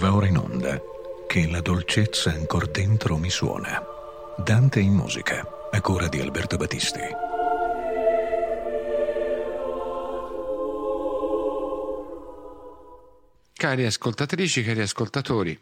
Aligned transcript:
Va 0.00 0.14
ora 0.14 0.26
in 0.26 0.38
onda 0.38 0.80
che 1.28 1.46
la 1.46 1.60
dolcezza 1.60 2.30
ancora 2.30 2.64
dentro 2.64 3.18
mi 3.18 3.28
suona. 3.28 3.84
Dante 4.42 4.80
in 4.80 4.94
musica, 4.94 5.46
a 5.70 5.78
cura 5.82 6.08
di 6.08 6.18
Alberto 6.18 6.56
Battisti. 6.56 7.00
Cari 13.52 13.84
ascoltatrici, 13.84 14.62
cari 14.62 14.80
ascoltatori, 14.80 15.60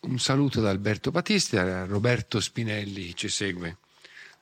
un 0.00 0.18
saluto 0.18 0.60
da 0.60 0.68
Alberto 0.68 1.10
Battisti, 1.10 1.56
da 1.56 1.86
Roberto 1.86 2.40
Spinelli 2.40 3.16
ci 3.16 3.30
segue 3.30 3.78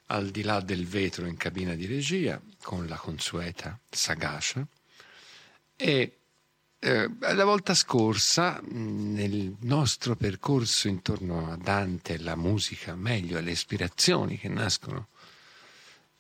al 0.06 0.30
di 0.30 0.42
là 0.42 0.58
del 0.58 0.88
vetro 0.88 1.26
in 1.26 1.36
cabina 1.36 1.74
di 1.74 1.86
regia 1.86 2.40
con 2.60 2.88
la 2.88 2.96
consueta 2.96 3.78
sagacia 3.88 4.66
e 5.76 6.16
eh, 6.86 7.10
la 7.34 7.44
volta 7.44 7.74
scorsa 7.74 8.60
nel 8.62 9.56
nostro 9.62 10.14
percorso 10.14 10.86
intorno 10.86 11.50
a 11.50 11.56
Dante 11.56 12.14
e 12.14 12.18
la 12.18 12.36
musica, 12.36 12.94
meglio 12.94 13.38
alle 13.38 13.50
ispirazioni 13.50 14.38
che 14.38 14.48
nascono 14.48 15.08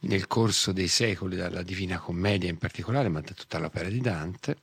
nel 0.00 0.26
corso 0.26 0.72
dei 0.72 0.88
secoli 0.88 1.36
dalla 1.36 1.62
Divina 1.62 1.98
Commedia 1.98 2.50
in 2.50 2.58
particolare, 2.58 3.08
ma 3.08 3.20
da 3.20 3.32
tutta 3.32 3.58
l'opera 3.58 3.88
di 3.88 4.00
Dante, 4.00 4.56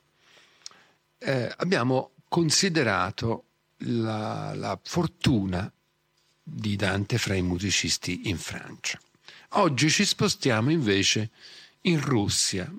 eh, 1.16 1.50
abbiamo 1.56 2.10
considerato 2.28 3.44
la, 3.78 4.52
la 4.54 4.78
fortuna 4.82 5.72
di 6.42 6.76
Dante 6.76 7.16
fra 7.16 7.34
i 7.34 7.42
musicisti 7.42 8.28
in 8.28 8.36
Francia. 8.36 9.00
Oggi 9.56 9.88
ci 9.88 10.04
spostiamo 10.04 10.70
invece 10.70 11.30
in 11.82 11.98
Russia, 11.98 12.70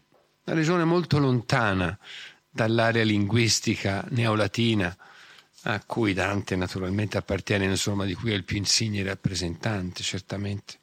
una 0.44 0.56
regione 0.56 0.84
molto 0.84 1.18
lontana 1.18 1.98
dall'area 2.56 3.04
linguistica 3.04 4.06
neolatina 4.12 4.96
a 5.64 5.84
cui 5.86 6.14
Dante 6.14 6.56
naturalmente 6.56 7.18
appartiene, 7.18 7.66
insomma, 7.66 8.06
di 8.06 8.14
cui 8.14 8.32
è 8.32 8.34
il 8.34 8.46
più 8.46 8.56
insigne 8.56 9.04
rappresentante, 9.04 10.04
certamente, 10.04 10.76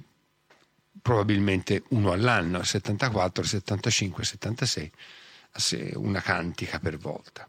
probabilmente 1.02 1.82
uno 1.88 2.12
all'anno, 2.12 2.62
74, 2.62 3.42
75, 3.42 4.24
76, 4.24 4.92
una 5.94 6.20
cantica 6.22 6.78
per 6.78 6.96
volta. 6.96 7.46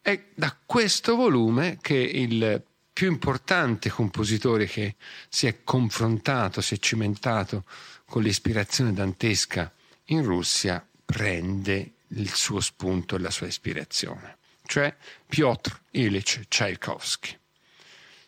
È 0.00 0.30
da 0.34 0.56
questo 0.66 1.14
volume 1.14 1.78
che 1.80 1.94
il 1.94 2.60
più 2.92 3.10
importante 3.10 3.88
compositore 3.88 4.66
che 4.66 4.96
si 5.28 5.46
è 5.46 5.62
confrontato, 5.62 6.60
si 6.60 6.74
è 6.74 6.78
cimentato 6.78 7.64
con 8.06 8.22
l'ispirazione 8.22 8.92
dantesca 8.92 9.72
in 10.06 10.24
Russia 10.24 10.84
prende 11.04 11.92
il 12.08 12.30
suo 12.34 12.60
spunto 12.60 13.16
e 13.16 13.18
la 13.20 13.30
sua 13.30 13.46
ispirazione, 13.46 14.38
cioè 14.66 14.94
Piotr 15.26 15.80
Ilyich 15.92 16.46
Tchaikovsky. 16.48 17.38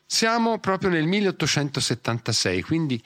Siamo 0.06 0.58
proprio 0.58 0.90
nel 0.90 1.06
1876, 1.06 2.62
quindi 2.62 3.02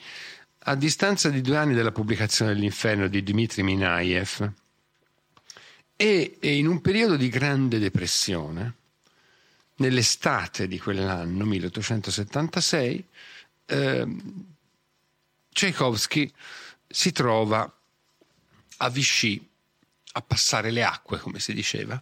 a 0.69 0.75
distanza 0.75 1.29
di 1.29 1.41
due 1.41 1.57
anni 1.57 1.73
dalla 1.73 1.91
pubblicazione 1.91 2.53
dell'Inferno 2.53 3.07
di 3.07 3.23
Dmitry 3.23 3.63
Minayev 3.63 4.51
e, 5.95 6.37
in 6.41 6.67
un 6.67 6.79
periodo 6.79 7.15
di 7.15 7.27
grande 7.27 7.79
depressione, 7.79 8.75
nell'estate 9.77 10.67
di 10.67 10.77
quell'anno, 10.77 11.43
1876, 11.43 13.05
eh, 13.65 14.07
Tchaikovsky 15.51 16.31
si 16.87 17.11
trova 17.13 17.73
a 18.77 18.89
Vichy 18.89 19.43
a 20.11 20.21
passare 20.21 20.69
le 20.69 20.83
acque, 20.83 21.17
come 21.17 21.39
si 21.39 21.53
diceva, 21.53 22.01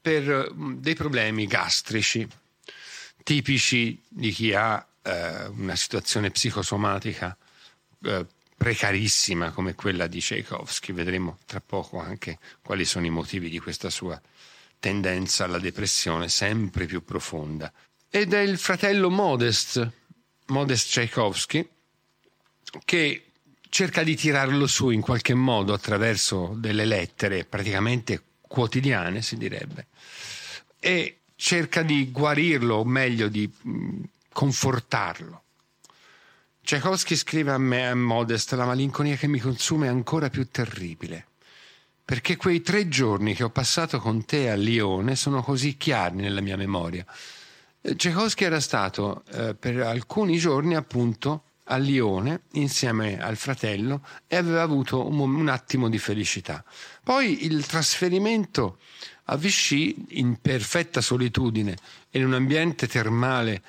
per 0.00 0.52
mm, 0.52 0.78
dei 0.78 0.94
problemi 0.96 1.46
gastrici 1.46 2.26
tipici 3.22 4.02
di 4.08 4.32
chi 4.32 4.52
ha 4.54 4.84
eh, 5.02 5.46
una 5.46 5.76
situazione 5.76 6.32
psicosomatica 6.32 7.36
eh, 8.06 8.26
precarissima 8.56 9.50
come 9.50 9.74
quella 9.74 10.06
di 10.06 10.20
Tchaikovsky. 10.20 10.92
Vedremo 10.92 11.38
tra 11.46 11.60
poco 11.60 11.98
anche 12.00 12.38
quali 12.62 12.84
sono 12.84 13.06
i 13.06 13.10
motivi 13.10 13.50
di 13.50 13.58
questa 13.58 13.90
sua 13.90 14.20
tendenza 14.78 15.44
alla 15.44 15.58
depressione 15.58 16.28
sempre 16.28 16.86
più 16.86 17.04
profonda. 17.04 17.72
Ed 18.08 18.32
è 18.32 18.40
il 18.40 18.58
fratello 18.58 19.10
Modest, 19.10 19.90
Modest 20.46 20.90
Tchaikovsky, 20.90 21.68
che 22.84 23.26
cerca 23.68 24.02
di 24.02 24.16
tirarlo 24.16 24.66
su 24.66 24.90
in 24.90 25.00
qualche 25.00 25.34
modo 25.34 25.72
attraverso 25.72 26.54
delle 26.56 26.84
lettere 26.84 27.44
praticamente 27.44 28.22
quotidiane, 28.40 29.22
si 29.22 29.36
direbbe, 29.36 29.88
e 30.78 31.20
cerca 31.34 31.82
di 31.82 32.10
guarirlo, 32.10 32.76
o 32.76 32.84
meglio 32.84 33.28
di 33.28 33.50
confortarlo. 34.32 35.42
Tchaikovsky 36.66 37.14
scrive 37.14 37.52
a 37.52 37.58
me, 37.58 37.86
a 37.86 37.94
Modest, 37.94 38.52
la 38.54 38.64
malinconia 38.64 39.14
che 39.14 39.28
mi 39.28 39.38
consuma 39.38 39.84
è 39.84 39.88
ancora 39.88 40.30
più 40.30 40.48
terribile, 40.50 41.28
perché 42.04 42.36
quei 42.36 42.60
tre 42.60 42.88
giorni 42.88 43.36
che 43.36 43.44
ho 43.44 43.50
passato 43.50 44.00
con 44.00 44.24
te 44.24 44.50
a 44.50 44.56
Lione 44.56 45.14
sono 45.14 45.44
così 45.44 45.76
chiari 45.76 46.16
nella 46.16 46.40
mia 46.40 46.56
memoria. 46.56 47.06
Tchaikovsky 47.80 48.42
era 48.42 48.58
stato 48.58 49.22
eh, 49.30 49.54
per 49.54 49.80
alcuni 49.80 50.38
giorni 50.38 50.74
appunto 50.74 51.44
a 51.66 51.76
Lione 51.76 52.42
insieme 52.54 53.20
al 53.20 53.36
fratello 53.36 54.04
e 54.26 54.34
aveva 54.34 54.62
avuto 54.62 55.06
un, 55.06 55.20
un 55.20 55.46
attimo 55.46 55.88
di 55.88 55.98
felicità. 55.98 56.64
Poi 57.00 57.44
il 57.44 57.64
trasferimento 57.64 58.78
a 59.26 59.36
Vichy 59.36 59.94
in 60.08 60.40
perfetta 60.40 61.00
solitudine 61.00 61.76
in 62.10 62.24
un 62.24 62.34
ambiente 62.34 62.88
termale 62.88 63.62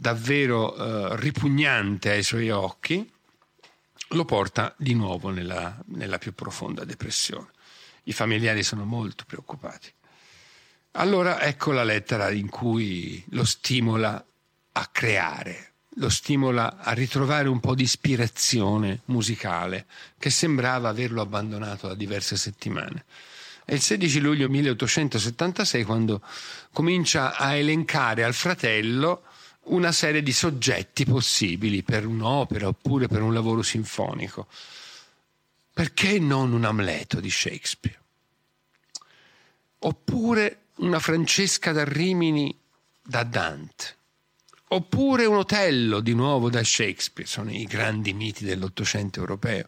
davvero 0.00 0.74
eh, 0.74 1.16
ripugnante 1.16 2.10
ai 2.10 2.22
suoi 2.22 2.48
occhi 2.48 3.06
lo 4.12 4.24
porta 4.24 4.74
di 4.78 4.94
nuovo 4.94 5.28
nella, 5.28 5.78
nella 5.88 6.16
più 6.16 6.32
profonda 6.34 6.86
depressione. 6.86 7.48
I 8.04 8.14
familiari 8.14 8.62
sono 8.62 8.86
molto 8.86 9.24
preoccupati. 9.26 9.92
Allora 10.92 11.42
ecco 11.42 11.72
la 11.72 11.84
lettera 11.84 12.30
in 12.30 12.48
cui 12.48 13.22
lo 13.32 13.44
stimola 13.44 14.24
a 14.72 14.86
creare, 14.86 15.74
lo 15.96 16.08
stimola 16.08 16.78
a 16.78 16.92
ritrovare 16.92 17.48
un 17.48 17.60
po' 17.60 17.74
di 17.74 17.82
ispirazione 17.82 19.02
musicale 19.06 19.84
che 20.18 20.30
sembrava 20.30 20.88
averlo 20.88 21.20
abbandonato 21.20 21.88
da 21.88 21.94
diverse 21.94 22.36
settimane. 22.36 23.04
È 23.66 23.74
il 23.74 23.82
16 23.82 24.18
luglio 24.20 24.48
1876 24.48 25.84
quando 25.84 26.22
comincia 26.72 27.36
a 27.36 27.54
elencare 27.54 28.24
al 28.24 28.34
fratello 28.34 29.24
una 29.70 29.92
serie 29.92 30.22
di 30.22 30.32
soggetti 30.32 31.04
possibili 31.04 31.82
per 31.82 32.06
un'opera 32.06 32.68
oppure 32.68 33.08
per 33.08 33.22
un 33.22 33.34
lavoro 33.34 33.62
sinfonico. 33.62 34.46
Perché 35.72 36.18
non 36.18 36.52
un 36.52 36.64
Amleto 36.64 37.20
di 37.20 37.30
Shakespeare? 37.30 37.98
Oppure 39.78 40.66
una 40.76 40.98
Francesca 40.98 41.72
da 41.72 41.84
Rimini 41.84 42.54
da 43.02 43.22
Dante? 43.22 43.96
Oppure 44.72 45.24
un 45.24 45.36
Otello 45.36 46.00
di 46.00 46.14
nuovo 46.14 46.48
da 46.48 46.62
Shakespeare, 46.62 47.28
sono 47.28 47.50
i 47.50 47.64
grandi 47.64 48.12
miti 48.12 48.44
dell'Ottocento 48.44 49.18
europeo, 49.18 49.66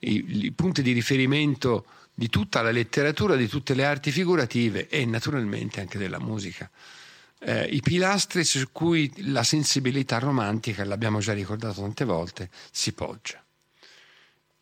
i, 0.00 0.44
i 0.44 0.52
punti 0.52 0.82
di 0.82 0.92
riferimento 0.92 1.84
di 2.14 2.28
tutta 2.28 2.62
la 2.62 2.70
letteratura, 2.70 3.36
di 3.36 3.46
tutte 3.46 3.74
le 3.74 3.84
arti 3.84 4.10
figurative 4.10 4.88
e 4.88 5.04
naturalmente 5.04 5.80
anche 5.80 5.98
della 5.98 6.20
musica. 6.20 6.70
Eh, 7.44 7.64
I 7.64 7.80
pilastri 7.80 8.44
su 8.44 8.70
cui 8.70 9.12
la 9.32 9.42
sensibilità 9.42 10.18
romantica, 10.18 10.84
l'abbiamo 10.84 11.18
già 11.18 11.32
ricordato 11.32 11.80
tante 11.80 12.04
volte, 12.04 12.50
si 12.70 12.92
poggia. 12.92 13.42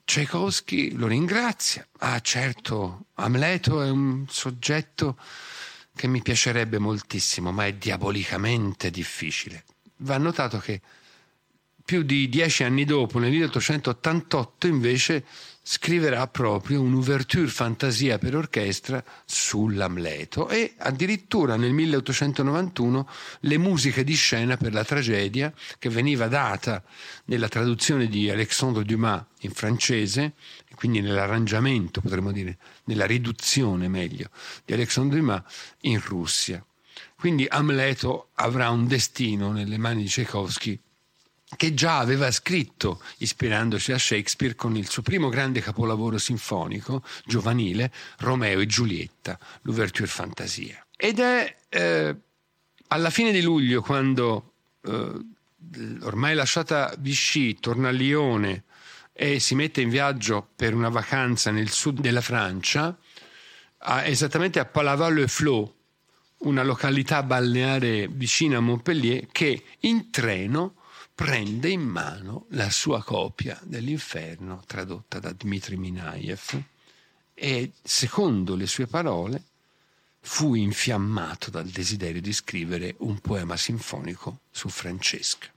Tchaikovsky 0.04 0.92
lo 0.92 1.06
ringrazia. 1.06 1.86
Ah, 1.98 2.20
certo, 2.20 3.04
Amleto 3.14 3.82
è 3.82 3.90
un 3.90 4.24
soggetto 4.28 5.18
che 5.94 6.08
mi 6.08 6.22
piacerebbe 6.22 6.78
moltissimo, 6.78 7.52
ma 7.52 7.66
è 7.66 7.74
diabolicamente 7.74 8.90
difficile. 8.90 9.64
Va 9.98 10.16
notato 10.16 10.58
che 10.58 10.80
più 11.84 12.02
di 12.02 12.28
dieci 12.28 12.64
anni 12.64 12.84
dopo, 12.84 13.18
nel 13.18 13.30
1888, 13.30 14.66
invece 14.66 15.24
scriverà 15.72 16.26
proprio 16.26 16.80
un'ouverture 16.82 17.46
fantasia 17.46 18.18
per 18.18 18.34
orchestra 18.34 19.04
sull'Amleto 19.24 20.48
e 20.48 20.74
addirittura 20.76 21.54
nel 21.54 21.72
1891 21.72 23.08
le 23.42 23.56
musiche 23.56 24.02
di 24.02 24.14
scena 24.14 24.56
per 24.56 24.72
la 24.72 24.84
tragedia 24.84 25.54
che 25.78 25.88
veniva 25.88 26.26
data 26.26 26.82
nella 27.26 27.46
traduzione 27.46 28.08
di 28.08 28.28
Alexandre 28.28 28.82
Dumas 28.82 29.22
in 29.42 29.52
francese, 29.52 30.32
quindi 30.74 31.00
nell'arrangiamento, 31.00 32.00
potremmo 32.00 32.32
dire, 32.32 32.58
nella 32.86 33.06
riduzione 33.06 33.86
meglio, 33.86 34.30
di 34.64 34.72
Alexandre 34.72 35.20
Dumas 35.20 35.42
in 35.82 36.00
Russia. 36.04 36.66
Quindi 37.14 37.46
Amleto 37.48 38.30
avrà 38.34 38.70
un 38.70 38.88
destino 38.88 39.52
nelle 39.52 39.78
mani 39.78 40.02
di 40.02 40.08
Tchaikovsky 40.08 40.80
che 41.56 41.74
già 41.74 41.98
aveva 41.98 42.30
scritto, 42.30 43.02
ispirandosi 43.18 43.92
a 43.92 43.98
Shakespeare, 43.98 44.54
con 44.54 44.76
il 44.76 44.88
suo 44.88 45.02
primo 45.02 45.28
grande 45.28 45.60
capolavoro 45.60 46.18
sinfonico, 46.18 47.02
giovanile, 47.24 47.92
Romeo 48.18 48.60
e 48.60 48.66
Giulietta, 48.66 49.38
l'Ouverture 49.62 50.06
Fantasia. 50.06 50.84
Ed 50.96 51.18
è 51.18 51.56
eh, 51.68 52.16
alla 52.88 53.10
fine 53.10 53.32
di 53.32 53.42
luglio, 53.42 53.82
quando 53.82 54.52
eh, 54.82 55.12
ormai 56.02 56.34
lasciata 56.34 56.94
Vichy, 56.98 57.54
torna 57.58 57.88
a 57.88 57.92
Lione 57.92 58.64
e 59.12 59.38
si 59.40 59.54
mette 59.54 59.80
in 59.80 59.90
viaggio 59.90 60.48
per 60.54 60.74
una 60.74 60.88
vacanza 60.88 61.50
nel 61.50 61.70
sud 61.70 62.00
della 62.00 62.20
Francia, 62.20 62.96
a, 63.78 64.04
esattamente 64.04 64.60
a 64.60 64.64
Palavas-le-Flot, 64.64 65.74
una 66.38 66.62
località 66.62 67.22
balneare 67.22 68.08
vicina 68.08 68.58
a 68.58 68.60
Montpellier, 68.60 69.26
che 69.30 69.62
in 69.80 70.10
treno 70.10 70.74
prende 71.20 71.68
in 71.68 71.82
mano 71.82 72.46
la 72.52 72.70
sua 72.70 73.02
copia 73.02 73.60
dell'inferno 73.64 74.62
tradotta 74.66 75.18
da 75.18 75.32
Dmitri 75.32 75.76
Minayev 75.76 76.62
e, 77.34 77.72
secondo 77.82 78.54
le 78.54 78.66
sue 78.66 78.86
parole, 78.86 79.42
fu 80.20 80.54
infiammato 80.54 81.50
dal 81.50 81.66
desiderio 81.66 82.22
di 82.22 82.32
scrivere 82.32 82.94
un 83.00 83.18
poema 83.18 83.58
sinfonico 83.58 84.38
su 84.50 84.70
Francesca. 84.70 85.48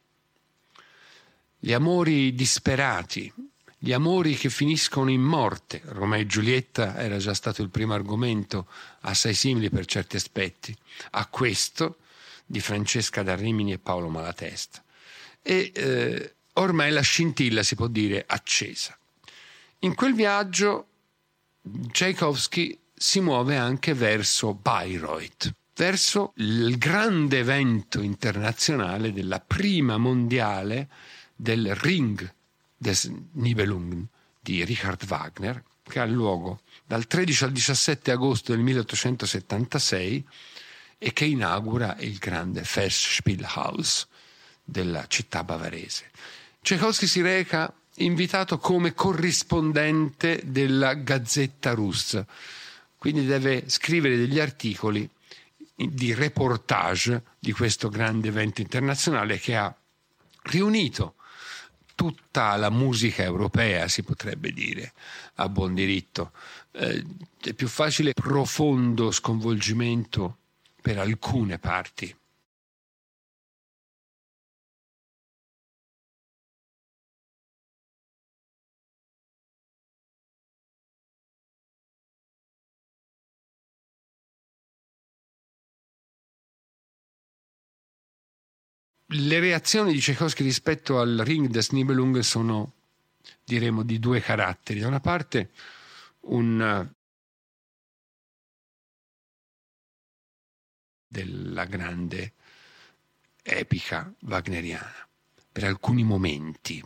Gli 1.57 1.71
amori 1.71 2.35
disperati, 2.35 3.31
gli 3.77 3.93
amori 3.93 4.35
che 4.35 4.49
finiscono 4.49 5.11
in 5.11 5.21
morte, 5.21 5.81
Romeo 5.85 6.19
e 6.19 6.25
Giulietta 6.25 6.97
era 6.97 7.19
già 7.19 7.33
stato 7.33 7.61
il 7.61 7.69
primo 7.69 7.93
argomento, 7.93 8.67
assai 9.03 9.33
simile 9.33 9.69
per 9.69 9.85
certi 9.85 10.17
aspetti, 10.17 10.77
a 11.11 11.25
questo 11.27 11.99
di 12.45 12.59
Francesca 12.59 13.23
da 13.23 13.35
Rimini 13.35 13.71
e 13.71 13.77
Paolo 13.77 14.09
Malatesta 14.09 14.83
e 15.43 15.71
eh, 15.75 16.33
ormai 16.53 16.91
la 16.91 17.01
scintilla 17.01 17.61
si 17.61 17.75
può 17.75 17.87
dire 17.87 18.23
accesa. 18.25 18.97
In 19.79 19.93
quel 19.93 20.15
viaggio 20.15 20.87
Tchaikovsky 21.61 22.79
si 22.95 23.19
muove 23.19 23.57
anche 23.57 23.93
verso 23.93 24.53
Bayreuth, 24.53 25.53
verso 25.75 26.31
il 26.37 26.77
grande 26.77 27.39
evento 27.39 28.01
internazionale 28.01 29.11
della 29.11 29.39
prima 29.39 29.97
mondiale 29.97 30.87
del 31.35 31.75
Ring 31.75 32.33
des 32.77 33.11
Nibelungen 33.33 34.07
di 34.39 34.63
Richard 34.63 35.03
Wagner, 35.07 35.63
che 35.83 35.99
ha 35.99 36.05
luogo 36.05 36.61
dal 36.85 37.05
13 37.05 37.43
al 37.43 37.51
17 37.51 38.11
agosto 38.11 38.53
del 38.53 38.61
1876 38.61 40.27
e 40.97 41.11
che 41.11 41.25
inaugura 41.25 41.97
il 41.99 42.17
grande 42.17 42.63
Festspielhaus, 42.63 44.07
della 44.63 45.05
città 45.07 45.43
bavarese. 45.43 46.09
Tchaikovsky 46.61 47.07
si 47.07 47.21
reca 47.21 47.71
invitato 47.97 48.57
come 48.57 48.93
corrispondente 48.93 50.41
della 50.45 50.93
Gazzetta 50.95 51.73
Russa, 51.73 52.25
quindi 52.97 53.25
deve 53.25 53.65
scrivere 53.67 54.15
degli 54.15 54.39
articoli 54.39 55.07
di 55.75 56.13
reportage 56.13 57.23
di 57.39 57.51
questo 57.51 57.89
grande 57.89 58.29
evento 58.29 58.61
internazionale 58.61 59.39
che 59.39 59.55
ha 59.55 59.75
riunito 60.43 61.15
tutta 61.95 62.55
la 62.55 62.69
musica 62.69 63.23
europea, 63.23 63.87
si 63.87 64.03
potrebbe 64.03 64.51
dire, 64.51 64.93
a 65.35 65.49
buon 65.49 65.73
diritto. 65.73 66.31
Eh, 66.71 67.03
è 67.41 67.53
più 67.53 67.67
facile 67.67 68.13
profondo 68.13 69.11
sconvolgimento 69.11 70.37
per 70.81 70.97
alcune 70.97 71.59
parti 71.59 72.15
le 89.13 89.39
reazioni 89.39 89.93
di 89.93 89.99
Tchaikovsky 89.99 90.43
rispetto 90.43 90.99
al 90.99 91.21
Ring 91.23 91.47
des 91.47 91.69
Nibelung 91.69 92.19
sono, 92.19 92.73
diremo, 93.43 93.83
di 93.83 93.99
due 93.99 94.21
caratteri. 94.21 94.79
Da 94.79 94.87
una 94.87 94.99
parte 94.99 95.51
un 96.21 96.89
della 101.07 101.65
grande 101.65 102.33
epica 103.43 104.11
wagneriana, 104.21 105.07
per 105.51 105.65
alcuni 105.65 106.03
momenti, 106.03 106.83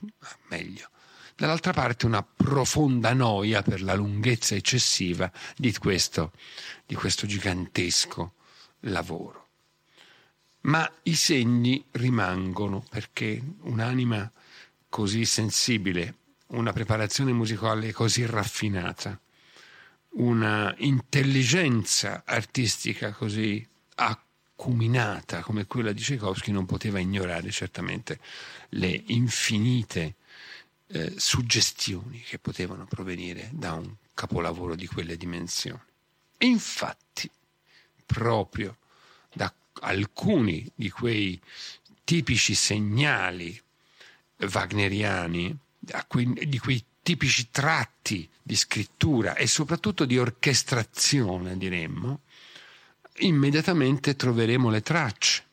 meglio. 0.50 0.90
Dall'altra 1.36 1.72
parte 1.72 2.08
una 2.08 2.24
profonda 2.24 3.14
noia 3.14 3.62
per 3.62 3.82
la 3.82 3.94
lunghezza 3.94 4.56
eccessiva 4.56 5.32
di 5.56 5.72
questo, 5.78 6.34
di 6.86 6.96
questo 6.96 7.28
gigantesco 7.28 8.34
lavoro 8.82 9.47
ma 10.62 10.90
i 11.04 11.16
segni 11.16 11.84
rimangono 11.92 12.84
perché 12.90 13.42
un'anima 13.62 14.32
così 14.90 15.26
sensibile, 15.26 16.16
una 16.48 16.74
preparazione 16.74 17.32
musicale 17.32 17.92
così 17.92 18.26
raffinata, 18.26 19.20
una 20.18 20.74
intelligenza 20.80 22.24
artistica 22.26 23.12
così 23.12 23.66
acuminata 23.96 25.42
come 25.42 25.66
quella 25.68 25.92
di 25.92 26.02
Tchaikovsky 26.02 26.52
non 26.52 26.66
poteva 26.66 27.00
ignorare 27.00 27.52
certamente 27.52 28.20
le 28.70 29.04
infinite 29.08 30.16
eh, 30.88 31.14
suggestioni 31.18 32.22
che 32.22 32.40
potevano 32.40 32.86
provenire 32.86 33.50
da 33.54 33.74
un 33.74 33.94
capolavoro 34.14 34.76
di 34.76 34.88
quelle 34.88 35.18
dimensioni. 35.18 35.82
E 36.38 36.46
infatti, 36.46 37.30
proprio 38.06 38.78
da 39.34 39.54
alcuni 39.82 40.70
di 40.76 40.90
quei 40.90 41.40
tipici 42.04 42.56
segnali 42.56 43.60
wagneriani, 44.54 45.56
di 45.80 46.60
quei 46.60 46.84
tipici 47.02 47.50
tratti 47.52 48.30
di 48.42 48.56
scrittura 48.56 49.36
e 49.36 49.48
soprattutto 49.48 50.06
di 50.06 50.18
orchestrazione, 50.18 51.58
diremmo, 51.58 52.22
immediatamente 53.20 54.16
troveremo 54.16 54.70
le 54.70 54.82
tracce 54.82 55.46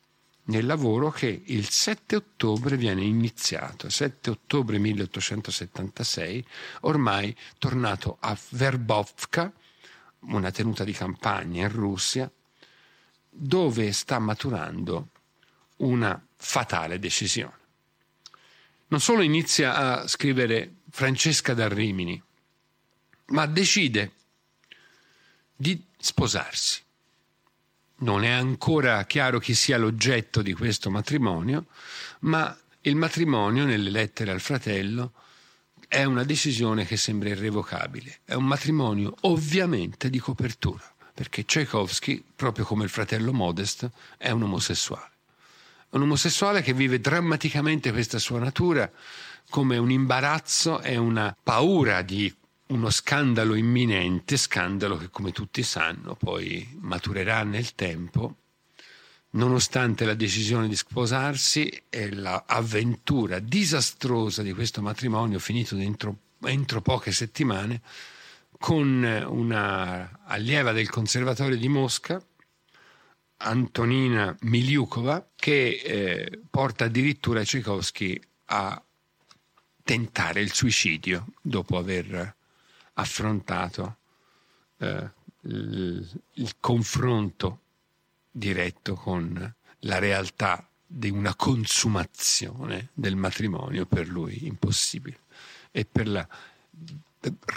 nel 0.47 0.67
lavoro 0.67 1.11
che 1.11 1.43
il 1.47 1.69
7 1.69 2.17
ottobre 2.17 2.77
viene 2.77 3.03
iniziato, 3.03 3.89
7 3.89 4.31
ottobre 4.31 4.79
1876, 4.79 6.45
ormai 6.81 7.35
tornato 7.59 8.19
a 8.21 8.37
Verbovka, 8.51 9.53
una 10.27 10.51
tenuta 10.51 10.85
di 10.85 10.93
campagna 10.93 11.63
in 11.63 11.73
Russia, 11.73 12.31
dove 13.37 13.93
sta 13.93 14.21
maturando 14.21 15.09
una 15.79 16.23
fatale 16.37 17.01
decisione. 17.01 17.63
Non 18.89 19.01
solo 19.01 19.23
inizia 19.23 19.75
a 19.75 20.07
scrivere 20.07 20.77
Francesca 20.91 21.53
da 21.53 21.67
Rimini, 21.67 22.23
ma 23.27 23.47
decide 23.47 24.13
di 25.57 25.83
sposarsi. 25.99 26.81
Non 27.97 28.23
è 28.23 28.31
ancora 28.31 29.05
chiaro 29.05 29.41
chi 29.41 29.55
sia 29.55 29.79
l'oggetto 29.79 30.43
di 30.43 30.53
questo 30.53 30.91
matrimonio, 30.91 31.67
ma 32.21 32.57
il 32.83 32.95
matrimonio, 32.95 33.65
nelle 33.65 33.91
lettere 33.91 34.31
al 34.31 34.41
fratello, 34.41 35.13
è 35.89 36.05
una 36.05 36.23
decisione 36.23 36.85
che 36.85 36.97
sembra 36.97 37.31
irrevocabile. 37.31 38.21
È 38.25 38.35
un 38.35 38.45
matrimonio 38.45 39.15
ovviamente 39.23 40.11
di 40.11 40.19
copertura 40.19 40.94
perché 41.15 41.45
Tchaikovsky, 41.45 42.23
proprio 42.35 42.65
come 42.65 42.83
il 42.83 42.91
fratello 42.91 43.33
Modest, 43.33 43.89
è 44.19 44.31
un 44.31 44.43
omosessuale. 44.43 45.13
Un 45.91 46.03
omosessuale 46.03 46.61
che 46.61 46.73
vive 46.73 46.99
drammaticamente 47.01 47.93
questa 47.93 48.19
sua 48.19 48.41
natura 48.41 48.91
come 49.49 49.77
un 49.77 49.93
imbarazzo 49.93 50.81
e 50.81 50.97
una 50.97 51.35
paura 51.41 52.03
di 52.03 52.35
uno 52.67 52.91
scandalo 52.91 53.55
imminente, 53.55 54.37
scandalo 54.37 54.97
che 54.97 55.09
come 55.11 55.31
tutti 55.31 55.63
sanno 55.63 56.17
poi 56.17 56.77
maturerà 56.81 57.45
nel 57.45 57.77
tempo, 57.77 58.37
nonostante 59.31 60.05
la 60.05 60.15
decisione 60.15 60.67
di 60.67 60.75
sposarsi 60.75 61.83
e 61.89 62.13
l'avventura 62.13 63.39
disastrosa 63.39 64.43
di 64.43 64.53
questo 64.53 64.83
matrimonio 64.83 65.39
finito 65.39 65.77
dentro, 65.77 66.17
entro 66.43 66.81
poche 66.81 67.13
settimane 67.13 67.81
con 68.65 69.05
una 69.05 70.21
allieva 70.25 70.73
del 70.73 70.89
Conservatorio 70.89 71.59
di 71.59 71.69
Mosca, 71.69 72.19
Antonina 73.37 74.35
Miliukova, 74.41 75.29
che 75.37 75.83
eh, 75.85 76.41
porta 76.49 76.87
addirittura 76.87 77.43
Tchaikovsky 77.43 78.19
a 78.47 78.83
tentare 79.83 80.41
il 80.41 80.55
suicidio 80.55 81.27
dopo 81.43 81.77
aver 81.77 82.35
affrontato 82.95 83.97
eh, 84.79 85.11
il, 85.43 86.23
il 86.33 86.55
confronto 86.59 87.61
diretto 88.31 88.95
con 88.95 89.55
la 89.81 89.99
realtà 89.99 90.67
di 90.87 91.11
una 91.11 91.35
consumazione 91.35 92.89
del 92.95 93.17
matrimonio 93.17 93.85
per 93.85 94.09
lui 94.09 94.47
impossibile 94.47 95.19
e 95.71 95.85
per 95.85 96.09
la 96.09 96.27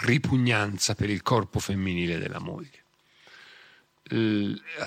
ripugnanza 0.02 0.94
per 0.94 1.10
il 1.10 1.22
corpo 1.22 1.58
femminile 1.58 2.18
della 2.18 2.40
moglie. 2.40 2.84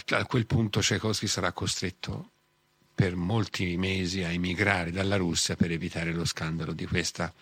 A 0.09 0.25
quel 0.25 0.45
punto 0.47 0.79
Tchaikovsky 0.79 1.27
sarà 1.27 1.51
costretto 1.51 2.31
per 2.93 3.15
molti 3.15 3.77
mesi 3.77 4.23
a 4.23 4.31
emigrare 4.31 4.91
dalla 4.91 5.15
Russia 5.15 5.55
per 5.55 5.71
evitare 5.71 6.11
lo 6.11 6.25
scandalo 6.25 6.73
di 6.73 6.85
questa 6.85 7.33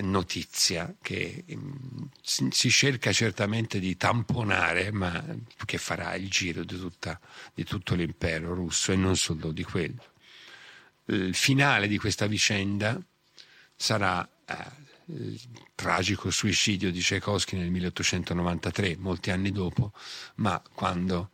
notizia 0.00 0.94
che 1.02 1.44
mm, 1.52 2.04
si 2.22 2.70
cerca 2.70 3.12
certamente 3.12 3.78
di 3.78 3.96
tamponare, 3.96 4.90
ma 4.90 5.22
che 5.66 5.76
farà 5.76 6.14
il 6.14 6.30
giro 6.30 6.64
di, 6.64 6.78
tutta, 6.78 7.20
di 7.52 7.64
tutto 7.64 7.94
l'impero 7.94 8.54
russo 8.54 8.92
e 8.92 8.96
non 8.96 9.16
solo 9.16 9.52
di 9.52 9.62
quello. 9.62 10.02
Il 11.06 11.34
finale 11.34 11.88
di 11.88 11.98
questa 11.98 12.26
vicenda 12.26 12.98
sarà 13.76 14.26
eh, 14.46 14.54
il 15.06 15.40
tragico 15.74 16.30
suicidio 16.30 16.90
di 16.90 17.00
Tchaikovsky 17.00 17.56
nel 17.56 17.70
1893, 17.70 18.96
molti 18.98 19.30
anni 19.30 19.52
dopo, 19.52 19.92
ma 20.36 20.60
quando 20.72 21.30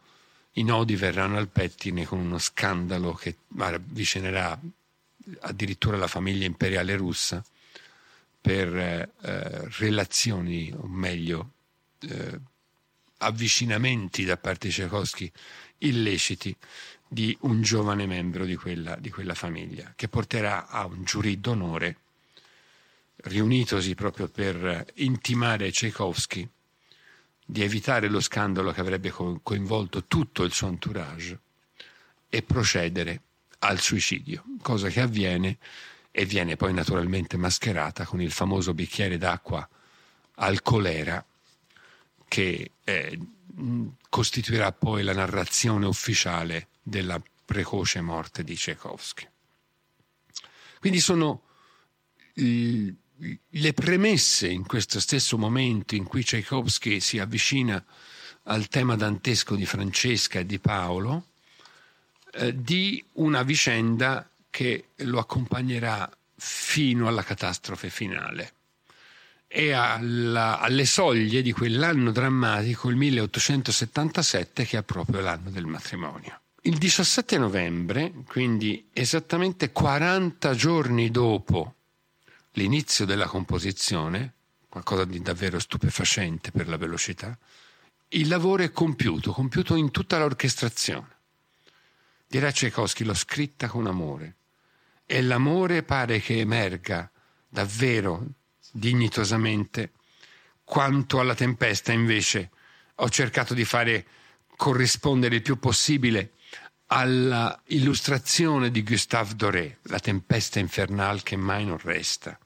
i 0.52 0.64
nodi 0.64 0.96
verranno 0.96 1.36
al 1.36 1.48
pettine 1.48 2.04
con 2.04 2.18
uno 2.18 2.38
scandalo 2.38 3.12
che 3.14 3.36
avvicinerà 3.58 4.58
addirittura 5.40 5.96
la 5.96 6.06
famiglia 6.06 6.46
imperiale 6.46 6.96
russa 6.96 7.44
per 8.40 8.74
eh, 8.76 9.10
relazioni, 9.78 10.72
o 10.74 10.86
meglio, 10.86 11.50
eh, 12.00 12.40
avvicinamenti 13.18 14.24
da 14.24 14.36
parte 14.36 14.68
di 14.68 14.72
Tchaikovsky 14.72 15.30
illeciti 15.78 16.54
di 17.06 17.36
un 17.42 17.62
giovane 17.62 18.06
membro 18.06 18.44
di 18.44 18.56
quella, 18.56 18.96
di 18.96 19.10
quella 19.10 19.34
famiglia, 19.34 19.92
che 19.96 20.08
porterà 20.08 20.68
a 20.68 20.84
un 20.86 21.04
giurì 21.04 21.40
d'onore 21.40 21.96
riunitosi 23.24 23.94
proprio 23.94 24.28
per 24.28 24.86
intimare 24.96 25.70
Tchaikovsky 25.70 26.48
di 27.44 27.62
evitare 27.62 28.08
lo 28.08 28.20
scandalo 28.20 28.72
che 28.72 28.80
avrebbe 28.80 29.10
coinvolto 29.10 30.04
tutto 30.04 30.42
il 30.44 30.52
suo 30.52 30.68
entourage 30.68 31.40
e 32.28 32.42
procedere 32.42 33.22
al 33.60 33.80
suicidio, 33.80 34.44
cosa 34.62 34.88
che 34.88 35.00
avviene 35.00 35.58
e 36.10 36.24
viene 36.24 36.56
poi 36.56 36.72
naturalmente 36.72 37.36
mascherata 37.36 38.04
con 38.04 38.20
il 38.20 38.30
famoso 38.30 38.74
bicchiere 38.74 39.18
d'acqua 39.18 39.66
al 40.36 40.62
colera 40.62 41.24
che 42.28 42.72
eh, 42.84 43.18
costituirà 44.08 44.72
poi 44.72 45.02
la 45.02 45.14
narrazione 45.14 45.86
ufficiale 45.86 46.68
della 46.82 47.20
precoce 47.44 48.00
morte 48.00 48.44
di 48.44 48.54
Tchaikovsky. 48.54 49.26
Quindi 50.80 51.00
sono 51.00 51.42
le 53.48 53.72
premesse 53.72 54.48
in 54.48 54.66
questo 54.66 55.00
stesso 55.00 55.36
momento 55.38 55.94
in 55.94 56.04
cui 56.04 56.22
Tchaikovsky 56.22 57.00
si 57.00 57.18
avvicina 57.18 57.82
al 58.44 58.68
tema 58.68 58.96
dantesco 58.96 59.56
di 59.56 59.66
Francesca 59.66 60.38
e 60.38 60.46
di 60.46 60.58
Paolo, 60.58 61.26
eh, 62.32 62.54
di 62.60 63.04
una 63.14 63.42
vicenda 63.42 64.28
che 64.50 64.88
lo 64.96 65.18
accompagnerà 65.18 66.10
fino 66.36 67.08
alla 67.08 67.22
catastrofe 67.22 67.90
finale 67.90 68.52
e 69.48 69.72
alla, 69.72 70.60
alle 70.60 70.84
soglie 70.84 71.42
di 71.42 71.52
quell'anno 71.52 72.12
drammatico, 72.12 72.88
il 72.90 72.96
1877, 72.96 74.64
che 74.64 74.78
è 74.78 74.82
proprio 74.82 75.20
l'anno 75.20 75.50
del 75.50 75.66
matrimonio. 75.66 76.40
Il 76.62 76.76
17 76.76 77.38
novembre, 77.38 78.12
quindi 78.26 78.88
esattamente 78.92 79.72
40 79.72 80.54
giorni 80.54 81.10
dopo 81.10 81.76
l'inizio 82.58 83.04
della 83.04 83.26
composizione, 83.26 84.34
qualcosa 84.68 85.04
di 85.04 85.22
davvero 85.22 85.60
stupefacente 85.60 86.50
per 86.50 86.68
la 86.68 86.76
velocità, 86.76 87.38
il 88.08 88.26
lavoro 88.26 88.64
è 88.64 88.72
compiuto, 88.72 89.32
compiuto 89.32 89.76
in 89.76 89.92
tutta 89.92 90.18
l'orchestrazione. 90.18 91.16
Dirà 92.26 92.50
Tchaikovsky, 92.50 93.04
l'ho 93.04 93.14
scritta 93.14 93.68
con 93.68 93.86
amore. 93.86 94.34
E 95.06 95.22
l'amore 95.22 95.82
pare 95.84 96.20
che 96.20 96.40
emerga 96.40 97.10
davvero 97.48 98.26
dignitosamente, 98.72 99.92
quanto 100.64 101.20
alla 101.20 101.34
tempesta 101.34 101.92
invece 101.92 102.50
ho 102.96 103.08
cercato 103.08 103.54
di 103.54 103.64
fare 103.64 104.06
corrispondere 104.56 105.36
il 105.36 105.42
più 105.42 105.58
possibile 105.58 106.32
alla 106.88 107.58
illustrazione 107.66 108.70
di 108.70 108.82
Gustave 108.82 109.34
Doré, 109.34 109.78
la 109.82 110.00
tempesta 110.00 110.58
infernale 110.58 111.20
che 111.22 111.36
mai 111.36 111.64
non 111.64 111.78
resta, 111.78 112.38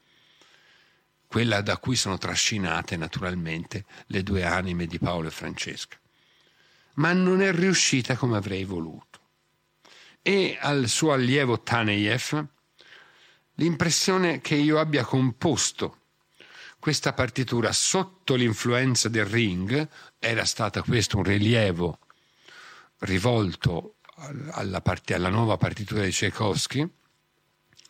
quella 1.33 1.63
da 1.63 1.79
cui 1.79 1.97
sono 1.97 2.19
trascinate 2.19 2.95
naturalmente 2.99 3.87
le 4.09 4.23
due 4.23 4.45
anime 4.45 4.85
di 4.85 4.99
Paolo 4.99 5.29
e 5.29 5.31
Francesca. 5.31 5.97
Ma 6.97 7.15
non 7.15 7.41
è 7.41 7.51
riuscita 7.55 8.17
come 8.17 8.37
avrei 8.37 8.65
voluto. 8.65 9.19
E 10.21 10.59
al 10.61 10.89
suo 10.89 11.15
allievo 11.15 11.63
Taneyev 11.63 12.47
l'impressione 13.55 14.43
che 14.43 14.57
io 14.57 14.79
abbia 14.79 15.05
composto 15.05 16.01
questa 16.79 17.15
partitura 17.15 17.73
sotto 17.73 18.35
l'influenza 18.35 19.09
del 19.09 19.25
ring, 19.25 19.89
era 20.19 20.45
stato 20.45 20.83
questo 20.83 21.17
un 21.17 21.23
rilievo 21.23 21.99
rivolto 22.99 23.95
alla, 24.51 24.83
part- 24.83 25.13
alla 25.13 25.31
nuova 25.31 25.57
partitura 25.57 26.05
di 26.05 26.11
Tchaikovsky, 26.11 26.87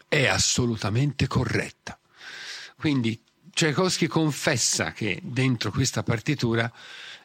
è 0.07 0.27
assolutamente 0.27 1.27
corretta. 1.27 1.99
Quindi 2.77 3.21
Tchaikovsky 3.53 4.07
confessa 4.07 4.93
che 4.93 5.21
dentro 5.23 5.71
questa 5.71 6.03
partitura 6.03 6.71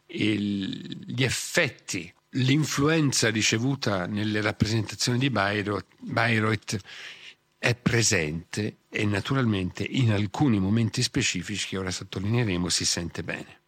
il, 0.07 1.03
gli 1.05 1.24
effetti, 1.24 2.13
l'influenza 2.31 3.29
ricevuta 3.29 4.05
nelle 4.05 4.41
rappresentazioni 4.41 5.17
di 5.17 5.29
Bayreuth, 5.29 5.86
Bayreuth 6.00 6.77
è 7.57 7.75
presente 7.75 8.77
e 8.89 9.05
naturalmente 9.05 9.84
in 9.84 10.12
alcuni 10.12 10.60
momenti 10.60 11.01
specifici 11.01 11.69
che 11.69 11.77
ora 11.77 11.91
sottolineeremo 11.91 12.69
si 12.69 12.86
sente 12.86 13.24
bene. 13.24 13.62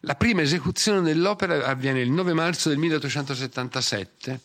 La 0.00 0.14
prima 0.14 0.42
esecuzione 0.42 1.02
dell'opera 1.02 1.66
avviene 1.66 2.00
il 2.00 2.10
9 2.10 2.32
marzo 2.32 2.68
del 2.68 2.78
1877 2.78 4.40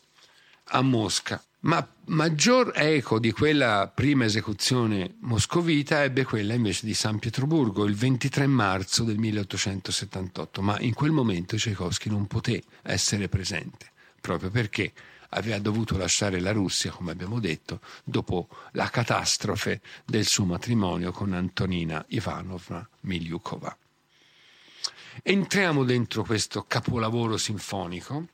a 0.70 0.82
Mosca, 0.82 1.42
ma 1.62 1.88
maggior 2.07 2.71
eco 2.75 3.19
di 3.19 3.31
quella 3.31 3.91
prima 3.93 4.25
esecuzione 4.25 5.15
moscovita 5.21 6.03
ebbe 6.03 6.24
quella 6.24 6.53
invece 6.53 6.85
di 6.85 6.93
San 6.93 7.19
Pietroburgo 7.19 7.85
il 7.85 7.95
23 7.95 8.45
marzo 8.47 9.03
del 9.03 9.17
1878, 9.17 10.62
ma 10.62 10.79
in 10.81 10.93
quel 10.93 11.12
momento 11.12 11.55
Tchaikovsky 11.55 12.09
non 12.09 12.27
poté 12.27 12.62
essere 12.83 13.27
presente, 13.27 13.91
proprio 14.21 14.51
perché 14.51 14.93
aveva 15.29 15.57
dovuto 15.59 15.97
lasciare 15.97 16.39
la 16.39 16.51
Russia, 16.51 16.91
come 16.91 17.12
abbiamo 17.12 17.39
detto, 17.39 17.81
dopo 18.03 18.50
la 18.71 18.89
catastrofe 18.89 19.81
del 20.05 20.25
suo 20.25 20.45
matrimonio 20.45 21.12
con 21.12 21.33
Antonina 21.33 22.05
Ivanovna 22.09 22.88
Miliukova. 23.01 23.75
Entriamo 25.24 25.83
dentro 25.83 26.24
questo 26.24 26.65
capolavoro 26.67 27.38
sinfonico, 27.38 28.27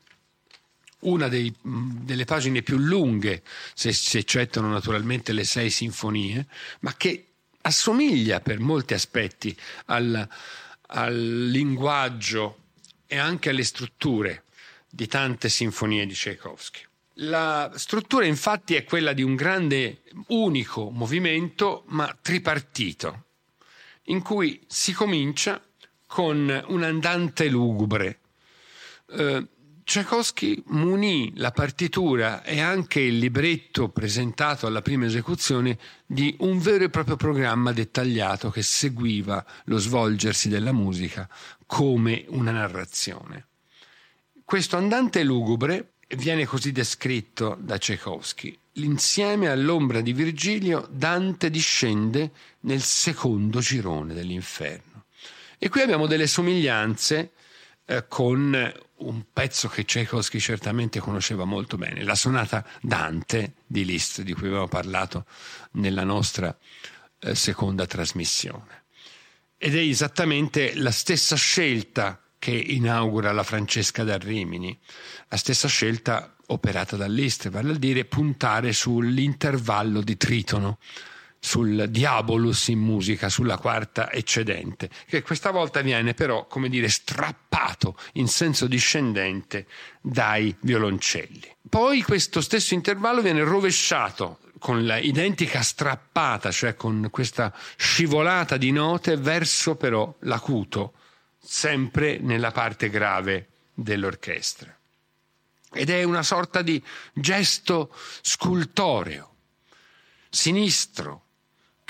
una 1.02 1.28
dei, 1.28 1.54
delle 1.62 2.26
pagine 2.26 2.62
più 2.62 2.78
lunghe, 2.78 3.44
se 3.74 3.92
si 3.94 4.18
eccettano 4.18 4.70
naturalmente 4.70 5.34
le 5.34 5.44
sei 5.44 5.70
sinfonie, 5.70 6.48
ma 6.82 6.96
che 6.96 7.26
assomiglia 7.62 8.40
per 8.40 8.60
molti 8.60 8.94
aspetti 8.94 9.56
al, 9.86 10.28
al 10.88 11.50
linguaggio 11.50 12.58
e 13.08 13.18
anche 13.18 13.50
alle 13.50 13.64
strutture 13.64 14.44
di 14.90 15.08
tante 15.08 15.50
sinfonie 15.50 16.06
di 16.06 16.14
Tchaikovsky. 16.14 16.86
La 17.16 17.72
struttura 17.76 18.26
infatti 18.26 18.76
è 18.76 18.84
quella 18.84 19.14
di 19.14 19.22
un 19.22 19.36
grande 19.36 20.02
unico 20.28 20.90
movimento, 20.90 21.84
ma 21.88 22.18
tripartito, 22.20 23.26
in 24.06 24.22
cui 24.22 24.62
si 24.68 24.94
comincia 24.94 25.62
con 26.08 26.64
un 26.68 26.84
andante 26.84 27.48
lugubre. 27.48 28.20
Eh, 29.10 29.48
Tchaikovsky 29.84 30.64
munì 30.68 31.34
la 31.36 31.52
partitura 31.52 32.44
e 32.44 32.60
anche 32.60 33.00
il 33.00 33.18
libretto 33.18 33.90
presentato 33.90 34.68
alla 34.68 34.82
prima 34.82 35.06
esecuzione 35.06 35.78
di 36.06 36.36
un 36.40 36.60
vero 36.60 36.84
e 36.84 36.90
proprio 36.90 37.16
programma 37.16 37.72
dettagliato 37.72 38.50
che 38.50 38.62
seguiva 38.62 39.44
lo 39.66 39.78
svolgersi 39.78 40.50
della 40.50 40.72
musica 40.72 41.28
come 41.66 42.26
una 42.30 42.52
narrazione. 42.52 43.48
Questo 44.46 44.78
andante 44.78 45.24
lugubre 45.24 45.94
viene 46.16 46.46
così 46.46 46.72
descritto 46.72 47.58
da 47.60 47.78
Tchaikovsky. 47.78 48.58
L'insieme 48.74 49.48
all'ombra 49.48 50.02
di 50.02 50.14
Virgilio, 50.14 50.88
Dante 50.92 51.50
discende 51.50 52.32
nel 52.62 52.82
secondo 52.82 53.60
girone 53.60 54.14
dell'inferno. 54.14 55.06
E 55.58 55.70
qui 55.70 55.82
abbiamo 55.82 56.08
delle 56.08 56.28
somiglianze 56.28 57.32
eh, 57.86 58.08
con 58.08 58.74
un 59.02 59.24
pezzo 59.34 59.68
che 59.68 59.84
Tchaikovsky 59.84 60.40
certamente 60.40 61.00
conosceva 61.00 61.46
molto 61.46 61.78
bene, 61.78 62.04
la 62.04 62.16
sonata 62.16 62.66
Dante 62.82 63.54
di 63.66 63.84
Liszt, 63.86 64.22
di 64.22 64.34
cui 64.34 64.48
abbiamo 64.48 64.68
parlato 64.68 65.26
nella 65.72 66.04
nostra 66.04 66.56
eh, 67.20 67.36
seconda 67.36 67.86
trasmissione. 67.86 68.84
Ed 69.58 69.76
è 69.76 69.80
esattamente 69.80 70.76
la 70.76 70.92
stessa 70.92 71.36
scelta 71.36 72.20
che 72.40 72.52
inaugura 72.52 73.32
la 73.32 73.44
Francesca 73.44 74.04
da 74.04 74.18
Rimini, 74.18 74.78
la 75.28 75.38
stessa 75.38 75.68
scelta 75.68 76.36
operata 76.48 76.96
da 76.96 77.08
Liszt, 77.08 77.50
vale 77.50 77.74
a 77.74 77.78
dire 77.78 78.06
puntare 78.06 78.74
sull'intervallo 78.74 80.02
di 80.02 80.18
tritono 80.18 80.80
sul 81.44 81.88
Diabolus 81.90 82.68
in 82.68 82.78
musica, 82.78 83.28
sulla 83.28 83.58
quarta 83.58 84.12
eccedente, 84.12 84.92
che 85.08 85.24
questa 85.24 85.50
volta 85.50 85.82
viene 85.82 86.14
però, 86.14 86.46
come 86.46 86.70
dire, 86.70 86.88
strappato 86.88 87.98
in 88.14 88.28
senso 88.28 88.68
discendente 88.68 89.66
dai 90.00 90.56
violoncelli. 90.62 91.56
Poi 91.68 92.04
questo 92.04 92.42
stesso 92.42 92.76
intervallo 92.76 93.24
viene 93.24 93.44
rovesciato 93.44 94.38
con 94.60 94.86
la 94.86 94.98
identica 94.98 95.62
strappata, 95.62 96.52
cioè 96.52 96.76
con 96.76 97.08
questa 97.10 97.52
scivolata 97.76 98.58
di 98.58 98.72
note 98.72 99.18
verso 99.18 99.76
però 99.76 100.16
l'acuto, 100.20 100.94
sempre 101.42 102.20
nella 102.20 102.52
parte 102.52 102.92
grave 102.92 103.48
dell'orchestra. 103.74 104.78
Ed 105.74 105.90
è 105.90 106.04
una 106.04 106.22
sorta 106.22 106.62
di 106.62 106.82
gesto 107.14 107.92
scultoreo, 108.22 109.34
sinistro, 110.30 111.30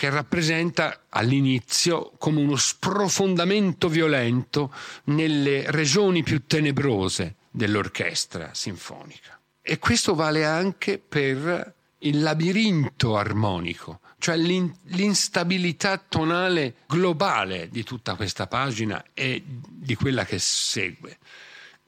che 0.01 0.10
rappresenta 0.10 1.03
all'inizio 1.10 2.13
come 2.17 2.41
uno 2.41 2.55
sprofondamento 2.55 3.88
violento 3.88 4.74
nelle 5.03 5.70
regioni 5.70 6.24
più 6.24 6.48
tenebrose 6.48 7.36
dell'orchestra 7.51 8.50
sinfonica. 8.51 9.39
E 9.62 9.77
questo 9.77 10.15
vale 10.15 10.43
anche 10.43 10.98
per 10.98 11.75
il 12.00 12.20
labirinto 12.20 13.15
armonico, 13.15 14.00
cioè 14.17 14.38
l'instabilità 14.38 16.00
tonale 16.00 16.77
globale 16.88 17.70
di 17.70 17.84
tutta 17.84 18.15
questa 18.15 18.48
pagina 18.48 19.05
e 19.13 19.43
di 19.46 19.93
quella 19.93 20.25
che 20.25 20.39
segue. 20.39 21.20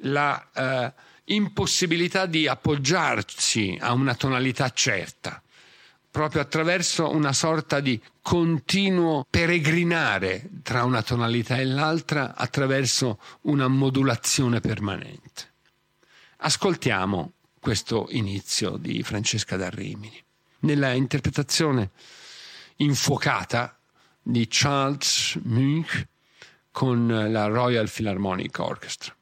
La 0.03 0.50
eh, 0.53 0.93
impossibilità 1.34 2.28
di 2.28 2.47
appoggiarci 2.47 3.80
a 3.82 3.91
una 3.93 4.13
tonalità 4.13 4.69
certa 4.69 5.42
proprio 6.13 6.41
attraverso 6.41 7.10
una 7.10 7.34
sorta 7.34 7.80
di 7.80 7.99
continuo 8.21 9.26
peregrinare 9.28 10.47
tra 10.62 10.84
una 10.84 11.02
tonalità 11.02 11.58
e 11.58 11.65
l'altra 11.65 12.36
attraverso 12.36 13.19
una 13.41 13.67
modulazione 13.67 14.60
permanente. 14.60 15.54
Ascoltiamo 16.38 17.32
questo 17.60 18.06
inizio 18.12 18.78
di 18.78 19.02
Francesca 19.02 19.58
da 19.58 19.71
Rimini, 19.71 20.23
nella 20.60 20.93
interpretazione 20.93 21.89
infuocata 22.76 23.76
di 24.21 24.45
Charles 24.47 25.39
Munch 25.41 26.06
con 26.69 27.08
la 27.08 27.47
Royal 27.47 27.89
Philharmonic 27.89 28.60
Orchestra. 28.60 29.15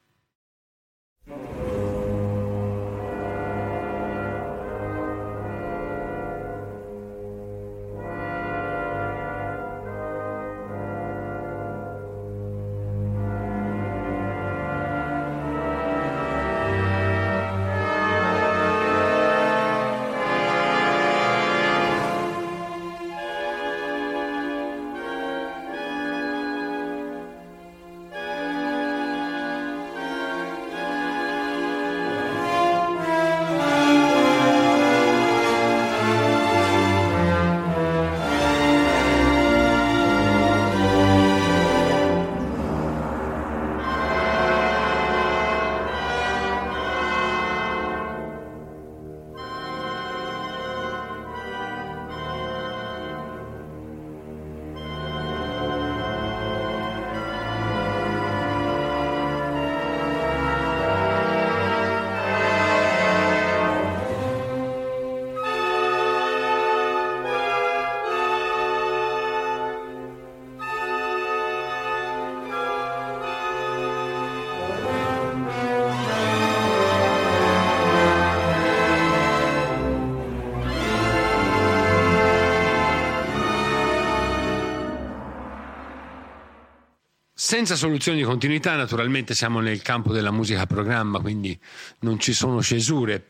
Senza 87.51 87.75
soluzioni 87.75 88.19
di 88.19 88.23
continuità, 88.23 88.77
naturalmente 88.77 89.35
siamo 89.35 89.59
nel 89.59 89.81
campo 89.81 90.13
della 90.13 90.31
musica 90.31 90.65
programma, 90.65 91.19
quindi 91.19 91.59
non 91.99 92.17
ci 92.17 92.31
sono 92.31 92.63
cesure 92.63 93.27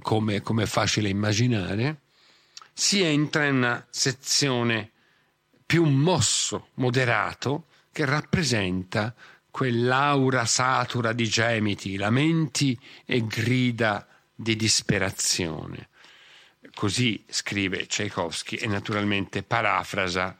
come, 0.00 0.42
come 0.42 0.62
è 0.62 0.66
facile 0.66 1.08
immaginare. 1.08 2.02
Si 2.72 3.02
entra 3.02 3.46
in 3.46 3.56
una 3.56 3.84
sezione 3.90 4.92
più 5.66 5.82
mosso, 5.86 6.68
moderato, 6.74 7.66
che 7.90 8.04
rappresenta 8.04 9.12
quell'aura 9.50 10.44
satura 10.44 11.12
di 11.12 11.26
gemiti, 11.26 11.96
lamenti 11.96 12.78
e 13.04 13.26
grida 13.26 14.06
di 14.36 14.54
disperazione. 14.54 15.88
Così 16.74 17.24
scrive 17.28 17.86
Tchaikovsky 17.86 18.54
e 18.54 18.68
naturalmente 18.68 19.42
parafrasa 19.42 20.36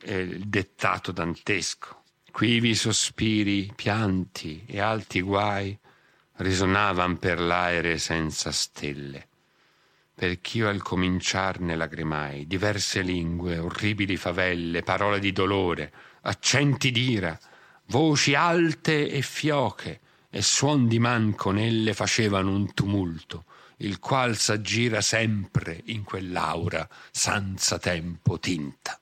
eh, 0.00 0.18
il 0.18 0.48
dettato 0.48 1.12
dantesco. 1.12 1.95
Quivi 2.36 2.74
sospiri, 2.74 3.72
pianti 3.74 4.62
e 4.66 4.78
alti 4.78 5.22
guai 5.22 5.74
risonavan 6.34 7.16
per 7.16 7.40
l'aere 7.40 7.96
senza 7.96 8.52
stelle. 8.52 9.26
Perch'io 10.14 10.68
al 10.68 10.82
cominciarne 10.82 11.76
lagrimai, 11.76 12.46
diverse 12.46 13.00
lingue, 13.00 13.56
orribili 13.56 14.18
favelle, 14.18 14.82
parole 14.82 15.18
di 15.18 15.32
dolore, 15.32 15.90
accenti 16.24 16.90
d'ira, 16.90 17.40
voci 17.86 18.34
alte 18.34 19.08
e 19.08 19.22
fioche, 19.22 20.00
e 20.28 20.42
suon 20.42 20.88
di 20.88 20.98
man 20.98 21.34
con 21.34 21.56
elle 21.56 21.94
facevano 21.94 22.50
un 22.50 22.74
tumulto, 22.74 23.46
il 23.78 23.98
qual 23.98 24.36
s'aggira 24.36 25.00
sempre 25.00 25.80
in 25.86 26.04
quell'aura 26.04 26.86
senza 27.10 27.78
tempo 27.78 28.38
tinta. 28.38 29.00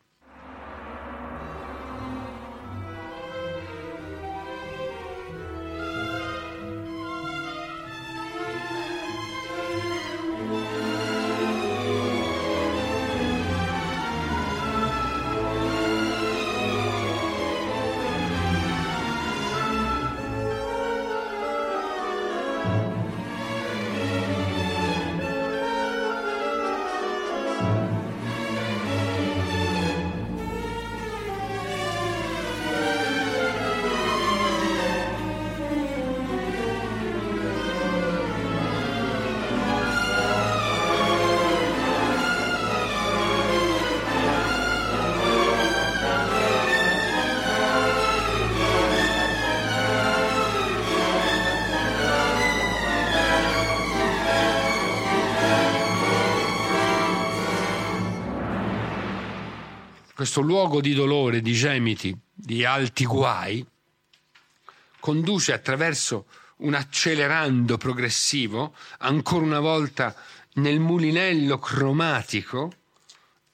Questo 60.24 60.40
luogo 60.40 60.80
di 60.80 60.94
dolore, 60.94 61.42
di 61.42 61.52
gemiti, 61.52 62.16
di 62.32 62.64
alti 62.64 63.04
guai, 63.04 63.62
conduce 64.98 65.52
attraverso 65.52 66.28
un 66.60 66.72
accelerando 66.72 67.76
progressivo, 67.76 68.74
ancora 69.00 69.44
una 69.44 69.60
volta 69.60 70.16
nel 70.54 70.80
mulinello 70.80 71.58
cromatico, 71.58 72.72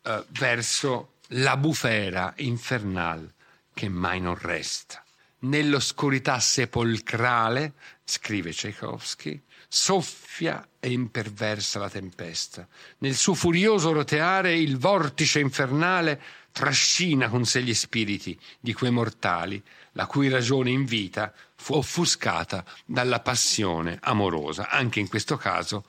eh, 0.02 0.24
verso 0.28 1.14
la 1.30 1.56
bufera 1.56 2.34
infernale 2.36 3.34
che 3.74 3.88
mai 3.88 4.20
non 4.20 4.38
resta. 4.38 5.02
Nell'oscurità 5.40 6.38
sepolcrale, 6.38 7.72
scrive 8.04 8.52
Tchaikovsky, 8.52 9.42
soffia 9.66 10.68
e 10.78 10.90
imperversa 10.90 11.80
la 11.80 11.90
tempesta. 11.90 12.66
Nel 12.98 13.16
suo 13.16 13.34
furioso 13.34 13.92
roteare 13.92 14.56
il 14.56 14.78
vortice 14.78 15.40
infernale 15.40 16.20
trascina 16.52 17.28
con 17.28 17.44
sé 17.44 17.62
gli 17.62 17.74
spiriti 17.74 18.38
di 18.58 18.72
quei 18.72 18.90
mortali 18.90 19.62
la 19.92 20.06
cui 20.06 20.28
ragione 20.28 20.70
in 20.70 20.84
vita 20.84 21.32
fu 21.54 21.74
offuscata 21.74 22.64
dalla 22.84 23.20
passione 23.20 23.98
amorosa. 24.02 24.68
Anche 24.68 25.00
in 25.00 25.08
questo 25.08 25.36
caso 25.36 25.86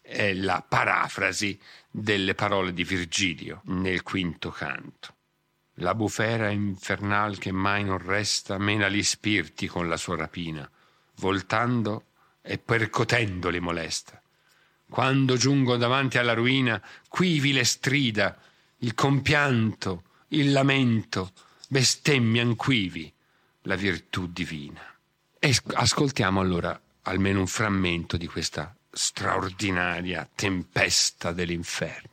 è 0.00 0.32
la 0.34 0.64
parafrasi 0.66 1.58
delle 1.90 2.34
parole 2.34 2.72
di 2.72 2.84
Virgilio 2.84 3.62
nel 3.64 4.02
quinto 4.02 4.50
canto. 4.50 5.14
La 5.74 5.94
bufera 5.94 6.50
infernal 6.50 7.38
che 7.38 7.52
mai 7.52 7.84
non 7.84 7.98
resta 7.98 8.58
mena 8.58 8.88
gli 8.88 9.02
spiriti 9.02 9.66
con 9.66 9.88
la 9.88 9.96
sua 9.96 10.16
rapina, 10.16 10.68
voltando 11.16 12.04
e 12.42 12.58
percotendoli 12.58 13.60
molesta. 13.60 14.20
Quando 14.88 15.36
giungo 15.36 15.76
davanti 15.76 16.18
alla 16.18 16.34
ruina, 16.34 16.82
quivi 17.08 17.52
le 17.52 17.64
strida, 17.64 18.36
il 18.80 18.94
compianto, 18.94 20.04
il 20.28 20.52
lamento, 20.52 21.32
bestemmian 21.68 22.56
quivi 22.56 23.12
la 23.62 23.76
virtù 23.76 24.26
divina. 24.26 24.82
E 25.38 25.56
ascoltiamo 25.72 26.40
allora 26.40 26.78
almeno 27.02 27.40
un 27.40 27.46
frammento 27.46 28.16
di 28.16 28.26
questa 28.26 28.74
straordinaria 28.90 30.28
tempesta 30.34 31.32
dell'inferno. 31.32 32.09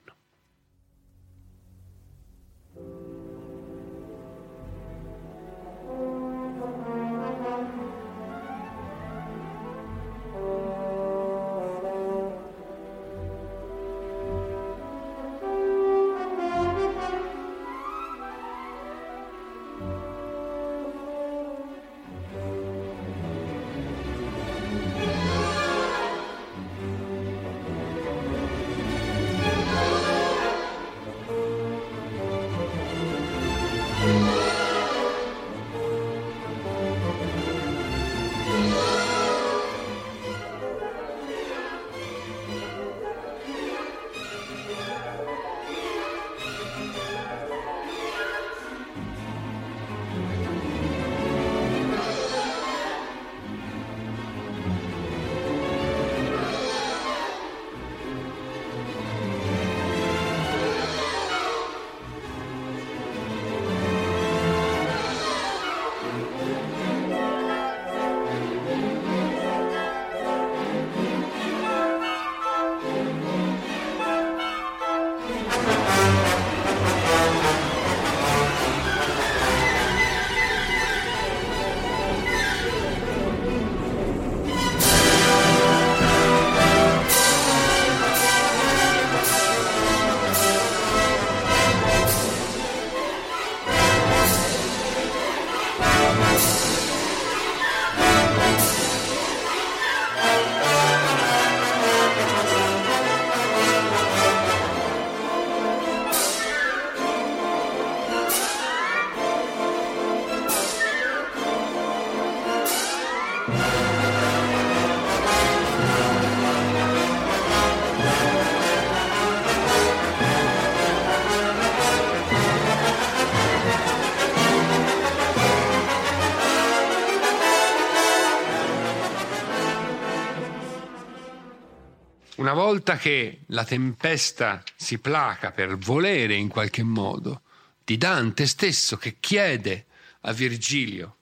Una 132.47 132.55
volta 132.55 132.95
che 132.95 133.41
la 133.47 133.65
tempesta 133.65 134.63
si 134.73 134.99
placa 134.99 135.51
per 135.51 135.77
volere 135.77 136.33
in 136.33 136.47
qualche 136.47 136.81
modo 136.81 137.41
di 137.83 137.97
Dante 137.97 138.47
stesso 138.47 138.95
che 138.95 139.17
chiede 139.19 139.87
a 140.21 140.31
Virgilio 140.31 141.17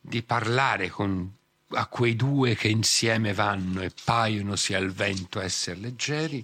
di 0.00 0.22
parlare 0.22 0.88
con, 0.88 1.30
a 1.72 1.84
quei 1.84 2.16
due 2.16 2.54
che 2.54 2.68
insieme 2.68 3.34
vanno 3.34 3.82
e 3.82 3.92
paionosi 4.02 4.72
al 4.72 4.90
vento 4.90 5.38
essere 5.38 5.80
leggeri, 5.80 6.42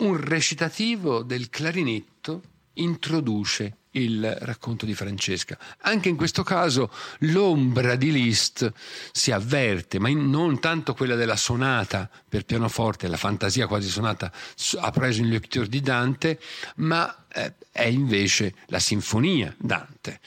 un 0.00 0.18
recitativo 0.18 1.22
del 1.22 1.48
clarinetto 1.48 2.42
introduce 2.74 3.76
il 3.92 4.36
racconto 4.40 4.86
di 4.86 4.94
Francesca. 4.94 5.58
Anche 5.82 6.08
in 6.08 6.16
questo 6.16 6.42
caso 6.42 6.90
l'ombra 7.20 7.96
di 7.96 8.12
Liszt 8.12 8.72
si 9.12 9.32
avverte, 9.32 9.98
ma 9.98 10.08
non 10.10 10.60
tanto 10.60 10.94
quella 10.94 11.14
della 11.14 11.36
sonata 11.36 12.08
per 12.28 12.44
pianoforte, 12.44 13.08
la 13.08 13.16
fantasia 13.16 13.66
quasi 13.66 13.88
sonata 13.88 14.32
ha 14.80 14.90
preso 14.90 15.20
in 15.20 15.28
lecture 15.28 15.68
di 15.68 15.80
Dante, 15.80 16.38
ma 16.76 17.26
eh, 17.28 17.54
è 17.72 17.86
invece 17.86 18.54
la 18.66 18.78
sinfonia 18.78 19.54
Dante 19.58 20.20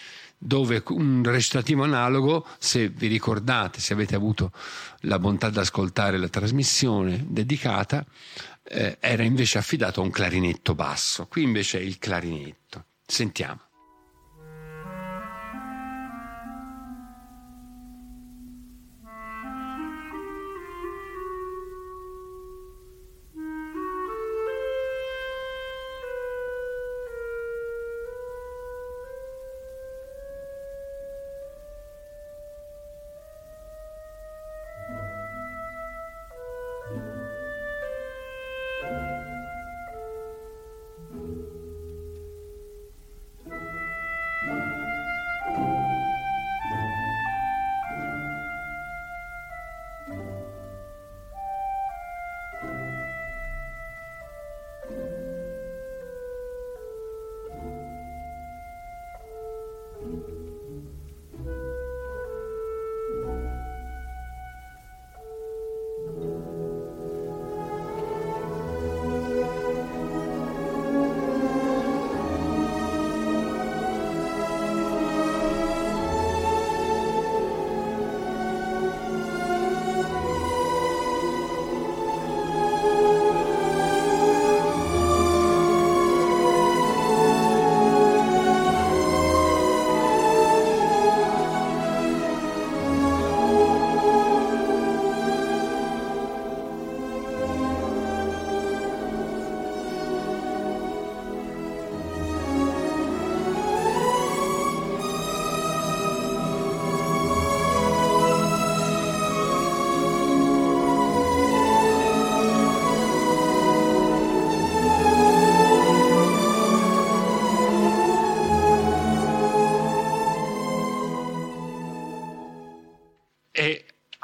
dove 0.46 0.84
un 0.90 1.24
recitativo 1.24 1.84
analogo, 1.84 2.46
se 2.60 2.90
vi 2.90 3.08
ricordate, 3.08 3.80
se 3.80 3.94
avete 3.94 4.14
avuto 4.14 4.52
la 5.02 5.18
bontà 5.18 5.50
di 5.50 5.58
ascoltare 5.58 6.18
la 6.18 6.28
trasmissione 6.28 7.24
dedicata, 7.30 8.06
eh, 8.64 8.98
era 9.00 9.24
invece 9.24 9.58
affidato 9.58 10.02
a 10.02 10.04
un 10.04 10.12
clarinetto 10.12 10.76
basso. 10.76 11.28
Qui 11.28 11.44
invece 11.44 11.80
è 11.80 11.82
il 11.82 11.98
clarinetto. 11.98 12.86
Sentiamo. 13.08 13.73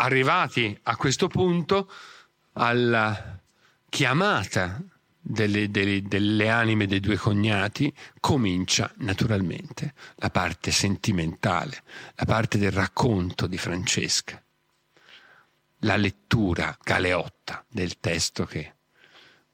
Arrivati 0.09 0.77
a 0.83 0.95
questo 0.95 1.27
punto, 1.27 1.89
alla 2.53 3.39
chiamata 3.87 4.81
delle, 5.21 5.69
delle, 5.69 6.01
delle, 6.01 6.49
anime 6.49 6.87
dei 6.87 6.99
due 6.99 7.15
cognati, 7.15 7.93
comincia 8.19 8.91
naturalmente 8.97 9.93
la 10.15 10.31
parte 10.31 10.71
sentimentale, 10.71 11.83
la 12.15 12.25
parte 12.25 12.57
del 12.57 12.71
racconto 12.71 13.45
di 13.45 13.57
Francesca, 13.57 14.41
la 15.79 15.95
lettura 15.95 16.75
galeotta 16.83 17.63
del 17.69 17.99
testo 17.99 18.45
che 18.45 18.73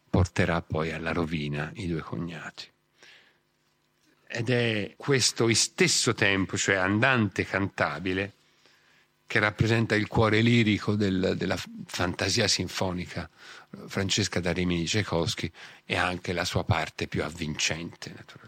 porterà 0.10 0.62
poi 0.62 0.94
alla 0.94 1.12
rovina 1.12 1.70
i 1.76 1.88
due 1.88 2.02
cognati. 2.02 2.72
Ed 4.28 4.50
è 4.50 4.94
questo 4.98 5.54
stesso 5.54 6.14
tempo, 6.14 6.58
cioè 6.58 6.76
andante 6.76 7.46
cantabile, 7.46 8.34
che 9.28 9.40
rappresenta 9.40 9.96
il 9.96 10.08
cuore 10.08 10.42
lirico 10.42 10.96
del, 10.96 11.34
della 11.36 11.58
fantasia 11.86 12.48
sinfonica 12.48 13.30
Francesca 13.88 14.40
da 14.40 14.52
Rimini 14.52 14.86
Tchaikovsky 14.86 15.52
e 15.84 15.98
anche 15.98 16.34
la 16.34 16.46
sua 16.46 16.64
parte 16.64 17.08
più 17.08 17.24
avvincente, 17.24 18.14
naturalmente. 18.16 18.45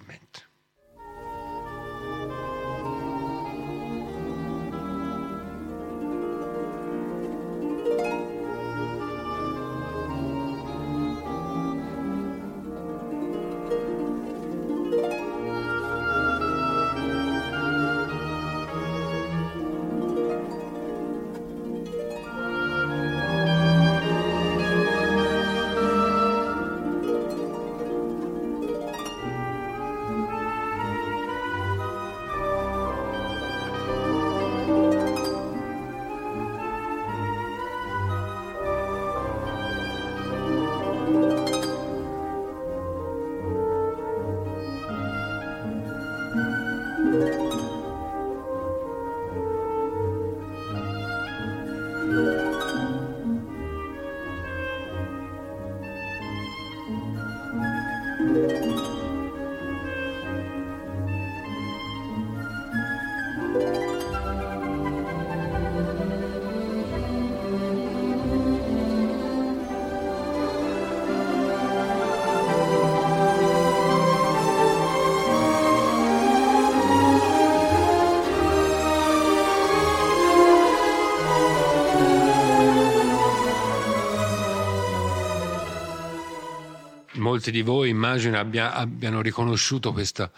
Molti 87.37 87.51
di 87.51 87.61
voi 87.61 87.89
immagino 87.89 88.39
abbia, 88.39 88.73
abbiano 88.73 89.21
riconosciuto 89.21 89.93
questo 89.93 90.31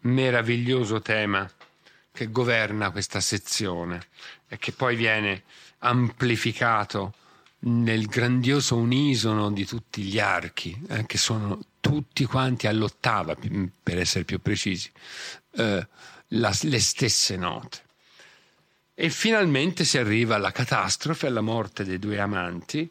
meraviglioso 0.00 1.02
tema 1.02 1.48
che 2.10 2.30
governa 2.30 2.90
questa 2.90 3.20
sezione 3.20 4.06
e 4.48 4.56
che 4.56 4.72
poi 4.72 4.96
viene 4.96 5.42
amplificato 5.80 7.12
nel 7.58 8.06
grandioso 8.06 8.76
unisono 8.76 9.50
di 9.50 9.66
tutti 9.66 10.00
gli 10.00 10.18
archi, 10.18 10.80
eh, 10.88 11.04
che 11.04 11.18
sono 11.18 11.60
tutti 11.78 12.24
quanti 12.24 12.66
all'ottava, 12.66 13.36
per 13.82 13.98
essere 13.98 14.24
più 14.24 14.40
precisi, 14.40 14.90
eh, 15.56 15.86
la, 16.28 16.58
le 16.62 16.80
stesse 16.80 17.36
note. 17.36 17.82
E 18.94 19.10
finalmente 19.10 19.84
si 19.84 19.98
arriva 19.98 20.36
alla 20.36 20.52
catastrofe, 20.52 21.26
alla 21.26 21.42
morte 21.42 21.84
dei 21.84 21.98
due 21.98 22.18
amanti, 22.18 22.90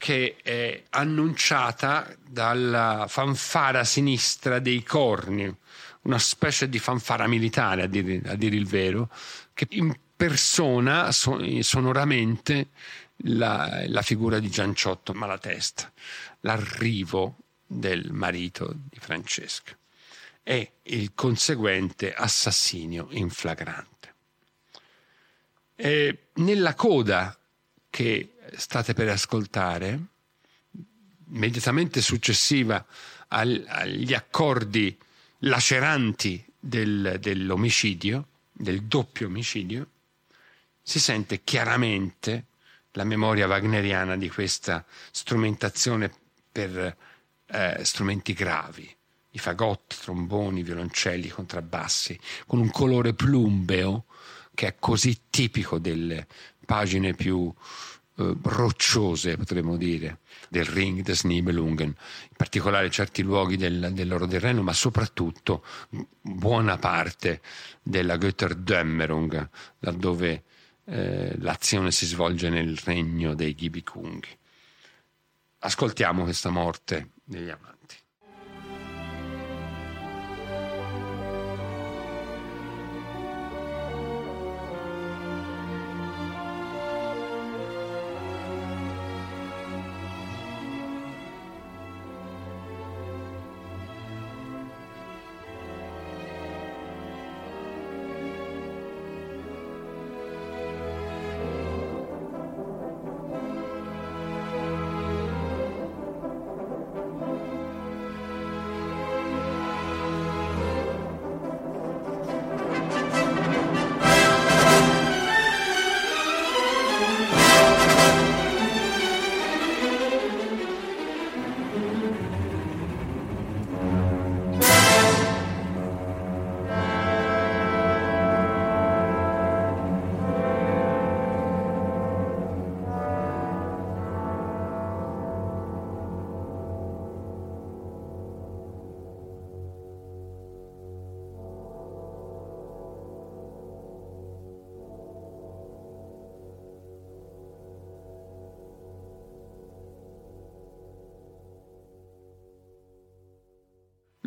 che 0.00 0.36
è 0.42 0.84
annunciata 0.88 2.16
dalla 2.26 3.04
fanfara 3.06 3.84
sinistra 3.84 4.58
dei 4.58 4.82
corni, 4.82 5.54
una 6.04 6.18
specie 6.18 6.70
di 6.70 6.78
fanfara 6.78 7.26
militare 7.26 7.82
a 7.82 7.86
dire, 7.86 8.22
a 8.24 8.34
dire 8.34 8.56
il 8.56 8.66
vero, 8.66 9.10
che 9.52 9.66
impersona 9.68 11.12
sonoramente 11.12 12.70
la, 13.24 13.82
la, 13.88 14.00
figura 14.00 14.38
di 14.38 14.48
Gianciotto 14.48 15.12
Malatesta, 15.12 15.92
l'arrivo 16.40 17.36
del 17.66 18.10
marito 18.10 18.72
di 18.74 18.98
Francesca 18.98 19.76
e 20.42 20.76
il 20.84 21.12
conseguente 21.14 22.14
assassinio 22.14 23.08
in 23.10 23.28
flagrante. 23.28 24.14
E 25.76 26.28
nella 26.36 26.74
coda 26.74 27.38
che 27.90 28.36
state 28.56 28.94
per 28.94 29.08
ascoltare, 29.08 29.98
immediatamente 31.32 32.00
successiva 32.00 32.84
al, 33.28 33.64
agli 33.68 34.14
accordi 34.14 34.96
laceranti 35.40 36.44
del, 36.58 37.18
dell'omicidio, 37.20 38.26
del 38.52 38.82
doppio 38.82 39.26
omicidio, 39.26 39.88
si 40.82 40.98
sente 40.98 41.42
chiaramente 41.42 42.46
la 42.92 43.04
memoria 43.04 43.46
wagneriana 43.46 44.16
di 44.16 44.28
questa 44.28 44.84
strumentazione 45.10 46.12
per 46.50 46.96
eh, 47.46 47.78
strumenti 47.82 48.32
gravi, 48.32 48.94
i 49.30 49.38
fagotti, 49.38 49.96
tromboni, 50.00 50.62
violoncelli, 50.62 51.28
contrabbassi, 51.28 52.18
con 52.46 52.58
un 52.58 52.70
colore 52.70 53.14
plumbeo 53.14 54.06
che 54.54 54.66
è 54.66 54.76
così 54.78 55.22
tipico 55.30 55.78
delle 55.78 56.26
pagine 56.66 57.14
più 57.14 57.52
eh, 58.20 58.36
rocciose, 58.42 59.36
potremmo 59.36 59.76
dire, 59.76 60.18
del 60.48 60.64
Ring 60.64 61.02
des 61.02 61.24
Nibelungen, 61.24 61.88
in 61.88 62.36
particolare 62.36 62.90
certi 62.90 63.22
luoghi 63.22 63.56
del, 63.56 63.90
del 63.92 64.26
del 64.28 64.40
Reno, 64.40 64.62
ma 64.62 64.72
soprattutto 64.72 65.64
buona 66.20 66.76
parte 66.76 67.40
della 67.82 68.16
Götterdämmerung, 68.16 69.48
laddove 69.80 70.42
eh, 70.84 71.34
l'azione 71.38 71.90
si 71.90 72.06
svolge 72.06 72.48
nel 72.48 72.76
regno 72.76 73.34
dei 73.34 73.54
Ghibikunghi. 73.54 74.38
Ascoltiamo 75.60 76.24
questa 76.24 76.50
morte 76.50 77.10
degli 77.24 77.50
amanti. 77.50 77.79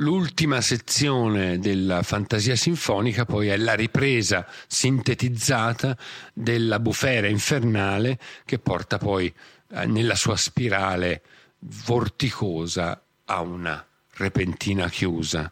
L'ultima 0.04 0.60
sezione 0.60 1.60
della 1.60 2.04
fantasia 2.04 2.58
sinfonica 2.58 3.24
poi 3.24 3.48
è 3.48 3.56
la 3.56 3.74
ripresa 3.74 4.46
sintetizzata 4.68 5.98
della 6.34 6.78
bufera 6.80 7.28
infernale 7.28 8.20
che 8.44 8.60
porta 8.60 8.98
poi 8.98 9.34
eh, 9.70 9.86
nella 9.86 10.16
sua 10.16 10.36
spirale 10.36 11.22
vorticosa 11.86 13.02
a 13.24 13.40
una 13.40 13.88
repentina 14.16 14.90
chiusa. 14.90 15.50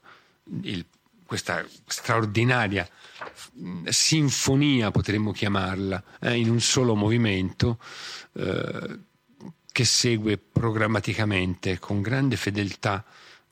Il, 0.63 0.85
questa 1.25 1.65
straordinaria 1.85 2.85
mm, 3.57 3.85
sinfonia, 3.87 4.91
potremmo 4.91 5.31
chiamarla, 5.31 6.03
eh, 6.19 6.35
in 6.35 6.49
un 6.49 6.59
solo 6.59 6.93
movimento, 6.95 7.79
eh, 8.33 8.99
che 9.71 9.85
segue 9.85 10.37
programmaticamente 10.37 11.79
con 11.79 12.01
grande 12.01 12.35
fedeltà 12.35 13.05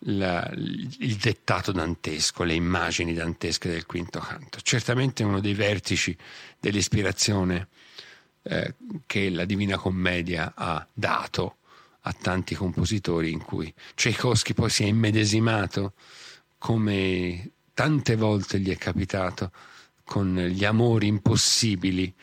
la, 0.04 0.50
il 0.54 1.16
dettato 1.16 1.72
dantesco, 1.72 2.44
le 2.44 2.54
immagini 2.54 3.14
dantesche 3.14 3.70
del 3.70 3.86
quinto 3.86 4.20
canto. 4.20 4.60
Certamente 4.62 5.24
uno 5.24 5.40
dei 5.40 5.54
vertici 5.54 6.16
dell'ispirazione 6.60 7.68
eh, 8.44 8.76
che 9.06 9.30
la 9.30 9.46
Divina 9.46 9.78
Commedia 9.78 10.54
ha 10.56 10.86
dato 10.94 11.58
a 12.02 12.14
tanti 12.14 12.56
compositori 12.56 13.32
in 13.32 13.44
cui 13.44 13.74
Tchaikovsky 13.96 14.54
poi 14.54 14.70
si 14.70 14.84
è 14.84 14.88
immedesimato 14.88 15.94
come 16.58 17.52
tante 17.74 18.16
volte 18.16 18.60
gli 18.60 18.72
è 18.72 18.78
capitato 18.78 19.52
con 20.04 20.36
gli 20.36 20.66
amori 20.66 21.08
impossibili 21.08 22.14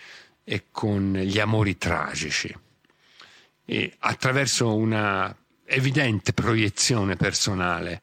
e 0.42 0.64
con 0.70 1.12
gli 1.12 1.38
amori 1.38 1.78
tragici. 1.78 2.54
E 3.64 3.94
attraverso 3.98 4.74
una 4.74 5.34
evidente 5.66 6.32
proiezione 6.32 7.16
personale 7.16 8.02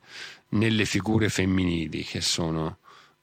nelle 0.50 0.86
figure 0.86 1.30
femminili 1.30 2.04
che 2.04 2.22
sono 2.22 2.80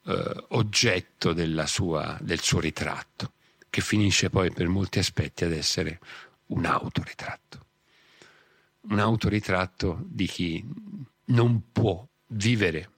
eh, 0.06 0.44
oggetto 0.48 1.34
sua, 1.66 2.18
del 2.20 2.40
suo 2.40 2.60
ritratto, 2.60 3.32
che 3.68 3.80
finisce 3.80 4.30
poi 4.30 4.50
per 4.50 4.68
molti 4.68 4.98
aspetti 4.98 5.44
ad 5.44 5.52
essere 5.52 6.00
un 6.46 6.64
autoritratto. 6.64 7.66
Un 8.82 8.98
autoritratto 8.98 10.00
di 10.04 10.26
chi 10.26 10.64
non 11.26 11.70
può 11.70 12.04
vivere 12.28 12.90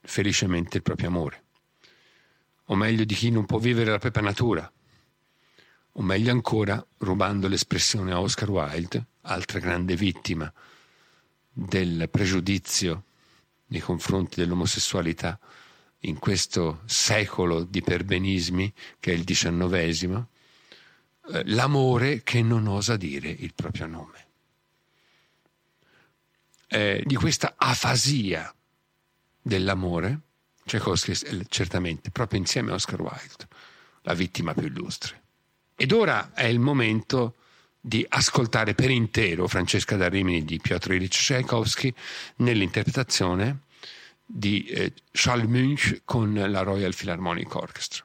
felicemente 0.00 0.78
il 0.78 0.82
proprio 0.82 1.08
amore, 1.08 1.44
o 2.66 2.74
meglio 2.74 3.04
di 3.04 3.14
chi 3.14 3.30
non 3.30 3.44
può 3.44 3.58
vivere 3.58 3.90
la 3.90 3.98
propria 3.98 4.22
natura, 4.22 4.70
o 5.98 6.02
meglio 6.02 6.30
ancora, 6.30 6.84
rubando 6.98 7.48
l'espressione 7.48 8.12
a 8.12 8.20
Oscar 8.20 8.50
Wilde, 8.50 9.06
altra 9.22 9.58
grande 9.58 9.94
vittima 9.94 10.52
del 11.58 12.10
pregiudizio 12.10 13.04
nei 13.68 13.80
confronti 13.80 14.38
dell'omosessualità 14.40 15.40
in 16.00 16.18
questo 16.18 16.82
secolo 16.84 17.64
di 17.64 17.80
perbenismi 17.80 18.70
che 19.00 19.12
è 19.12 19.14
il 19.14 19.24
diciannovesimo, 19.24 20.28
eh, 21.32 21.42
l'amore 21.46 22.22
che 22.22 22.42
non 22.42 22.66
osa 22.66 22.98
dire 22.98 23.30
il 23.30 23.54
proprio 23.54 23.86
nome. 23.86 24.26
Eh, 26.68 27.02
di 27.06 27.14
questa 27.14 27.54
afasia 27.56 28.54
dell'amore, 29.40 30.20
Tchaikovsky 30.62 31.46
certamente, 31.48 32.10
proprio 32.10 32.38
insieme 32.38 32.72
a 32.72 32.74
Oscar 32.74 33.00
Wilde, 33.00 33.48
la 34.02 34.12
vittima 34.12 34.52
più 34.52 34.66
illustre. 34.66 35.22
Ed 35.74 35.92
ora 35.92 36.34
è 36.34 36.44
il 36.44 36.60
momento 36.60 37.36
di 37.86 38.04
ascoltare 38.08 38.74
per 38.74 38.90
intero 38.90 39.46
Francesca 39.46 39.94
da 39.94 40.08
Rimini 40.08 40.44
di 40.44 40.58
Piotr 40.58 40.94
Ilyich 40.94 41.16
Tchaikovsky 41.16 41.94
nell'interpretazione 42.38 43.60
di 44.26 44.64
eh, 44.64 44.92
Charles 45.12 45.46
Munch 45.46 46.00
con 46.04 46.34
la 46.34 46.62
Royal 46.62 46.92
Philharmonic 46.92 47.54
Orchestra. 47.54 48.04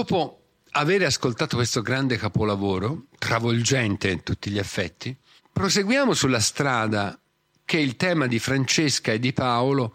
Dopo 0.00 0.44
aver 0.70 1.02
ascoltato 1.02 1.56
questo 1.56 1.82
grande 1.82 2.16
capolavoro, 2.16 3.08
travolgente 3.18 4.08
in 4.08 4.22
tutti 4.22 4.50
gli 4.50 4.56
effetti, 4.56 5.14
proseguiamo 5.52 6.14
sulla 6.14 6.40
strada 6.40 7.20
che 7.66 7.76
il 7.76 7.96
tema 7.96 8.26
di 8.26 8.38
Francesca 8.38 9.12
e 9.12 9.18
di 9.18 9.34
Paolo 9.34 9.94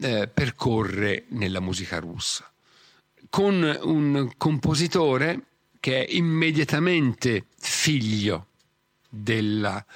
eh, 0.00 0.26
percorre 0.26 1.26
nella 1.28 1.60
musica 1.60 2.00
russa, 2.00 2.52
con 3.30 3.78
un 3.82 4.32
compositore 4.36 5.42
che 5.78 6.04
è 6.04 6.12
immediatamente 6.12 7.46
figlio 7.56 8.48
della 9.08 9.86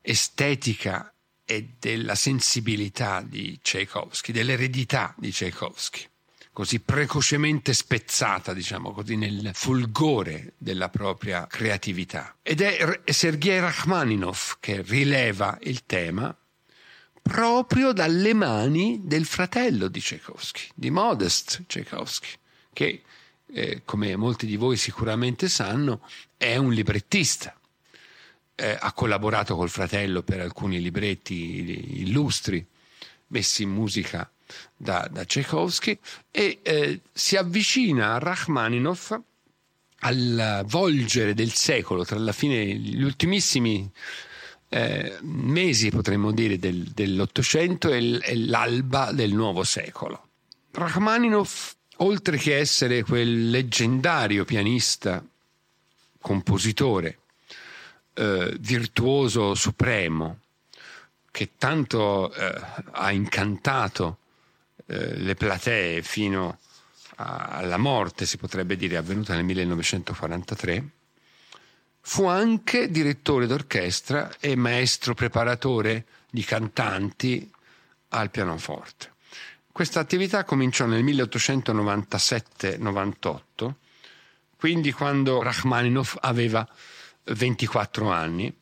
estetica 0.00 1.12
e 1.44 1.70
della 1.76 2.14
sensibilità 2.14 3.20
di 3.20 3.58
Tchaikovsky, 3.60 4.30
dell'eredità 4.30 5.12
di 5.18 5.32
Tchaikovsky 5.32 6.10
così 6.52 6.80
precocemente 6.80 7.72
spezzata, 7.72 8.52
diciamo 8.52 8.92
così, 8.92 9.16
nel 9.16 9.50
fulgore 9.54 10.52
della 10.58 10.90
propria 10.90 11.46
creatività. 11.46 12.36
Ed 12.42 12.60
è 12.60 13.00
Sergei 13.06 13.58
Rachmaninov 13.58 14.58
che 14.60 14.82
rileva 14.82 15.58
il 15.62 15.84
tema 15.86 16.36
proprio 17.22 17.92
dalle 17.92 18.34
mani 18.34 19.00
del 19.04 19.24
fratello 19.24 19.88
di 19.88 20.00
Tchaikovsky, 20.00 20.68
di 20.74 20.90
Modest 20.90 21.64
Tchaikovsky, 21.66 22.28
che, 22.72 23.02
eh, 23.46 23.82
come 23.84 24.16
molti 24.16 24.44
di 24.44 24.56
voi 24.56 24.76
sicuramente 24.76 25.48
sanno, 25.48 26.06
è 26.36 26.56
un 26.56 26.72
librettista. 26.72 27.56
Eh, 28.54 28.76
ha 28.78 28.92
collaborato 28.92 29.56
col 29.56 29.70
fratello 29.70 30.22
per 30.22 30.40
alcuni 30.40 30.80
libretti 30.80 32.00
illustri 32.02 32.64
messi 33.28 33.62
in 33.62 33.70
musica 33.70 34.30
da, 34.76 35.08
da 35.10 35.24
Tchaikovsky 35.24 35.98
e 36.30 36.58
eh, 36.62 37.00
si 37.12 37.36
avvicina 37.36 38.14
a 38.14 38.18
Rachmaninov 38.18 39.20
al 40.04 40.64
volgere 40.66 41.34
del 41.34 41.52
secolo, 41.52 42.04
tra 42.04 42.18
la 42.18 42.32
fine, 42.32 42.64
gli 42.74 43.02
ultimissimi 43.02 43.88
eh, 44.68 45.18
mesi, 45.20 45.90
potremmo 45.90 46.32
dire, 46.32 46.58
del, 46.58 46.84
dell'Ottocento 46.94 47.92
e, 47.92 48.18
e 48.20 48.36
l'alba 48.36 49.12
del 49.12 49.32
nuovo 49.32 49.62
secolo. 49.64 50.28
Rachmaninov, 50.72 51.50
oltre 51.98 52.36
che 52.36 52.56
essere 52.56 53.02
quel 53.02 53.50
leggendario 53.50 54.44
pianista, 54.44 55.24
compositore, 56.20 57.18
eh, 58.14 58.56
virtuoso 58.58 59.54
supremo, 59.54 60.38
che 61.30 61.50
tanto 61.58 62.32
eh, 62.32 62.60
ha 62.92 63.10
incantato 63.12 64.18
eh, 64.86 65.16
le 65.16 65.34
platee 65.34 66.02
fino 66.02 66.58
a, 67.16 67.46
alla 67.46 67.76
morte, 67.76 68.24
si 68.26 68.36
potrebbe 68.36 68.76
dire, 68.76 68.96
avvenuta 68.96 69.34
nel 69.34 69.42
1943, 69.44 70.88
fu 72.00 72.26
anche 72.26 72.90
direttore 72.90 73.46
d'orchestra 73.46 74.32
e 74.40 74.56
maestro 74.56 75.14
preparatore 75.14 76.06
di 76.30 76.42
cantanti 76.44 77.48
al 78.08 78.30
pianoforte. 78.30 79.10
Questa 79.70 80.00
attività 80.00 80.44
cominciò 80.44 80.86
nel 80.86 81.04
1897-98, 81.04 83.72
quindi 84.56 84.90
quando 84.92 85.42
Rachmaninov 85.42 86.16
aveva 86.20 86.66
24 87.24 88.10
anni, 88.10 88.54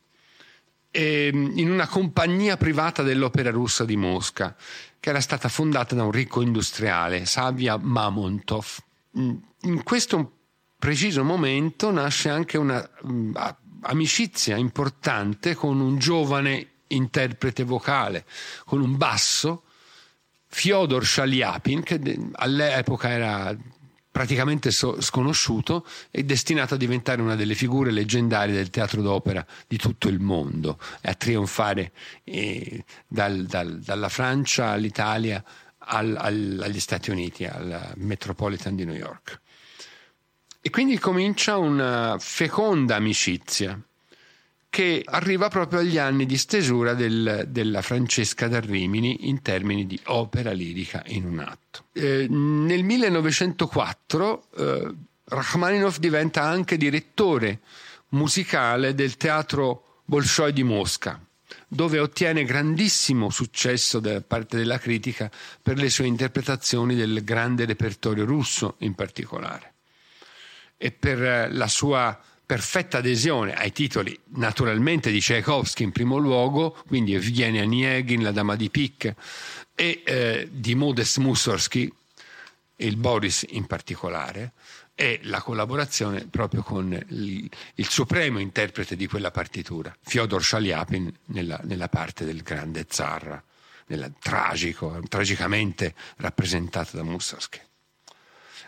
in 0.93 1.69
una 1.69 1.87
compagnia 1.87 2.57
privata 2.57 3.01
dell'Opera 3.01 3.49
Russa 3.49 3.85
di 3.85 3.95
Mosca 3.95 4.53
che 5.01 5.09
era 5.09 5.19
stata 5.19 5.49
fondata 5.49 5.95
da 5.95 6.03
un 6.03 6.11
ricco 6.11 6.41
industriale, 6.41 7.25
Savia 7.25 7.75
Mamontov. 7.75 8.77
Mm, 9.17 9.35
in 9.63 9.83
questo 9.83 10.37
preciso 10.77 11.23
momento 11.23 11.89
nasce 11.89 12.29
anche 12.29 12.59
una 12.59 12.87
um, 13.01 13.33
amicizia 13.81 14.57
importante 14.57 15.55
con 15.55 15.79
un 15.79 15.97
giovane 15.97 16.67
interprete 16.87 17.63
vocale, 17.63 18.25
con 18.63 18.79
un 18.79 18.95
basso, 18.95 19.63
Fyodor 20.45 21.03
Shaliapin, 21.03 21.81
che 21.81 21.99
all'epoca 22.33 23.09
era 23.09 23.57
praticamente 24.11 24.71
so- 24.71 24.99
sconosciuto 25.01 25.85
e 26.11 26.23
destinato 26.23 26.73
a 26.73 26.77
diventare 26.77 27.21
una 27.21 27.35
delle 27.35 27.55
figure 27.55 27.91
leggendarie 27.91 28.53
del 28.53 28.69
teatro 28.69 29.01
d'opera 29.01 29.45
di 29.67 29.77
tutto 29.77 30.09
il 30.09 30.19
mondo 30.19 30.77
a 31.03 31.13
trionfare 31.13 31.93
eh, 32.23 32.83
dal, 33.07 33.45
dal, 33.45 33.79
dalla 33.79 34.09
Francia 34.09 34.69
all'Italia 34.69 35.43
al, 35.77 36.15
al, 36.17 36.61
agli 36.63 36.79
Stati 36.79 37.09
Uniti, 37.09 37.45
al 37.45 37.93
Metropolitan 37.95 38.75
di 38.75 38.85
New 38.85 38.95
York. 38.95 39.39
E 40.61 40.69
quindi 40.69 40.99
comincia 40.99 41.57
una 41.57 42.17
feconda 42.19 42.95
amicizia 42.95 43.81
che 44.71 45.03
arriva 45.05 45.49
proprio 45.49 45.79
agli 45.81 45.97
anni 45.97 46.25
di 46.25 46.37
stesura 46.37 46.93
del, 46.93 47.43
della 47.49 47.81
Francesca 47.81 48.47
da 48.47 48.61
Rimini 48.61 49.27
in 49.27 49.41
termini 49.41 49.85
di 49.85 49.99
opera 50.05 50.53
lirica 50.53 51.03
in 51.07 51.25
un 51.25 51.39
atto. 51.39 51.83
Eh, 51.91 52.25
nel 52.29 52.81
1904 52.81 54.43
eh, 54.55 54.93
Rachmaninov 55.25 55.97
diventa 55.97 56.43
anche 56.43 56.77
direttore 56.77 57.59
musicale 58.11 58.95
del 58.95 59.17
teatro 59.17 60.03
Bolshoi 60.05 60.53
di 60.53 60.63
Mosca, 60.63 61.19
dove 61.67 61.99
ottiene 61.99 62.45
grandissimo 62.45 63.29
successo 63.29 63.99
da 63.99 64.21
parte 64.21 64.55
della 64.55 64.79
critica 64.79 65.29
per 65.61 65.77
le 65.77 65.89
sue 65.89 66.05
interpretazioni 66.05 66.95
del 66.95 67.25
grande 67.25 67.65
repertorio 67.65 68.23
russo 68.23 68.75
in 68.79 68.95
particolare 68.95 69.73
e 70.77 70.91
per 70.91 71.21
eh, 71.21 71.51
la 71.51 71.67
sua 71.67 72.17
perfetta 72.51 72.97
adesione 72.97 73.53
ai 73.53 73.71
titoli 73.71 74.19
naturalmente 74.35 75.09
di 75.09 75.21
Tchaikovsky 75.21 75.83
in 75.83 75.93
primo 75.93 76.17
luogo, 76.17 76.75
quindi 76.85 77.13
Evgeny 77.13 77.61
Onegin, 77.61 78.21
La 78.21 78.33
Dama 78.33 78.57
di 78.57 78.69
Pic 78.69 79.15
e 79.73 80.03
eh, 80.03 80.49
di 80.51 80.75
Modest 80.75 81.19
Mussorgsky, 81.19 81.89
il 82.75 82.97
Boris 82.97 83.45
in 83.51 83.67
particolare, 83.67 84.51
e 84.95 85.21
la 85.23 85.41
collaborazione 85.41 86.27
proprio 86.27 86.61
con 86.61 86.91
il, 86.91 87.49
il 87.75 87.87
supremo 87.87 88.37
interprete 88.39 88.97
di 88.97 89.07
quella 89.07 89.31
partitura, 89.31 89.95
Fyodor 90.01 90.43
Shaliapin, 90.43 91.09
nella, 91.27 91.57
nella 91.63 91.87
parte 91.87 92.25
del 92.25 92.41
grande 92.41 92.85
zar, 92.89 93.41
nella, 93.85 94.11
tragico, 94.19 94.99
tragicamente 95.07 95.95
rappresentato 96.17 96.97
da 96.97 97.03
Mussorgsky. 97.03 97.61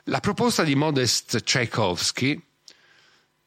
La 0.06 0.22
proposta 0.22 0.64
di 0.64 0.74
Modest 0.74 1.42
Tchaikovsky 1.42 2.42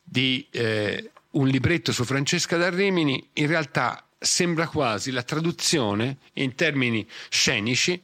di 0.08 0.46
eh, 0.50 1.10
un 1.32 1.48
libretto 1.48 1.92
su 1.92 2.04
Francesca 2.04 2.56
da 2.56 2.70
Rimini, 2.70 3.28
in 3.34 3.46
realtà 3.48 4.04
sembra 4.18 4.68
quasi 4.68 5.10
la 5.10 5.22
traduzione 5.22 6.18
in 6.34 6.54
termini 6.54 7.06
scenici 7.28 8.00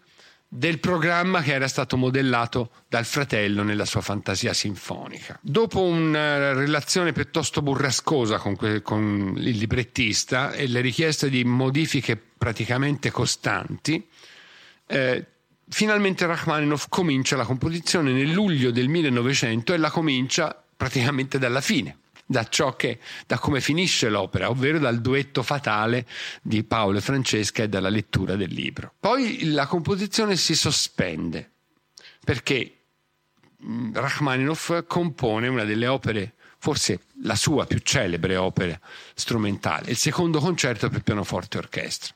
del 0.46 0.80
programma 0.80 1.40
che 1.40 1.54
era 1.54 1.66
stato 1.66 1.96
modellato 1.96 2.72
dal 2.86 3.06
fratello 3.06 3.62
nella 3.62 3.86
sua 3.86 4.02
fantasia 4.02 4.52
sinfonica. 4.52 5.38
Dopo 5.40 5.80
una 5.80 6.52
relazione 6.52 7.12
piuttosto 7.12 7.62
burrascosa 7.62 8.36
con, 8.36 8.54
que- 8.54 8.82
con 8.82 9.32
il 9.38 9.56
librettista 9.56 10.52
e 10.52 10.66
le 10.66 10.82
richieste 10.82 11.30
di 11.30 11.42
modifiche 11.44 12.16
praticamente 12.16 13.10
costanti, 13.10 14.06
eh, 14.86 15.26
finalmente 15.70 16.26
Rachmaninoff 16.26 16.84
comincia 16.90 17.36
la 17.36 17.46
composizione 17.46 18.12
nel 18.12 18.30
luglio 18.30 18.70
del 18.70 18.88
1900 18.88 19.72
e 19.72 19.78
la 19.78 19.90
comincia 19.90 20.61
praticamente 20.82 21.38
dalla 21.38 21.60
fine, 21.60 21.98
da 22.26 22.42
ciò 22.48 22.74
che, 22.74 22.98
da 23.28 23.38
come 23.38 23.60
finisce 23.60 24.08
l'opera, 24.08 24.50
ovvero 24.50 24.80
dal 24.80 25.00
duetto 25.00 25.44
fatale 25.44 26.08
di 26.42 26.64
Paolo 26.64 26.98
e 26.98 27.00
Francesca 27.00 27.62
e 27.62 27.68
dalla 27.68 27.88
lettura 27.88 28.34
del 28.34 28.52
libro. 28.52 28.92
Poi 28.98 29.44
la 29.52 29.68
composizione 29.68 30.34
si 30.34 30.56
sospende 30.56 31.52
perché 32.24 32.78
mm, 33.64 33.94
Rachmaninoff 33.94 34.82
compone 34.88 35.46
una 35.46 35.62
delle 35.62 35.86
opere, 35.86 36.34
forse 36.58 37.02
la 37.22 37.36
sua 37.36 37.64
più 37.64 37.78
celebre 37.78 38.34
opera 38.34 38.76
strumentale, 39.14 39.90
il 39.90 39.96
secondo 39.96 40.40
concerto 40.40 40.88
per 40.88 41.02
pianoforte 41.04 41.58
e 41.58 41.60
orchestra 41.60 42.12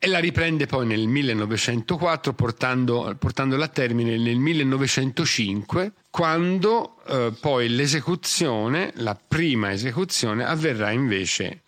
e 0.00 0.06
la 0.06 0.20
riprende 0.20 0.66
poi 0.66 0.86
nel 0.86 1.08
1904 1.08 2.32
portando, 2.32 3.16
portandola 3.18 3.64
a 3.64 3.68
termine 3.68 4.16
nel 4.16 4.38
1905 4.38 5.92
quando 6.08 7.02
eh, 7.06 7.32
poi 7.38 7.68
l'esecuzione, 7.68 8.92
la 8.96 9.16
prima 9.16 9.72
esecuzione 9.72 10.44
avverrà 10.44 10.92
invece 10.92 11.62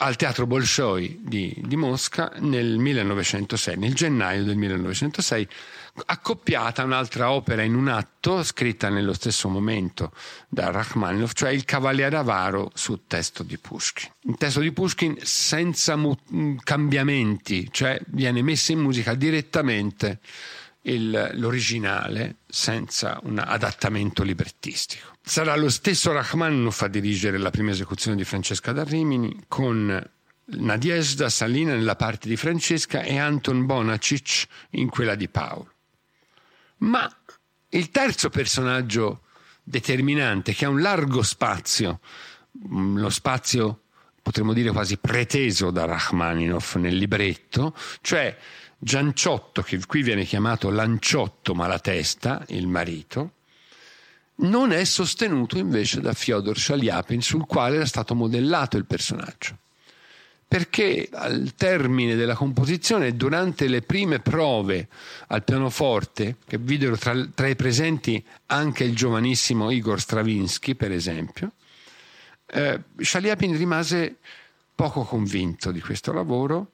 al 0.00 0.16
Teatro 0.16 0.46
Bolshoi 0.46 1.20
di, 1.22 1.54
di, 1.64 1.76
Mosca 1.76 2.32
nel 2.38 2.78
1906, 2.78 3.76
nel 3.76 3.94
gennaio 3.94 4.44
del 4.44 4.56
1906, 4.56 5.48
accoppiata 6.04 6.84
un'altra 6.84 7.30
opera 7.30 7.62
in 7.62 7.74
un 7.74 7.88
atto 7.88 8.42
scritta 8.42 8.88
nello 8.88 9.12
stesso 9.12 9.48
momento 9.48 10.12
da 10.48 10.70
Rachmaninoff, 10.70 11.32
cioè 11.32 11.50
Il 11.50 11.64
Cavaliere 11.64 12.16
Avaro 12.16 12.70
su 12.74 13.02
testo 13.06 13.42
di 13.42 13.58
Pushkin. 13.58 14.10
Un 14.24 14.36
testo 14.36 14.60
di 14.60 14.72
Pushkin 14.72 15.16
senza 15.22 15.96
mu- 15.96 16.16
cambiamenti, 16.62 17.68
cioè 17.70 18.00
viene 18.08 18.42
messo 18.42 18.72
in 18.72 18.80
musica 18.80 19.14
direttamente 19.14 20.20
il, 20.82 21.30
l'originale 21.34 22.36
senza 22.46 23.18
un 23.22 23.38
adattamento 23.38 24.22
librettistico. 24.22 25.16
Sarà 25.22 25.54
lo 25.56 25.68
stesso 25.68 26.12
Rachmaninoff 26.12 26.82
a 26.82 26.88
dirigere 26.88 27.38
la 27.38 27.50
prima 27.50 27.70
esecuzione 27.70 28.16
di 28.16 28.24
Francesca 28.24 28.72
da 28.72 28.84
Rimini 28.84 29.44
con 29.46 30.10
Nadiezda 30.50 31.28
Salina 31.28 31.74
nella 31.74 31.96
parte 31.96 32.26
di 32.28 32.36
Francesca 32.36 33.02
e 33.02 33.18
Anton 33.18 33.66
Bonacic 33.66 34.46
in 34.70 34.88
quella 34.88 35.14
di 35.14 35.28
Paolo. 35.28 35.72
Ma 36.78 37.10
il 37.70 37.90
terzo 37.90 38.30
personaggio 38.30 39.22
determinante 39.62 40.52
che 40.54 40.64
ha 40.64 40.68
un 40.68 40.80
largo 40.80 41.22
spazio, 41.22 42.00
mm, 42.66 42.98
lo 42.98 43.10
spazio 43.10 43.82
potremmo 44.22 44.52
dire 44.52 44.70
quasi 44.70 44.98
preteso 44.98 45.70
da 45.70 45.84
Rachmaninoff 45.84 46.76
nel 46.76 46.96
libretto, 46.96 47.74
cioè 48.02 48.36
Gianciotto, 48.80 49.62
che 49.62 49.84
qui 49.86 50.02
viene 50.02 50.24
chiamato 50.24 50.70
Lanciotto 50.70 51.54
Malatesta, 51.54 52.44
il 52.48 52.68
marito, 52.68 53.32
non 54.36 54.70
è 54.70 54.84
sostenuto 54.84 55.58
invece 55.58 56.00
da 56.00 56.12
Fyodor 56.12 56.56
Shaliapin, 56.56 57.20
sul 57.20 57.44
quale 57.44 57.76
era 57.76 57.86
stato 57.86 58.14
modellato 58.14 58.76
il 58.76 58.86
personaggio. 58.86 59.58
Perché 60.48 61.10
al 61.12 61.52
termine 61.54 62.14
della 62.14 62.34
composizione, 62.34 63.14
durante 63.14 63.68
le 63.68 63.82
prime 63.82 64.18
prove 64.18 64.88
al 65.26 65.44
pianoforte, 65.44 66.36
che 66.46 66.56
videro 66.56 66.96
tra, 66.96 67.14
tra 67.34 67.48
i 67.48 67.54
presenti 67.54 68.24
anche 68.46 68.84
il 68.84 68.96
giovanissimo 68.96 69.70
Igor 69.70 70.00
Stravinsky, 70.00 70.74
per 70.74 70.90
esempio, 70.90 71.52
eh, 72.46 72.80
Shaliapin 72.96 73.56
rimase 73.58 74.16
poco 74.74 75.02
convinto 75.02 75.70
di 75.70 75.80
questo 75.80 76.12
lavoro 76.12 76.72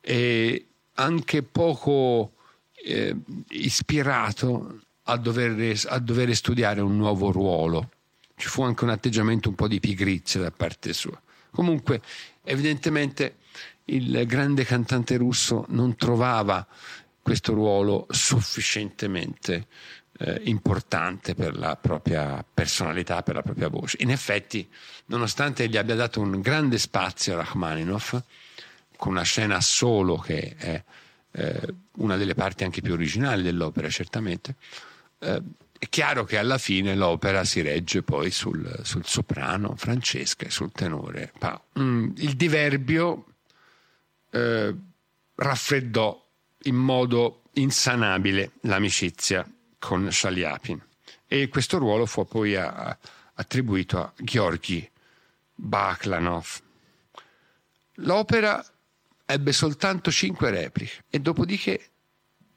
e 0.00 0.66
anche 0.94 1.42
poco 1.42 2.32
eh, 2.74 3.16
ispirato 3.48 4.80
a 5.04 5.16
dover, 5.16 5.80
a 5.86 5.98
dover 5.98 6.34
studiare 6.34 6.80
un 6.80 6.96
nuovo 6.96 7.30
ruolo. 7.30 7.90
Ci 8.36 8.48
fu 8.48 8.62
anche 8.62 8.84
un 8.84 8.90
atteggiamento 8.90 9.48
un 9.48 9.54
po' 9.54 9.68
di 9.68 9.80
pigrizia 9.80 10.40
da 10.40 10.50
parte 10.50 10.92
sua. 10.92 11.18
Comunque, 11.50 12.00
evidentemente 12.44 13.36
il 13.86 14.24
grande 14.26 14.64
cantante 14.64 15.16
russo 15.16 15.64
non 15.68 15.96
trovava 15.96 16.66
questo 17.22 17.54
ruolo 17.54 18.06
sufficientemente 18.10 19.66
eh, 20.18 20.40
importante 20.44 21.34
per 21.34 21.56
la 21.56 21.76
propria 21.76 22.44
personalità, 22.52 23.22
per 23.22 23.34
la 23.34 23.42
propria 23.42 23.68
voce. 23.68 23.98
In 24.00 24.10
effetti, 24.10 24.68
nonostante 25.06 25.68
gli 25.68 25.76
abbia 25.76 25.94
dato 25.94 26.20
un 26.20 26.40
grande 26.40 26.78
spazio 26.78 27.34
a 27.34 27.36
Rachmaninoff, 27.38 28.16
con 28.96 29.12
una 29.12 29.22
scena 29.22 29.60
solo 29.60 30.16
che 30.16 30.54
è 30.56 30.82
eh, 31.32 31.74
una 31.96 32.16
delle 32.16 32.34
parti 32.34 32.64
anche 32.64 32.80
più 32.80 32.94
originali 32.94 33.42
dell'opera, 33.42 33.88
certamente. 33.90 34.54
Eh, 35.18 35.42
è 35.78 35.88
chiaro 35.88 36.24
che 36.24 36.38
alla 36.38 36.58
fine 36.58 36.94
l'opera 36.94 37.44
si 37.44 37.60
regge 37.60 38.02
poi 38.02 38.30
sul, 38.30 38.80
sul 38.82 39.04
soprano 39.04 39.74
Francesca 39.76 40.46
e 40.46 40.50
sul 40.50 40.72
tenore. 40.72 41.32
Mm, 41.78 42.12
il 42.16 42.34
diverbio 42.36 43.26
eh, 44.30 44.74
raffreddò 45.34 46.24
in 46.64 46.74
modo 46.74 47.42
insanabile 47.54 48.52
l'amicizia 48.62 49.48
con 49.78 50.10
Shaliapin 50.10 50.82
e 51.26 51.48
questo 51.48 51.78
ruolo 51.78 52.06
fu 52.06 52.26
poi 52.26 52.56
a, 52.56 52.72
a, 52.72 52.98
attribuito 53.34 53.98
a 53.98 54.12
Georgi 54.16 54.88
Baklanov. 55.54 56.60
L'opera 58.00 58.64
ebbe 59.24 59.52
soltanto 59.52 60.10
cinque 60.10 60.50
repliche 60.50 61.04
e 61.10 61.18
dopodiché 61.20 61.90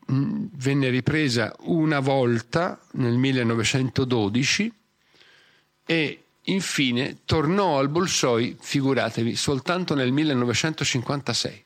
venne 0.10 0.90
ripresa 0.90 1.54
una 1.62 2.00
volta 2.00 2.80
nel 2.94 3.14
1912 3.14 4.74
e 5.86 6.24
infine 6.44 7.20
tornò 7.26 7.78
al 7.78 7.90
Bolshoi, 7.90 8.58
figuratevi, 8.60 9.36
soltanto 9.36 9.94
nel 9.94 10.12
1956, 10.12 11.64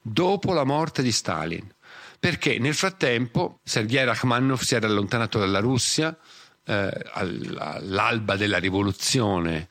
dopo 0.00 0.52
la 0.52 0.64
morte 0.64 1.02
di 1.02 1.12
Stalin, 1.12 1.66
perché 2.18 2.58
nel 2.58 2.74
frattempo 2.74 3.60
Sergei 3.62 4.04
Rachmaninoff 4.04 4.62
si 4.62 4.74
era 4.74 4.86
allontanato 4.86 5.38
dalla 5.38 5.60
Russia 5.60 6.16
eh, 6.64 6.90
all'alba 7.12 8.36
della 8.36 8.58
rivoluzione 8.58 9.70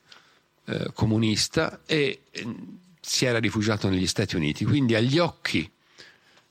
eh, 0.66 0.90
comunista 0.94 1.82
e 1.86 2.24
si 3.00 3.26
era 3.26 3.40
rifugiato 3.40 3.90
negli 3.90 4.08
Stati 4.08 4.36
Uniti, 4.36 4.66
quindi 4.66 4.96
agli 4.96 5.20
occhi 5.20 5.70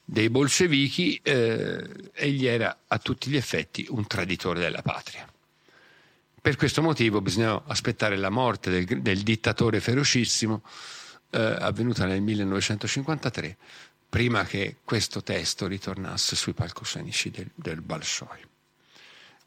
dei 0.09 0.31
bolscevichi 0.31 1.19
eh, 1.21 1.85
egli 2.15 2.47
era 2.47 2.79
a 2.87 2.99
tutti 2.99 3.29
gli 3.29 3.37
effetti 3.37 3.87
un 3.91 4.07
traditore 4.07 4.61
della 4.61 4.81
patria. 4.81 5.29
Per 6.41 6.55
questo 6.55 6.81
motivo 6.81 7.21
bisognava 7.21 7.65
aspettare 7.67 8.17
la 8.17 8.31
morte 8.31 8.71
del, 8.71 9.03
del 9.03 9.23
dittatore 9.23 9.81
ferocissimo 9.81 10.63
eh, 11.31 11.41
avvenuta 11.41 12.07
nel 12.07 12.23
1953, 12.23 13.57
prima 14.09 14.45
che 14.45 14.77
questo 14.85 15.25
testo 15.25 15.67
ritornasse 15.67 16.37
sui 16.37 16.53
palcoscenici 16.53 17.31
del, 17.31 17.51
del 17.53 17.81
Bolshoi. 17.81 18.39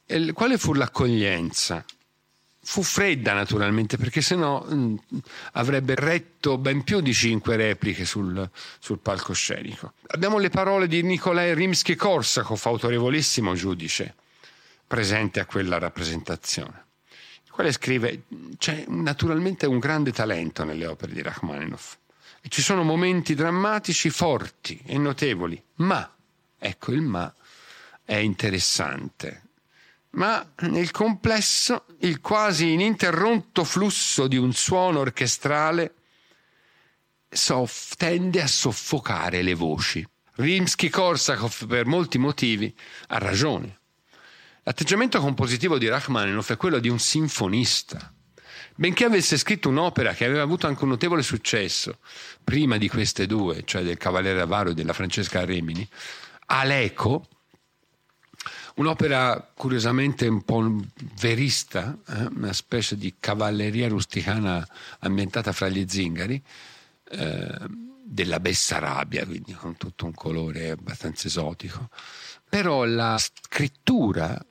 E 0.05 0.33
quale 0.33 0.57
fu 0.57 0.73
l'accoglienza 0.73 1.85
Fu 2.61 2.83
fredda 2.83 3.33
naturalmente 3.33 3.97
perché 3.97 4.21
sennò 4.21 4.63
mh, 4.63 4.75
mm, 4.75 4.95
avrebbe 5.53 5.95
retto 5.95 6.57
ben 6.57 6.83
più 6.83 6.99
di 6.99 7.13
cinque 7.13 7.55
repliche 7.55 8.05
sul, 8.05 8.47
sul 8.79 8.99
palcoscenico. 8.99 9.93
Abbiamo 10.07 10.37
le 10.37 10.49
parole 10.49 10.87
di 10.87 11.01
Nikolai 11.01 11.53
Rimsky-Korsakov, 11.53 12.59
autorevolissimo 12.65 13.55
giudice, 13.55 14.15
presente 14.85 15.39
a 15.39 15.45
quella 15.45 15.77
rappresentazione, 15.77 16.85
il 17.45 17.51
quale 17.51 17.71
scrive 17.71 18.23
c'è 18.57 18.85
naturalmente 18.87 19.65
un 19.65 19.79
grande 19.79 20.11
talento 20.11 20.63
nelle 20.63 20.85
opere 20.85 21.13
di 21.13 21.21
Rachmaninoff 21.21 21.95
e 22.41 22.49
ci 22.49 22.61
sono 22.61 22.83
momenti 22.83 23.35
drammatici 23.35 24.09
forti 24.09 24.81
e 24.85 24.97
notevoli, 24.97 25.61
ma, 25.75 26.11
ecco 26.57 26.91
il 26.91 27.01
ma, 27.01 27.33
è 28.03 28.15
interessante 28.15 29.48
ma 30.11 30.53
nel 30.61 30.91
complesso 30.91 31.85
il 31.99 32.19
quasi 32.19 32.71
ininterrotto 32.71 33.63
flusso 33.63 34.27
di 34.27 34.37
un 34.37 34.53
suono 34.53 34.99
orchestrale 34.99 35.93
soff- 37.29 37.95
tende 37.95 38.41
a 38.41 38.47
soffocare 38.47 39.41
le 39.41 39.53
voci. 39.53 40.07
Rimsky-Korsakov, 40.35 41.67
per 41.67 41.85
molti 41.85 42.17
motivi, 42.17 42.73
ha 43.07 43.17
ragione. 43.17 43.77
L'atteggiamento 44.63 45.19
compositivo 45.19 45.77
di 45.77 45.87
Rachmaninoff 45.87 46.51
è 46.51 46.57
quello 46.57 46.79
di 46.79 46.89
un 46.89 46.99
sinfonista. 46.99 48.13
Benché 48.75 49.03
avesse 49.03 49.37
scritto 49.37 49.67
un'opera 49.67 50.13
che 50.13 50.25
aveva 50.25 50.41
avuto 50.41 50.65
anche 50.65 50.83
un 50.83 50.91
notevole 50.91 51.21
successo 51.21 51.99
prima 52.43 52.77
di 52.77 52.87
queste 52.87 53.25
due, 53.25 53.63
cioè 53.65 53.83
del 53.83 53.97
Cavaliere 53.97 54.39
Avaro 54.39 54.69
e 54.69 54.73
della 54.73 54.93
Francesca 54.93 55.43
Remini, 55.43 55.87
Aleco, 56.45 57.27
Un'opera 58.79 59.51
curiosamente 59.55 60.25
un 60.25 60.41
po' 60.43 60.73
verista, 61.19 61.97
eh? 62.07 62.27
una 62.33 62.53
specie 62.53 62.95
di 62.95 63.15
cavalleria 63.19 63.89
rusticana 63.89 64.65
ambientata 64.99 65.51
fra 65.51 65.67
gli 65.67 65.85
zingari, 65.85 66.41
eh, 67.11 67.57
della 68.01 68.39
Bessarabia, 68.39 69.25
quindi 69.25 69.51
con 69.51 69.75
tutto 69.75 70.05
un 70.05 70.13
colore 70.13 70.69
abbastanza 70.69 71.27
esotico. 71.27 71.89
Però 72.47 72.85
la 72.85 73.17
scrittura, 73.17 74.41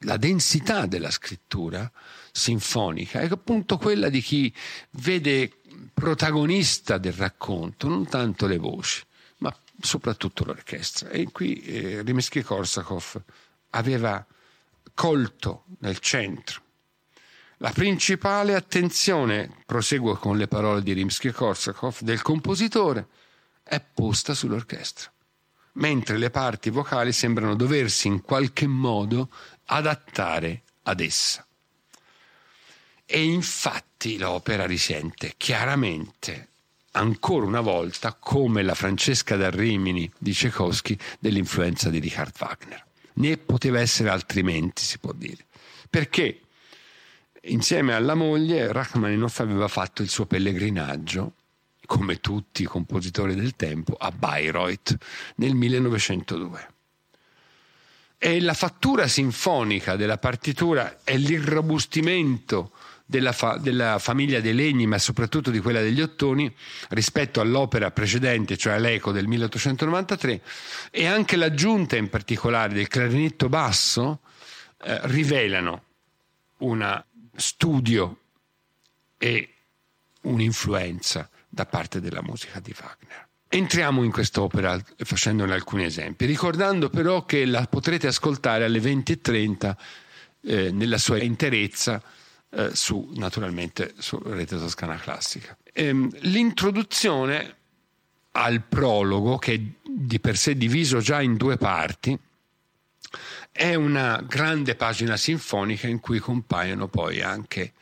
la 0.00 0.18
densità 0.18 0.84
della 0.84 1.10
scrittura 1.10 1.90
sinfonica 2.32 3.20
è 3.20 3.28
appunto 3.30 3.78
quella 3.78 4.10
di 4.10 4.20
chi 4.20 4.54
vede 4.90 5.52
protagonista 5.94 6.98
del 6.98 7.14
racconto, 7.14 7.88
non 7.88 8.06
tanto 8.06 8.46
le 8.46 8.58
voci, 8.58 9.02
ma 9.38 9.56
soprattutto 9.80 10.44
l'orchestra. 10.44 11.08
E 11.08 11.30
qui 11.32 11.62
eh, 11.62 12.02
Rimsky-Korsakov 12.02 13.22
aveva 13.70 14.24
colto 14.94 15.64
nel 15.78 15.98
centro. 15.98 16.62
La 17.62 17.72
principale 17.72 18.54
attenzione, 18.54 19.62
proseguo 19.66 20.16
con 20.16 20.38
le 20.38 20.48
parole 20.48 20.82
di 20.82 20.94
Rimsky-Korsakov, 20.94 22.00
del 22.00 22.22
compositore 22.22 23.06
è 23.62 23.80
posta 23.80 24.32
sull'orchestra, 24.32 25.12
mentre 25.72 26.16
le 26.16 26.30
parti 26.30 26.70
vocali 26.70 27.12
sembrano 27.12 27.54
doversi 27.54 28.08
in 28.08 28.22
qualche 28.22 28.66
modo 28.66 29.28
adattare 29.66 30.62
ad 30.84 31.00
essa. 31.00 31.46
E 33.04 33.24
infatti 33.24 34.16
l'opera 34.16 34.64
risente 34.64 35.34
chiaramente, 35.36 36.48
ancora 36.92 37.44
una 37.44 37.60
volta, 37.60 38.14
come 38.14 38.62
la 38.62 38.74
Francesca 38.74 39.36
da 39.36 39.50
Rimini 39.50 40.10
di 40.16 40.32
Tchaikovsky, 40.32 40.96
dell'influenza 41.18 41.90
di 41.90 41.98
Richard 41.98 42.34
Wagner 42.38 42.88
né 43.14 43.36
poteva 43.36 43.80
essere 43.80 44.10
altrimenti, 44.10 44.82
si 44.82 44.98
può 44.98 45.12
dire. 45.12 45.46
Perché 45.88 46.40
insieme 47.42 47.94
alla 47.94 48.14
moglie 48.14 48.72
Rachmaninoff 48.72 49.40
aveva 49.40 49.68
fatto 49.68 50.02
il 50.02 50.08
suo 50.08 50.26
pellegrinaggio, 50.26 51.34
come 51.86 52.20
tutti 52.20 52.62
i 52.62 52.66
compositori 52.66 53.34
del 53.34 53.56
tempo, 53.56 53.94
a 53.94 54.12
Bayreuth 54.12 54.96
nel 55.36 55.54
1902. 55.54 56.68
e 58.22 58.38
la 58.38 58.52
fattura 58.52 59.08
sinfonica 59.08 59.96
della 59.96 60.18
partitura 60.18 60.98
e 61.04 61.16
l'irrobustimento 61.16 62.72
della, 63.10 63.32
fa- 63.32 63.56
della, 63.56 63.98
famiglia 63.98 64.40
dei 64.40 64.54
legni, 64.54 64.86
ma 64.86 64.96
soprattutto 64.96 65.50
di 65.50 65.58
quella 65.58 65.80
degli 65.80 66.00
ottoni, 66.00 66.52
rispetto 66.90 67.40
all'opera 67.40 67.90
precedente, 67.90 68.56
cioè 68.56 68.78
l'Eco 68.78 69.10
del 69.10 69.26
1893, 69.26 70.40
e 70.92 71.06
anche 71.06 71.34
l'aggiunta 71.34 71.96
in 71.96 72.08
particolare 72.08 72.72
del 72.72 72.86
clarinetto 72.86 73.48
basso 73.48 74.20
eh, 74.84 75.00
rivelano 75.08 75.82
un 76.58 77.04
studio 77.34 78.16
e 79.18 79.54
un'influenza 80.22 81.28
da 81.48 81.66
parte 81.66 82.00
della 82.00 82.22
musica 82.22 82.60
di 82.60 82.72
Wagner. 82.80 83.26
Entriamo 83.48 84.04
in 84.04 84.12
quest'opera 84.12 84.80
facendone 84.98 85.52
alcuni 85.52 85.82
esempi, 85.82 86.26
ricordando 86.26 86.88
però 86.88 87.24
che 87.24 87.44
la 87.44 87.66
potrete 87.66 88.06
ascoltare 88.06 88.62
alle 88.62 88.78
20.30 88.78 89.76
eh, 90.42 90.70
nella 90.70 90.98
sua 90.98 91.20
interezza 91.20 92.00
eh, 92.50 92.70
su, 92.74 93.12
naturalmente 93.14 93.94
su 93.98 94.20
Rete 94.22 94.58
Toscana 94.58 94.96
Classica. 94.96 95.56
Ehm, 95.72 96.10
l'introduzione 96.20 97.56
al 98.32 98.62
prologo, 98.62 99.38
che 99.38 99.54
è 99.54 99.60
di 99.82 100.20
per 100.20 100.36
sé 100.36 100.56
diviso 100.56 100.98
già 100.98 101.20
in 101.20 101.36
due 101.36 101.56
parti, 101.56 102.18
è 103.50 103.74
una 103.74 104.24
grande 104.26 104.76
pagina 104.76 105.16
sinfonica 105.16 105.88
in 105.88 106.00
cui 106.00 106.18
compaiono 106.18 106.88
poi 106.88 107.20
anche 107.20 107.72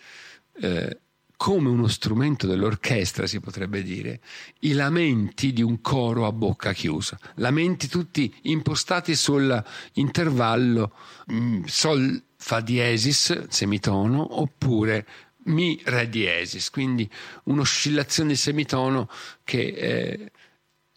eh, 0.61 0.99
come 1.37 1.69
uno 1.69 1.87
strumento 1.87 2.49
dell'orchestra, 2.49 3.27
si 3.27 3.39
potrebbe 3.39 3.83
dire, 3.83 4.21
i 4.61 4.73
lamenti 4.73 5.53
di 5.53 5.63
un 5.63 5.81
coro 5.81 6.27
a 6.27 6.33
bocca 6.33 6.73
chiusa, 6.73 7.17
lamenti 7.37 7.87
tutti 7.87 8.35
impostati 8.43 9.15
sull'intervallo 9.15 10.93
mm, 11.31 11.63
sol 11.65 12.23
fa 12.39 12.61
diesis, 12.61 13.49
semitono, 13.49 14.41
oppure 14.41 15.07
mi 15.45 15.81
re 15.85 16.09
diesis, 16.09 16.71
quindi 16.71 17.09
un'oscillazione 17.45 18.31
di 18.31 18.37
semitono 18.37 19.11
che 19.45 19.67
eh, 19.67 20.33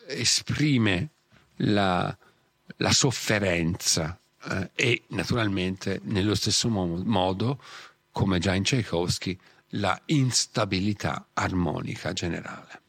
esprime 0.07 1.09
la, 1.57 2.15
la 2.77 2.91
sofferenza 2.91 4.19
eh, 4.43 4.69
e 4.76 5.03
naturalmente 5.07 5.99
nello 6.03 6.35
stesso 6.35 6.69
modo, 6.69 7.61
come 8.11 8.39
già 8.39 8.53
in 8.53 8.63
Tchaikovsky, 8.63 9.38
la 9.76 9.99
instabilità 10.05 11.27
armonica 11.34 12.13
generale. 12.13 12.81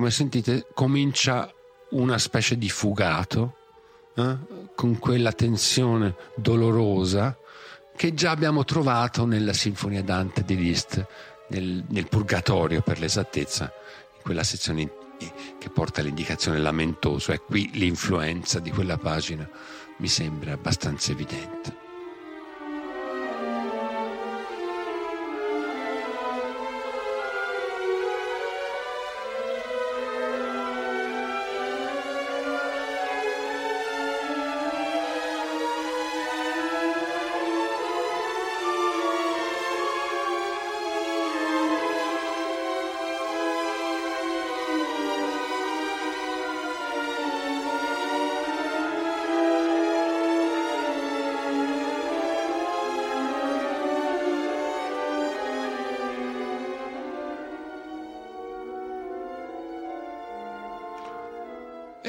Come 0.00 0.12
sentite, 0.12 0.66
comincia 0.72 1.52
una 1.90 2.16
specie 2.16 2.56
di 2.56 2.70
fugato 2.70 3.56
eh, 4.14 4.38
con 4.74 4.98
quella 4.98 5.30
tensione 5.30 6.14
dolorosa 6.36 7.36
che 7.94 8.14
già 8.14 8.30
abbiamo 8.30 8.64
trovato 8.64 9.26
nella 9.26 9.52
Sinfonia 9.52 10.02
Dante 10.02 10.42
di 10.42 10.56
Liszt, 10.56 11.06
nel, 11.48 11.84
nel 11.86 12.08
Purgatorio 12.08 12.80
per 12.80 12.98
l'esattezza, 12.98 13.70
in 14.16 14.22
quella 14.22 14.42
sezione 14.42 14.90
che 15.58 15.68
porta 15.68 16.00
all'indicazione 16.00 16.58
lamentoso. 16.60 17.32
E 17.32 17.40
qui 17.40 17.68
l'influenza 17.74 18.58
di 18.58 18.70
quella 18.70 18.96
pagina 18.96 19.46
mi 19.98 20.08
sembra 20.08 20.52
abbastanza 20.52 21.12
evidente. 21.12 21.88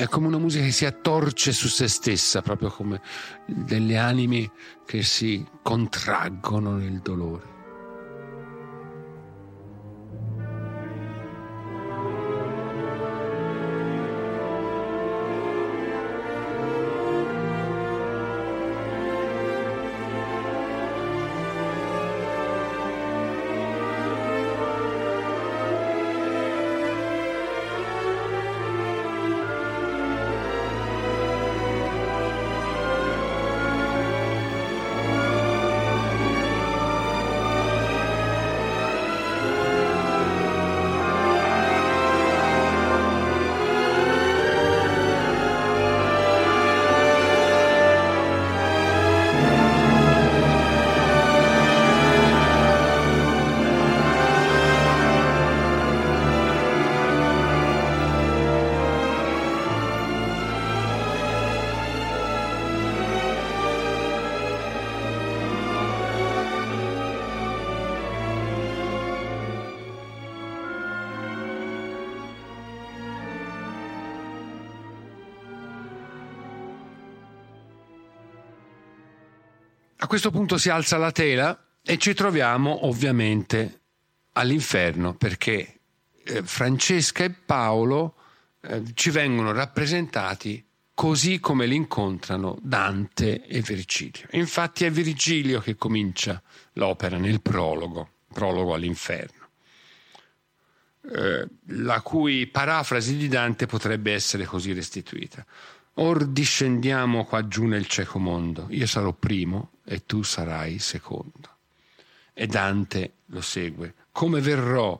È 0.03 0.07
come 0.07 0.27
una 0.27 0.39
musica 0.39 0.63
che 0.63 0.71
si 0.71 0.85
attorce 0.85 1.51
su 1.51 1.67
se 1.67 1.87
stessa, 1.87 2.41
proprio 2.41 2.69
come 2.69 3.01
delle 3.45 3.97
anime 3.97 4.51
che 4.85 5.03
si 5.03 5.45
contraggono 5.61 6.75
nel 6.75 6.99
dolore. 7.01 7.50
Questo 80.11 80.29
punto 80.29 80.57
si 80.57 80.69
alza 80.69 80.97
la 80.97 81.13
tela 81.13 81.57
e 81.81 81.97
ci 81.97 82.13
troviamo 82.13 82.85
ovviamente 82.85 83.83
all'inferno 84.33 85.13
perché 85.13 85.79
eh, 86.25 86.43
Francesca 86.43 87.23
e 87.23 87.29
Paolo 87.29 88.15
eh, 88.59 88.83
ci 88.93 89.09
vengono 89.09 89.53
rappresentati 89.53 90.67
così 90.93 91.39
come 91.39 91.65
li 91.65 91.75
incontrano 91.75 92.57
Dante 92.61 93.45
e 93.45 93.61
Virgilio. 93.61 94.27
Infatti 94.31 94.83
è 94.83 94.91
Virgilio 94.91 95.61
che 95.61 95.77
comincia 95.77 96.43
l'opera 96.73 97.15
nel 97.15 97.41
prologo, 97.41 98.09
prologo 98.33 98.73
all'inferno, 98.73 99.47
eh, 101.09 101.47
la 101.67 102.01
cui 102.01 102.47
parafrasi 102.47 103.15
di 103.15 103.29
Dante 103.29 103.65
potrebbe 103.65 104.11
essere 104.11 104.43
così 104.43 104.73
restituita. 104.73 105.45
Or 105.95 106.25
discendiamo 106.25 107.25
qua 107.25 107.47
giù 107.47 107.65
nel 107.65 107.87
cieco 107.87 108.17
mondo, 108.17 108.67
io 108.69 108.87
sarò 108.87 109.11
primo 109.11 109.71
e 109.83 110.05
tu 110.05 110.23
sarai 110.23 110.79
secondo. 110.79 111.57
E 112.33 112.47
Dante 112.47 113.15
lo 113.27 113.41
segue. 113.41 113.93
Come 114.11 114.39
verrò 114.39 114.99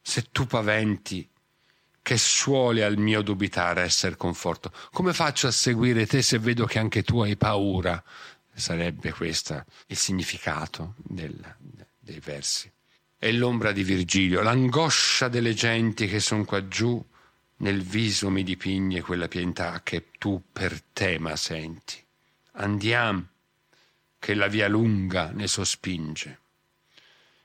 se 0.00 0.26
tu 0.32 0.46
paventi 0.46 1.28
che 2.02 2.16
suole 2.16 2.84
al 2.84 2.96
mio 2.96 3.22
dubitare 3.22 3.82
essere 3.82 4.16
conforto? 4.16 4.72
Come 4.92 5.12
faccio 5.12 5.46
a 5.46 5.52
seguire 5.52 6.06
te 6.06 6.20
se 6.22 6.38
vedo 6.38 6.66
che 6.66 6.78
anche 6.78 7.02
tu 7.02 7.20
hai 7.20 7.36
paura? 7.36 8.02
Sarebbe 8.52 9.12
questo 9.12 9.64
il 9.86 9.96
significato 9.96 10.94
del, 10.96 11.38
dei 11.98 12.18
versi. 12.18 12.70
E 13.20 13.32
l'ombra 13.32 13.70
di 13.70 13.84
Virgilio, 13.84 14.42
l'angoscia 14.42 15.28
delle 15.28 15.54
genti 15.54 16.08
che 16.08 16.18
sono 16.18 16.44
qua 16.44 16.66
giù 16.66 17.04
nel 17.58 17.82
viso 17.82 18.30
mi 18.30 18.42
dipigne 18.42 19.00
quella 19.00 19.28
pietà 19.28 19.82
che 19.82 20.10
tu 20.18 20.42
per 20.52 20.82
tema 20.92 21.34
senti. 21.36 22.04
Andiam, 22.52 23.26
che 24.18 24.34
la 24.34 24.48
via 24.48 24.68
lunga 24.68 25.30
ne 25.30 25.46
sospinge. 25.46 26.40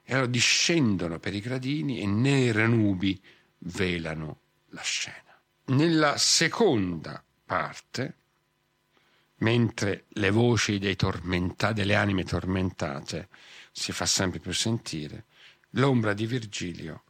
E 0.03 0.13
allora 0.13 0.27
discendono 0.27 1.19
per 1.19 1.33
i 1.33 1.39
gradini 1.39 1.99
e 2.01 2.05
nere 2.05 2.67
nubi 2.67 3.21
velano 3.59 4.39
la 4.69 4.81
scena. 4.81 5.39
Nella 5.65 6.17
seconda 6.17 7.23
parte, 7.45 8.17
mentre 9.37 10.05
le 10.09 10.29
voci 10.29 10.77
delle 10.79 11.95
anime 11.95 12.23
tormentate 12.23 13.29
si 13.71 13.91
fa 13.91 14.05
sempre 14.05 14.39
più 14.39 14.51
sentire, 14.51 15.25
l'ombra 15.71 16.13
di 16.13 16.25
Virgilio 16.25 17.03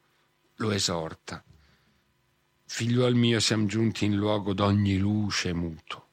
lo 0.58 0.72
esorta 0.72 1.44
Figliuol 2.76 3.14
mio, 3.14 3.40
siamo 3.40 3.68
giunti 3.68 4.06
in 4.06 4.16
luogo 4.16 4.52
d'ogni 4.56 4.98
luce 4.98 5.54
muto. 5.54 6.08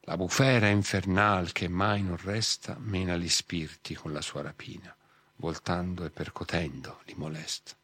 La 0.00 0.16
bufera 0.16 0.66
infernal 0.66 1.52
che 1.52 1.68
mai 1.68 2.02
non 2.02 2.16
resta 2.16 2.76
mena 2.80 3.14
gli 3.14 3.28
spiriti 3.28 3.94
con 3.94 4.12
la 4.12 4.20
sua 4.20 4.42
rapina, 4.42 4.92
voltando 5.36 6.04
e 6.04 6.10
percotendo 6.10 7.02
li 7.04 7.14
molesta. 7.16 7.76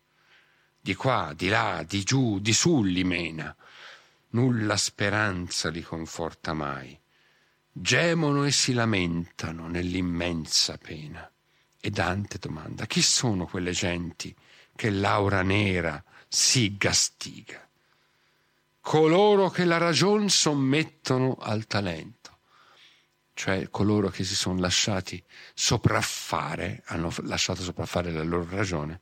Di 0.81 0.97
qua, 0.97 1.33
di 1.37 1.47
là, 1.47 1.85
di 1.87 2.03
giù, 2.03 2.41
di 2.41 2.53
su 2.53 2.83
li 2.83 3.05
mena, 3.05 3.55
nulla 4.31 4.77
speranza 4.77 5.71
li 5.71 5.83
conforta 5.83 6.55
mai. 6.55 6.99
Gemono 7.71 8.43
e 8.43 8.51
si 8.51 8.73
lamentano 8.73 9.69
nell'immensa 9.69 10.77
pena. 10.77 11.31
E 11.81 11.91
Dante 11.91 12.39
domanda: 12.39 12.85
chi 12.87 13.01
sono 13.01 13.47
quelle 13.47 13.71
genti 13.71 14.35
che 14.75 14.91
l'aura 14.91 15.43
nera 15.43 16.03
si 16.27 16.77
gastiga? 16.77 17.66
Coloro 18.87 19.51
che 19.51 19.65
la 19.65 19.79
ragione 19.79 20.29
sommettono 20.29 21.37
al 21.41 21.67
talento, 21.67 22.39
cioè 23.35 23.69
coloro 23.69 24.11
che 24.11 24.23
si 24.23 24.37
sono 24.37 24.61
lasciati 24.61 25.21
sopraffare, 25.55 26.85
hanno 26.87 27.13
lasciato 27.23 27.63
sopraffare 27.63 28.13
la 28.13 28.23
loro 28.23 28.47
ragione 28.49 29.01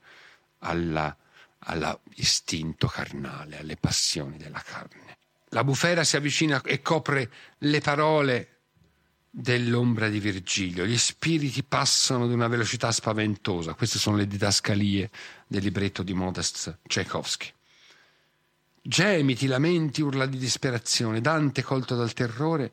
all'istinto 0.60 2.86
carnale, 2.86 3.58
alle 3.58 3.76
passioni 3.76 4.38
della 4.38 4.62
carne. 4.64 5.18
La 5.48 5.64
bufera 5.64 6.02
si 6.02 6.16
avvicina 6.16 6.62
e 6.62 6.80
copre 6.80 7.30
le 7.58 7.80
parole 7.82 8.60
dell'ombra 9.28 10.08
di 10.08 10.18
Virgilio. 10.18 10.86
Gli 10.86 10.96
spiriti 10.96 11.62
passano 11.62 12.24
ad 12.24 12.30
una 12.30 12.48
velocità 12.48 12.90
spaventosa. 12.90 13.74
Queste 13.74 13.98
sono 13.98 14.16
le 14.16 14.26
didascalie 14.26 15.10
del 15.46 15.62
libretto 15.62 16.02
di 16.02 16.14
Modest 16.14 16.78
Tchaikovsky. 16.88 17.52
Gemiti, 18.86 19.46
lamenti, 19.46 20.02
urla 20.02 20.26
di 20.26 20.36
disperazione. 20.36 21.22
Dante, 21.22 21.62
colto 21.62 21.96
dal 21.96 22.12
terrore, 22.12 22.72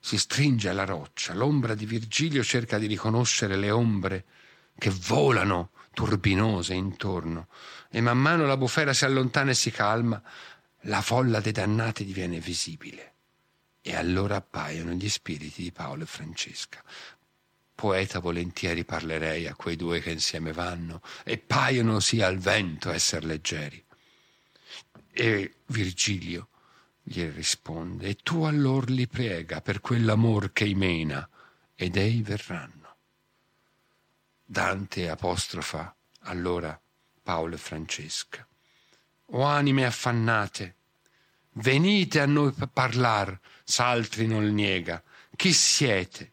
si 0.00 0.16
stringe 0.16 0.70
alla 0.70 0.86
roccia. 0.86 1.34
L'ombra 1.34 1.74
di 1.74 1.84
Virgilio 1.84 2.42
cerca 2.42 2.78
di 2.78 2.86
riconoscere 2.86 3.56
le 3.56 3.70
ombre 3.70 4.24
che 4.78 4.88
volano 4.88 5.72
turbinose 5.92 6.72
intorno. 6.72 7.48
E 7.90 8.00
man 8.00 8.16
mano 8.16 8.46
la 8.46 8.56
bufera 8.56 8.94
si 8.94 9.04
allontana 9.04 9.50
e 9.50 9.54
si 9.54 9.70
calma. 9.70 10.22
La 10.84 11.02
folla 11.02 11.40
dei 11.40 11.52
dannati 11.52 12.06
diviene 12.06 12.40
visibile. 12.40 13.12
E 13.82 13.94
allora 13.94 14.36
appaiono 14.36 14.92
gli 14.92 15.10
spiriti 15.10 15.64
di 15.64 15.70
Paolo 15.70 16.04
e 16.04 16.06
Francesca. 16.06 16.82
Poeta 17.74 18.20
volentieri 18.20 18.86
parlerei 18.86 19.46
a 19.46 19.54
quei 19.54 19.76
due 19.76 20.00
che 20.00 20.12
insieme 20.12 20.54
vanno 20.54 21.02
e 21.24 21.36
paiono 21.36 22.00
sia 22.00 22.26
al 22.26 22.38
vento 22.38 22.90
esser 22.90 23.22
leggeri. 23.22 23.84
E 25.12 25.54
Virgilio 25.66 26.48
gli 27.02 27.22
risponde, 27.28 28.08
e 28.08 28.16
tu 28.22 28.44
allor 28.44 28.88
li 28.88 29.06
prega 29.06 29.60
per 29.60 29.80
quell'amor 29.80 30.52
che 30.52 30.64
imena, 30.64 31.28
ed 31.74 31.96
ei 31.96 32.22
verranno. 32.22 32.96
Dante 34.44 35.08
apostrofa 35.08 35.94
allora 36.20 36.80
Paolo 37.22 37.54
e 37.54 37.58
Francesca. 37.58 38.46
O 39.34 39.42
anime 39.42 39.84
affannate, 39.84 40.76
venite 41.54 42.20
a 42.20 42.26
noi 42.26 42.52
parlar, 42.72 43.38
s'altri 43.64 44.26
non 44.26 44.44
niega. 44.52 45.02
Chi 45.34 45.52
siete? 45.52 46.32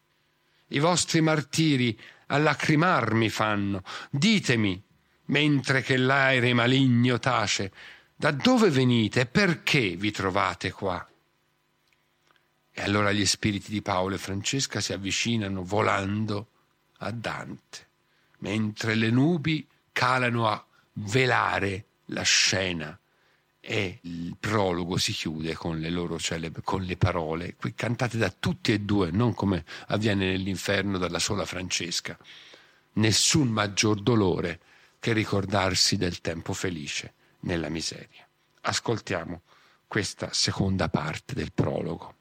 I 0.68 0.78
vostri 0.78 1.20
martiri 1.20 1.98
a 2.26 2.38
lacrimar 2.38 3.14
mi 3.14 3.28
fanno. 3.28 3.82
Ditemi, 4.10 4.80
mentre 5.26 5.82
che 5.82 5.96
l'aere 5.96 6.52
maligno 6.52 7.18
tace, 7.18 7.72
da 8.20 8.32
dove 8.32 8.68
venite 8.68 9.20
e 9.20 9.26
perché 9.26 9.96
vi 9.96 10.10
trovate 10.10 10.72
qua? 10.72 11.08
E 12.70 12.82
allora 12.82 13.12
gli 13.12 13.24
spiriti 13.24 13.70
di 13.70 13.80
Paolo 13.80 14.16
e 14.16 14.18
Francesca 14.18 14.78
si 14.82 14.92
avvicinano 14.92 15.64
volando 15.64 16.48
a 16.98 17.12
Dante, 17.12 17.86
mentre 18.40 18.94
le 18.94 19.08
nubi 19.08 19.66
calano 19.90 20.48
a 20.48 20.62
velare 20.92 21.86
la 22.06 22.20
scena 22.20 22.98
e 23.58 24.00
il 24.02 24.36
prologo 24.38 24.98
si 24.98 25.12
chiude 25.12 25.54
con 25.54 25.78
le 25.78 25.88
loro 25.88 26.18
celebre, 26.18 26.60
con 26.62 26.82
le 26.82 26.98
parole, 26.98 27.54
qui 27.56 27.72
cantate 27.74 28.18
da 28.18 28.28
tutti 28.28 28.70
e 28.70 28.80
due, 28.80 29.10
non 29.10 29.32
come 29.32 29.64
avviene 29.86 30.26
nell'inferno 30.26 30.98
dalla 30.98 31.20
sola 31.20 31.46
Francesca. 31.46 32.18
Nessun 32.92 33.48
maggior 33.48 33.98
dolore 34.02 34.60
che 34.98 35.14
ricordarsi 35.14 35.96
del 35.96 36.20
tempo 36.20 36.52
felice 36.52 37.14
nella 37.40 37.68
miseria. 37.68 38.28
Ascoltiamo 38.62 39.42
questa 39.86 40.32
seconda 40.32 40.88
parte 40.88 41.34
del 41.34 41.52
prologo. 41.52 42.14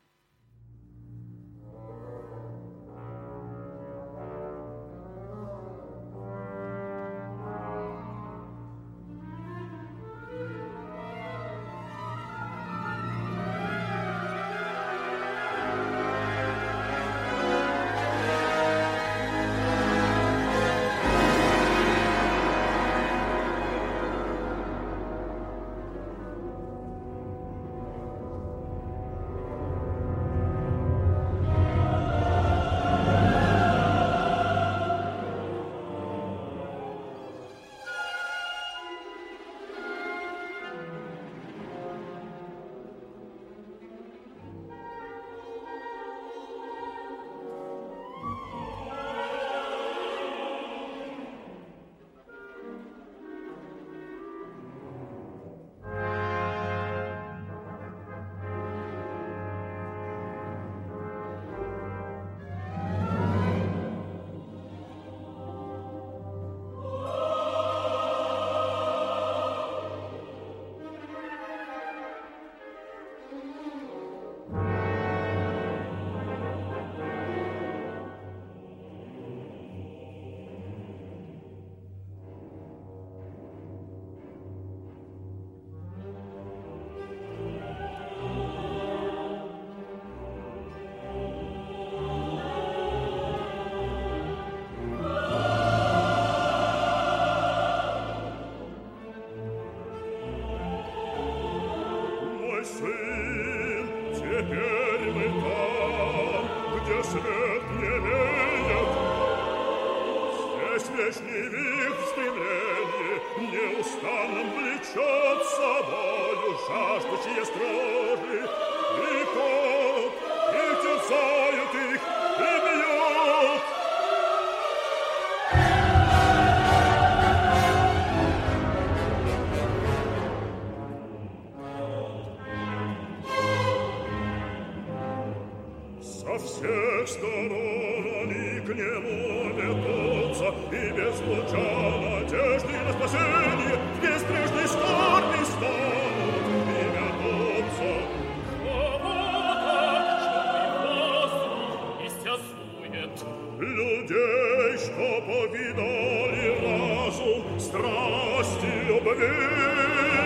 Нет, 159.25 160.18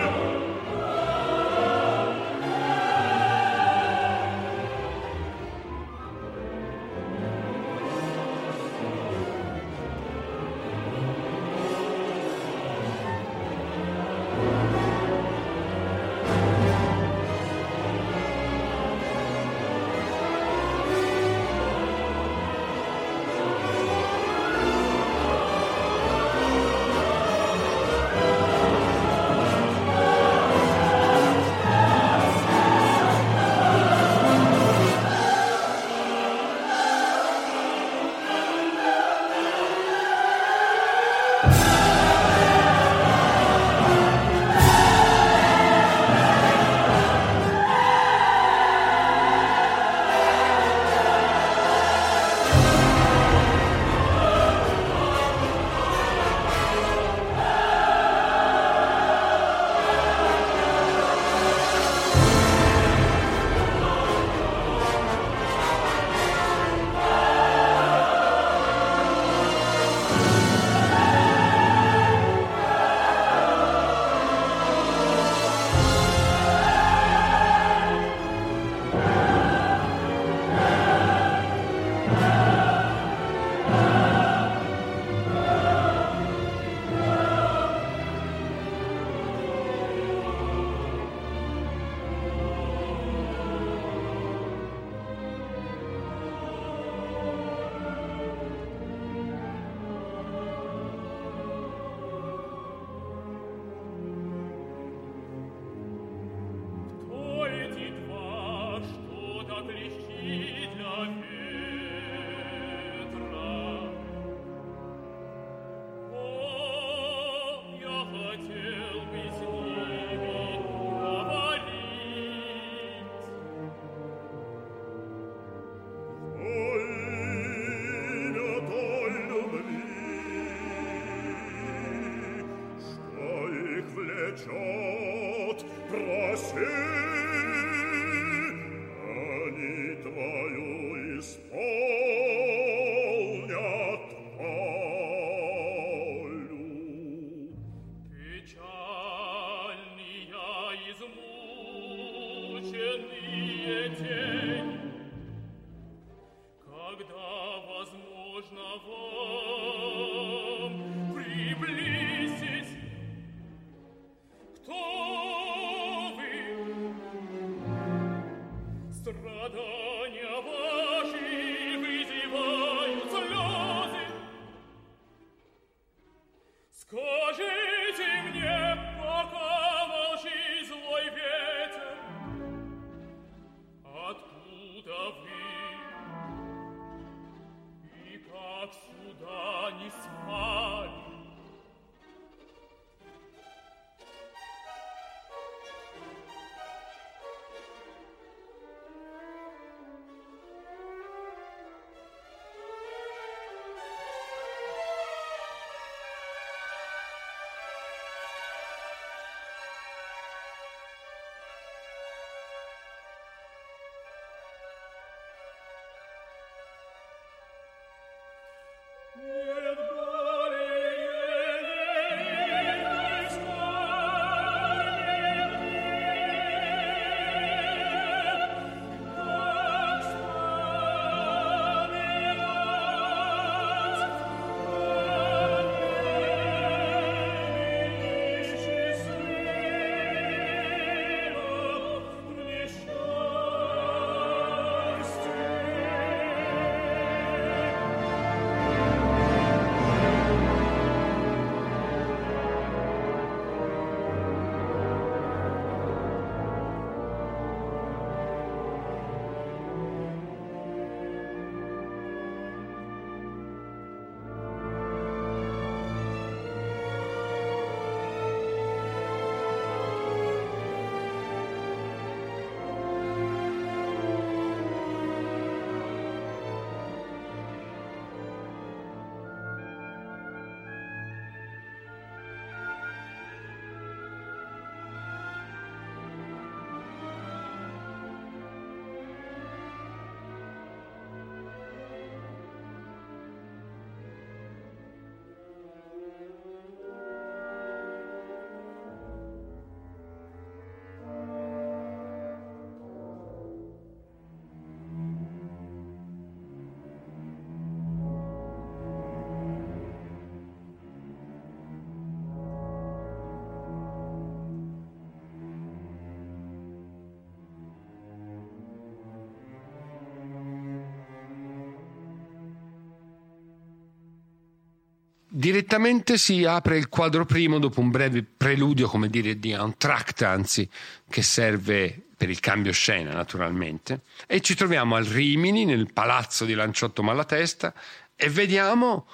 Direttamente 325.36 326.16
si 326.16 326.44
apre 326.44 326.78
il 326.78 326.88
quadro 326.88 327.24
primo 327.26 327.58
dopo 327.58 327.80
un 327.80 327.90
breve 327.90 328.22
preludio, 328.22 328.86
come 328.86 329.08
dire, 329.08 329.38
di 329.38 329.50
entr'acte, 329.50 330.24
anzi, 330.24 330.68
che 331.10 331.22
serve 331.22 332.02
per 332.16 332.30
il 332.30 332.38
cambio 332.38 332.70
scena 332.72 333.12
naturalmente, 333.12 334.02
e 334.26 334.40
ci 334.40 334.54
troviamo 334.54 334.94
al 334.94 335.04
Rimini, 335.04 335.64
nel 335.64 335.92
palazzo 335.92 336.44
di 336.44 336.54
Lanciotto 336.54 337.02
Malatesta, 337.02 337.74
e 338.14 338.28
vediamo 338.30 339.08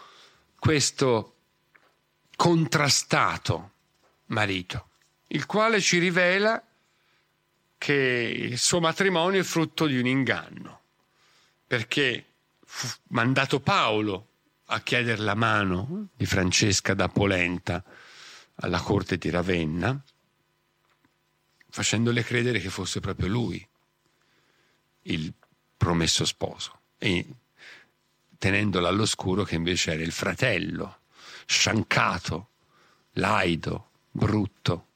questo 0.58 1.36
contrastato 2.36 3.70
marito, 4.26 4.88
il 5.28 5.46
quale 5.46 5.80
ci 5.80 5.98
rivela 5.98 6.62
che 7.78 7.94
il 7.94 8.58
suo 8.58 8.80
matrimonio 8.80 9.40
è 9.40 9.44
frutto 9.44 9.86
di 9.86 9.98
un 9.98 10.06
inganno, 10.06 10.80
perché 11.66 12.26
fu 12.62 12.88
mandato 13.08 13.60
Paolo 13.60 14.26
a 14.72 14.80
chiedere 14.82 15.20
la 15.22 15.34
mano 15.34 16.08
di 16.14 16.26
Francesca 16.26 16.94
da 16.94 17.08
Polenta 17.08 17.82
alla 18.56 18.78
corte 18.78 19.18
di 19.18 19.28
Ravenna, 19.28 20.00
facendole 21.68 22.22
credere 22.22 22.60
che 22.60 22.70
fosse 22.70 23.00
proprio 23.00 23.26
lui 23.26 23.66
il 25.02 25.32
promesso 25.76 26.24
sposo 26.24 26.80
e 26.98 27.26
tenendola 28.38 28.88
all'oscuro 28.88 29.42
che 29.42 29.56
invece 29.56 29.92
era 29.92 30.02
il 30.02 30.12
fratello, 30.12 31.00
sciancato, 31.46 32.50
laido, 33.14 33.90
brutto, 34.10 34.86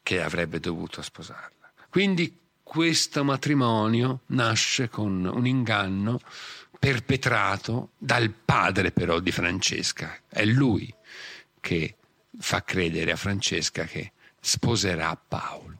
che 0.00 0.22
avrebbe 0.22 0.60
dovuto 0.60 1.02
sposarla. 1.02 1.72
Quindi 1.88 2.38
questo 2.62 3.24
matrimonio 3.24 4.20
nasce 4.26 4.88
con 4.88 5.24
un 5.24 5.46
inganno 5.46 6.20
perpetrato 6.84 7.92
dal 7.96 8.30
padre 8.30 8.90
però 8.92 9.18
di 9.18 9.32
Francesca. 9.32 10.18
È 10.28 10.44
lui 10.44 10.92
che 11.58 11.96
fa 12.38 12.62
credere 12.62 13.10
a 13.10 13.16
Francesca 13.16 13.84
che 13.84 14.12
sposerà 14.38 15.16
Paolo. 15.16 15.78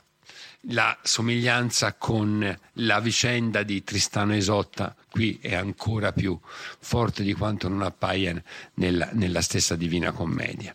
La 0.68 0.98
somiglianza 1.02 1.92
con 1.92 2.58
la 2.72 3.00
vicenda 3.00 3.62
di 3.64 3.84
Tristano 3.84 4.34
Esotta 4.34 4.96
qui 5.10 5.38
è 5.42 5.54
ancora 5.54 6.12
più 6.12 6.40
forte 6.78 7.22
di 7.22 7.34
quanto 7.34 7.68
non 7.68 7.82
appaia 7.82 8.42
nella, 8.76 9.10
nella 9.12 9.42
stessa 9.42 9.76
Divina 9.76 10.10
Commedia. 10.10 10.74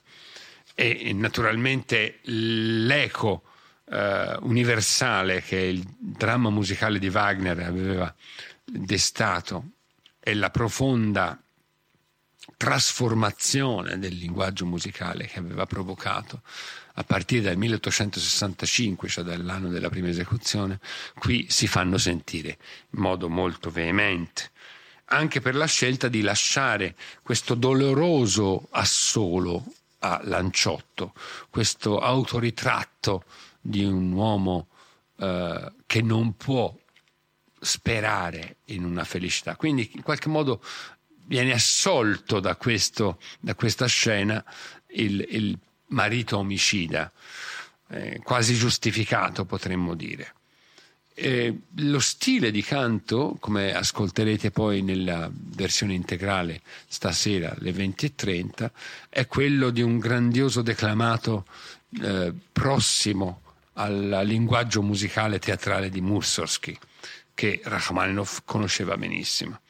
E 0.76 1.12
naturalmente 1.12 2.20
l'eco 2.26 3.46
eh, 3.90 4.38
universale 4.42 5.42
che 5.42 5.58
il 5.58 5.84
dramma 5.98 6.52
musicale 6.52 7.00
di 7.00 7.08
Wagner 7.08 7.58
aveva 7.62 8.14
destato 8.64 9.72
e 10.20 10.34
la 10.34 10.50
profonda 10.50 11.42
trasformazione 12.58 14.00
del 14.00 14.16
linguaggio 14.16 14.66
musicale 14.66 15.26
che 15.28 15.40
aveva 15.40 15.66
provocato 15.66 16.42
a 16.96 17.04
partire 17.04 17.42
dal 17.44 17.58
1865, 17.58 19.08
cioè 19.08 19.24
dall'anno 19.24 19.70
della 19.70 19.90
prima 19.90 20.10
esecuzione, 20.10 20.80
qui 21.18 21.46
si 21.50 21.68
fanno 21.68 21.98
sentire 21.98 22.58
in 22.92 23.00
modo 23.00 23.30
molto 23.30 23.70
veemente, 23.70 24.52
anche 25.06 25.40
per 25.40 25.56
la 25.56 25.66
scelta 25.66 26.10
di 26.10 26.22
lasciare 26.22 26.96
questo 27.24 27.56
doloroso 27.56 28.68
assolo 28.72 29.64
a 30.00 30.20
Lanciotto, 30.24 31.14
questo 31.50 32.00
autoritratto 32.00 33.24
di 33.62 33.84
un 33.84 34.12
uomo 34.12 34.68
eh, 35.18 35.72
che 35.86 36.02
non 36.02 36.36
può 36.36 36.74
sperare 37.60 38.58
in 38.66 38.84
una 38.84 39.04
felicità. 39.04 39.56
Quindi 39.56 39.92
in 39.94 40.02
qualche 40.02 40.30
modo 40.30 40.62
viene 41.26 41.54
assolto 41.54 42.40
da, 42.40 42.56
questo, 42.56 43.20
da 43.40 43.56
questa 43.56 43.86
scena 43.86 44.44
il, 44.88 45.26
il 45.30 45.58
marito 45.88 46.38
omicida, 46.38 47.12
eh, 47.90 48.20
quasi 48.24 48.56
giustificato 48.56 49.46
potremmo 49.46 49.94
dire. 49.94 50.34
Eh, 51.14 51.54
lo 51.80 52.00
stile 52.00 52.50
di 52.50 52.64
canto, 52.64 53.36
come 53.42 53.74
ascolterete 53.74 54.52
poi 54.52 54.82
nella 54.82 55.30
versione 55.34 55.94
integrale 55.94 56.62
stasera 56.88 57.54
alle 57.60 57.72
20.30, 57.72 58.72
è 59.10 59.28
quello 59.28 59.70
di 59.70 59.82
un 59.82 60.00
grandioso 60.00 60.62
declamato 60.62 61.46
eh, 62.02 62.34
prossimo 62.52 63.42
al 63.74 64.22
linguaggio 64.24 64.82
musicale 64.82 65.40
teatrale 65.40 65.90
di 65.90 66.00
Mussorgsky, 66.00 66.78
che 67.40 67.62
Rachmaninoff 67.64 68.40
conosceva 68.44 68.98
benissimo, 68.98 69.62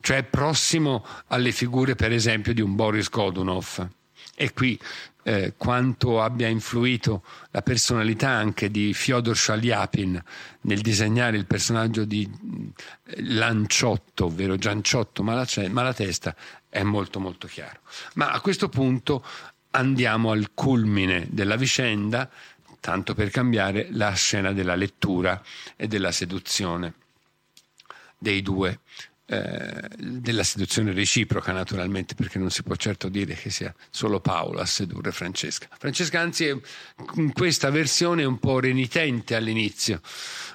cioè 0.00 0.24
prossimo 0.24 1.06
alle 1.28 1.52
figure 1.52 1.94
per 1.94 2.12
esempio 2.12 2.52
di 2.52 2.60
un 2.60 2.74
Boris 2.74 3.08
Godunov. 3.08 3.88
E 4.36 4.52
qui 4.52 4.78
eh, 5.22 5.54
quanto 5.56 6.20
abbia 6.20 6.48
influito 6.48 7.24
la 7.52 7.62
personalità 7.62 8.28
anche 8.28 8.70
di 8.70 8.92
Fyodor 8.92 9.34
Shaliapin 9.34 10.22
nel 10.60 10.82
disegnare 10.82 11.38
il 11.38 11.46
personaggio 11.46 12.04
di 12.04 12.30
eh, 13.06 13.22
Lanciotto, 13.22 14.26
ovvero 14.26 14.56
Gianciotto 14.56 15.22
Malatesta, 15.22 16.36
è 16.68 16.82
molto 16.82 17.20
molto 17.20 17.46
chiaro. 17.46 17.80
Ma 18.16 18.32
a 18.32 18.40
questo 18.42 18.68
punto 18.68 19.24
andiamo 19.70 20.30
al 20.30 20.50
culmine 20.52 21.26
della 21.30 21.56
vicenda 21.56 22.28
tanto 22.80 23.14
per 23.14 23.30
cambiare 23.30 23.88
la 23.90 24.12
scena 24.12 24.52
della 24.52 24.74
lettura 24.74 25.42
e 25.76 25.86
della 25.86 26.12
seduzione 26.12 26.94
dei 28.18 28.42
due, 28.42 28.80
eh, 29.26 29.88
della 29.98 30.42
seduzione 30.42 30.92
reciproca 30.92 31.52
naturalmente, 31.52 32.14
perché 32.14 32.38
non 32.38 32.50
si 32.50 32.62
può 32.62 32.74
certo 32.76 33.08
dire 33.08 33.34
che 33.34 33.50
sia 33.50 33.74
solo 33.90 34.20
Paolo 34.20 34.60
a 34.60 34.66
sedurre 34.66 35.12
Francesca. 35.12 35.68
Francesca 35.78 36.20
anzi 36.20 36.46
è, 36.46 36.56
in 37.14 37.32
questa 37.32 37.70
versione 37.70 38.22
è 38.22 38.26
un 38.26 38.38
po' 38.38 38.58
renitente 38.58 39.34
all'inizio, 39.34 40.00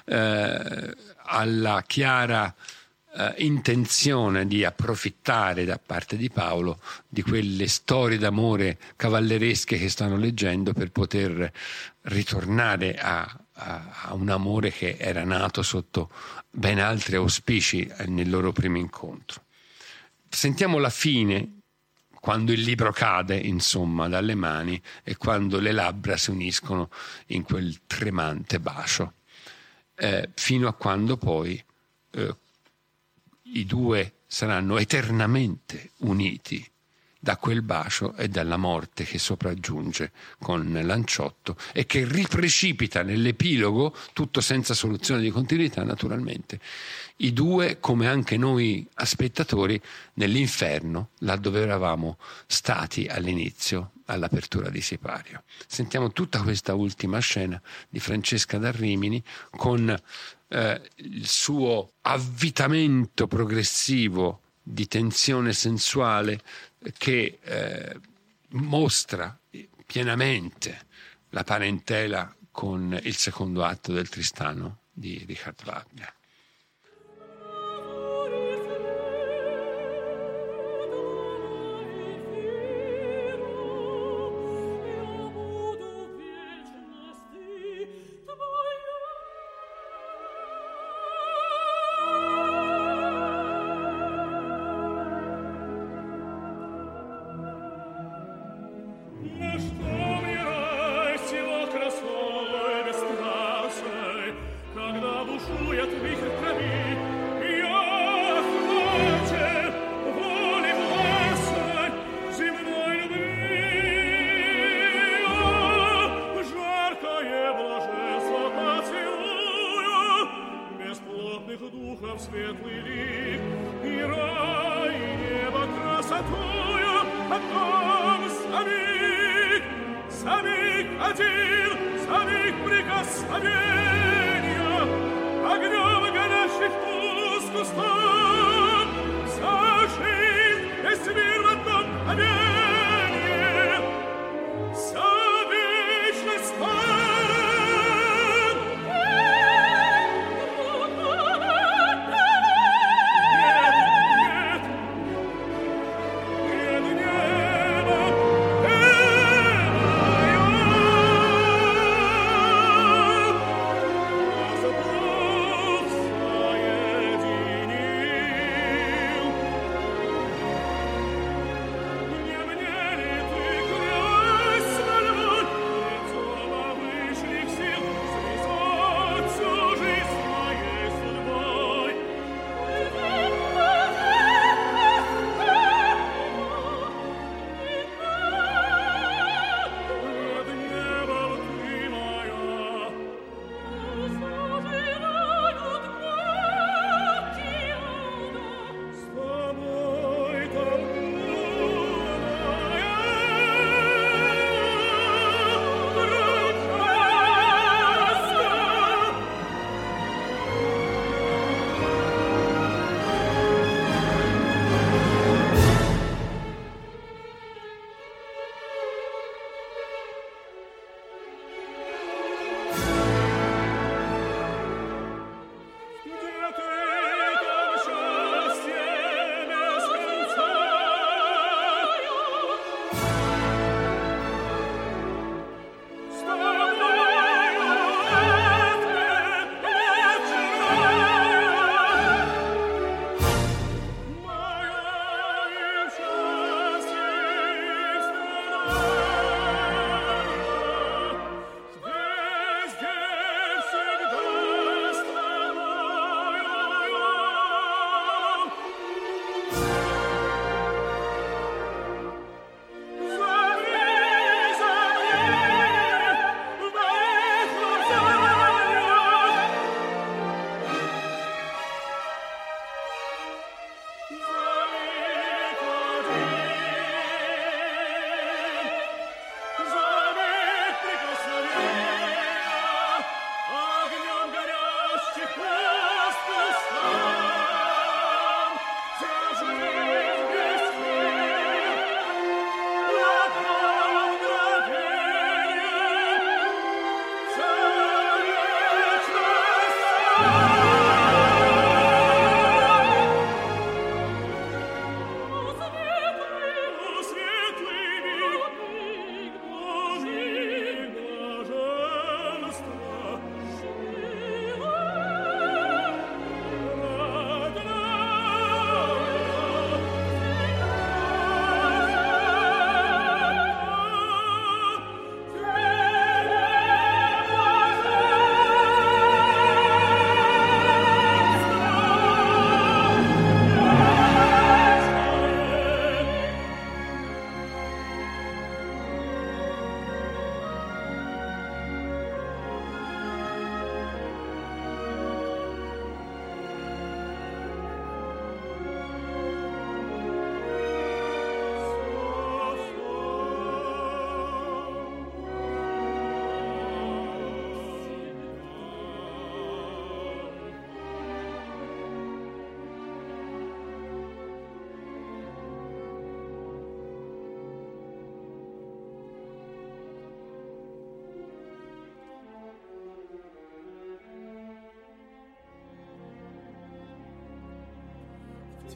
eh, 0.06 0.94
alla 1.26 1.82
chiara 1.86 2.54
eh, 3.16 3.34
intenzione 3.38 4.46
di 4.46 4.64
approfittare 4.64 5.64
da 5.64 5.78
parte 5.78 6.16
di 6.16 6.30
Paolo 6.30 6.80
di 7.08 7.22
quelle 7.22 7.68
storie 7.68 8.18
d'amore 8.18 8.78
cavalleresche 8.96 9.78
che 9.78 9.88
stanno 9.88 10.16
leggendo 10.16 10.72
per 10.72 10.90
poter 10.90 11.52
ritornare 12.02 12.96
a, 12.96 13.20
a, 13.52 13.90
a 14.06 14.14
un 14.14 14.28
amore 14.28 14.70
che 14.72 14.96
era 14.98 15.24
nato 15.24 15.62
sotto 15.62 16.10
ben 16.50 16.80
altri 16.80 17.16
auspici 17.16 17.86
eh, 17.86 18.06
nel 18.06 18.28
loro 18.28 18.52
primo 18.52 18.78
incontro. 18.78 19.42
Sentiamo 20.28 20.78
la 20.78 20.90
fine 20.90 21.60
quando 22.24 22.52
il 22.52 22.62
libro 22.62 22.90
cade, 22.90 23.36
insomma, 23.36 24.08
dalle 24.08 24.34
mani 24.34 24.80
e 25.02 25.16
quando 25.16 25.60
le 25.60 25.72
labbra 25.72 26.16
si 26.16 26.30
uniscono 26.30 26.88
in 27.26 27.42
quel 27.42 27.82
tremante 27.86 28.58
bacio, 28.58 29.12
eh, 29.94 30.30
fino 30.34 30.66
a 30.66 30.72
quando 30.72 31.18
poi 31.18 31.62
eh, 32.12 32.36
i 33.54 33.64
due 33.64 34.20
saranno 34.26 34.78
eternamente 34.78 35.90
uniti 35.98 36.66
da 37.24 37.38
quel 37.38 37.62
bacio 37.62 38.14
e 38.16 38.28
dalla 38.28 38.58
morte 38.58 39.04
che 39.04 39.18
sopraggiunge 39.18 40.12
con 40.38 40.78
Lanciotto 40.82 41.56
e 41.72 41.86
che 41.86 42.04
riprecipita 42.04 43.02
nell'epilogo, 43.02 43.96
tutto 44.12 44.42
senza 44.42 44.74
soluzione 44.74 45.22
di 45.22 45.30
continuità 45.30 45.82
naturalmente, 45.84 46.60
i 47.18 47.32
due, 47.32 47.78
come 47.80 48.08
anche 48.08 48.36
noi 48.36 48.86
spettatori, 49.04 49.80
nell'inferno, 50.14 51.10
là 51.20 51.36
dove 51.36 51.62
eravamo 51.62 52.18
stati 52.46 53.06
all'inizio, 53.06 53.92
all'apertura 54.06 54.68
di 54.68 54.82
Sipario. 54.82 55.44
Sentiamo 55.66 56.12
tutta 56.12 56.42
questa 56.42 56.74
ultima 56.74 57.20
scena 57.20 57.58
di 57.88 58.00
Francesca 58.00 58.58
da 58.58 58.70
Rimini 58.70 59.22
con 59.56 59.96
eh, 60.54 60.80
il 60.96 61.26
suo 61.26 61.94
avvitamento 62.02 63.26
progressivo 63.26 64.42
di 64.62 64.86
tensione 64.86 65.52
sensuale 65.52 66.40
che 66.96 67.38
eh, 67.42 68.00
mostra 68.50 69.36
pienamente 69.84 70.86
la 71.30 71.42
parentela 71.42 72.32
con 72.52 72.96
il 73.02 73.16
secondo 73.16 73.64
atto 73.64 73.92
del 73.92 74.08
Tristano 74.08 74.82
di 74.92 75.24
Richard 75.26 75.60
Wagner. 75.66 76.14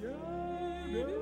eternity. 0.01 1.18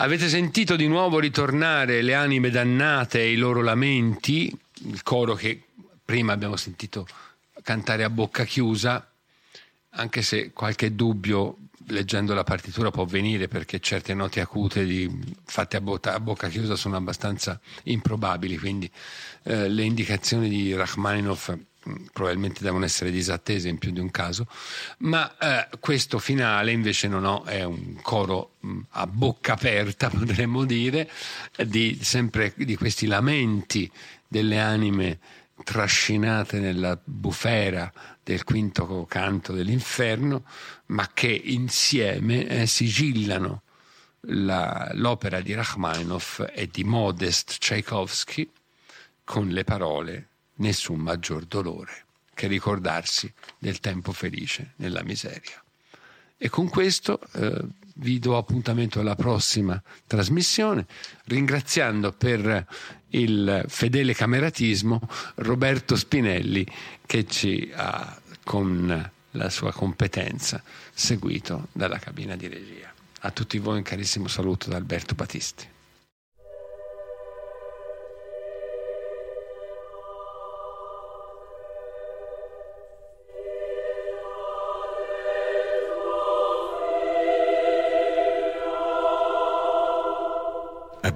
Avete 0.00 0.28
sentito 0.28 0.76
di 0.76 0.86
nuovo 0.86 1.18
ritornare 1.18 2.02
le 2.02 2.14
anime 2.14 2.50
dannate 2.50 3.18
e 3.18 3.32
i 3.32 3.36
loro 3.36 3.62
lamenti, 3.62 4.56
il 4.84 5.02
coro 5.02 5.34
che 5.34 5.60
prima 6.04 6.32
abbiamo 6.32 6.54
sentito 6.54 7.04
cantare 7.64 8.04
a 8.04 8.08
bocca 8.08 8.44
chiusa, 8.44 9.10
anche 9.90 10.22
se 10.22 10.52
qualche 10.52 10.94
dubbio 10.94 11.56
leggendo 11.86 12.32
la 12.32 12.44
partitura 12.44 12.92
può 12.92 13.06
venire 13.06 13.48
perché 13.48 13.80
certe 13.80 14.14
note 14.14 14.40
acute 14.40 14.84
di, 14.84 15.10
fatte 15.44 15.76
a, 15.76 15.80
bocca, 15.80 16.14
a 16.14 16.20
bocca 16.20 16.46
chiusa 16.48 16.76
sono 16.76 16.94
abbastanza 16.94 17.58
improbabili, 17.82 18.56
quindi 18.56 18.88
eh, 19.42 19.68
le 19.68 19.82
indicazioni 19.82 20.48
di 20.48 20.74
Rachmaninoff 20.74 21.52
probabilmente 22.12 22.62
devono 22.62 22.84
essere 22.84 23.10
disattese 23.10 23.68
in 23.68 23.78
più 23.78 23.90
di 23.90 24.00
un 24.00 24.10
caso, 24.10 24.46
ma 24.98 25.36
eh, 25.38 25.68
questo 25.80 26.18
finale 26.18 26.72
invece 26.72 27.08
non 27.08 27.24
ho, 27.24 27.44
è 27.44 27.64
un 27.64 28.00
coro 28.02 28.54
mh, 28.60 28.70
mm, 28.70 28.80
a 28.90 29.06
bocca 29.06 29.54
aperta, 29.54 30.08
potremmo 30.10 30.64
dire, 30.64 31.10
di, 31.64 31.98
sempre 32.02 32.52
di 32.56 32.76
questi 32.76 33.06
lamenti 33.06 33.90
delle 34.26 34.58
anime 34.58 35.18
trascinate 35.64 36.60
nella 36.60 36.98
bufera 37.02 37.92
del 38.22 38.44
quinto 38.44 39.06
canto 39.08 39.52
dell'inferno, 39.52 40.44
ma 40.86 41.08
che 41.12 41.28
insieme 41.28 42.46
eh, 42.46 42.66
sigillano 42.66 43.62
la, 44.22 44.90
l'opera 44.94 45.40
di 45.40 45.54
Rachmaninoff 45.54 46.44
e 46.52 46.68
di 46.70 46.84
Modest 46.84 47.58
Tchaikovsky 47.58 48.50
con 49.24 49.48
le 49.48 49.64
parole 49.64 50.27
Nessun 50.58 50.98
maggior 50.98 51.44
dolore 51.44 52.04
che 52.34 52.46
ricordarsi 52.46 53.32
del 53.58 53.80
tempo 53.80 54.12
felice 54.12 54.74
nella 54.76 55.02
miseria. 55.02 55.60
E 56.36 56.48
con 56.48 56.68
questo 56.68 57.18
eh, 57.32 57.64
vi 57.94 58.18
do 58.20 58.36
appuntamento 58.36 59.00
alla 59.00 59.16
prossima 59.16 59.80
trasmissione, 60.06 60.86
ringraziando 61.24 62.12
per 62.12 62.64
il 63.08 63.64
fedele 63.66 64.14
cameratismo 64.14 65.00
Roberto 65.36 65.96
Spinelli 65.96 66.66
che 67.04 67.26
ci 67.26 67.72
ha 67.74 68.20
con 68.44 69.10
la 69.32 69.50
sua 69.50 69.72
competenza 69.72 70.62
seguito 70.92 71.68
dalla 71.72 71.98
cabina 71.98 72.36
di 72.36 72.46
regia. 72.46 72.92
A 73.22 73.30
tutti 73.30 73.58
voi 73.58 73.78
un 73.78 73.82
carissimo 73.82 74.28
saluto 74.28 74.70
da 74.70 74.76
Alberto 74.76 75.14
Battisti. 75.14 75.66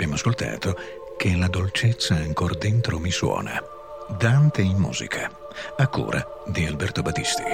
Abbiamo 0.03 0.19
ascoltato 0.19 0.77
che 1.17 1.37
la 1.37 1.47
dolcezza 1.47 2.15
ancora 2.15 2.55
dentro 2.55 2.99
mi 2.99 3.13
suona. 3.13 3.63
Dante 4.19 4.61
in 4.61 4.77
musica, 4.77 5.31
a 5.77 5.87
cura 5.87 6.27
di 6.45 6.67
Alberto 6.67 7.03
Battisti. 7.03 7.45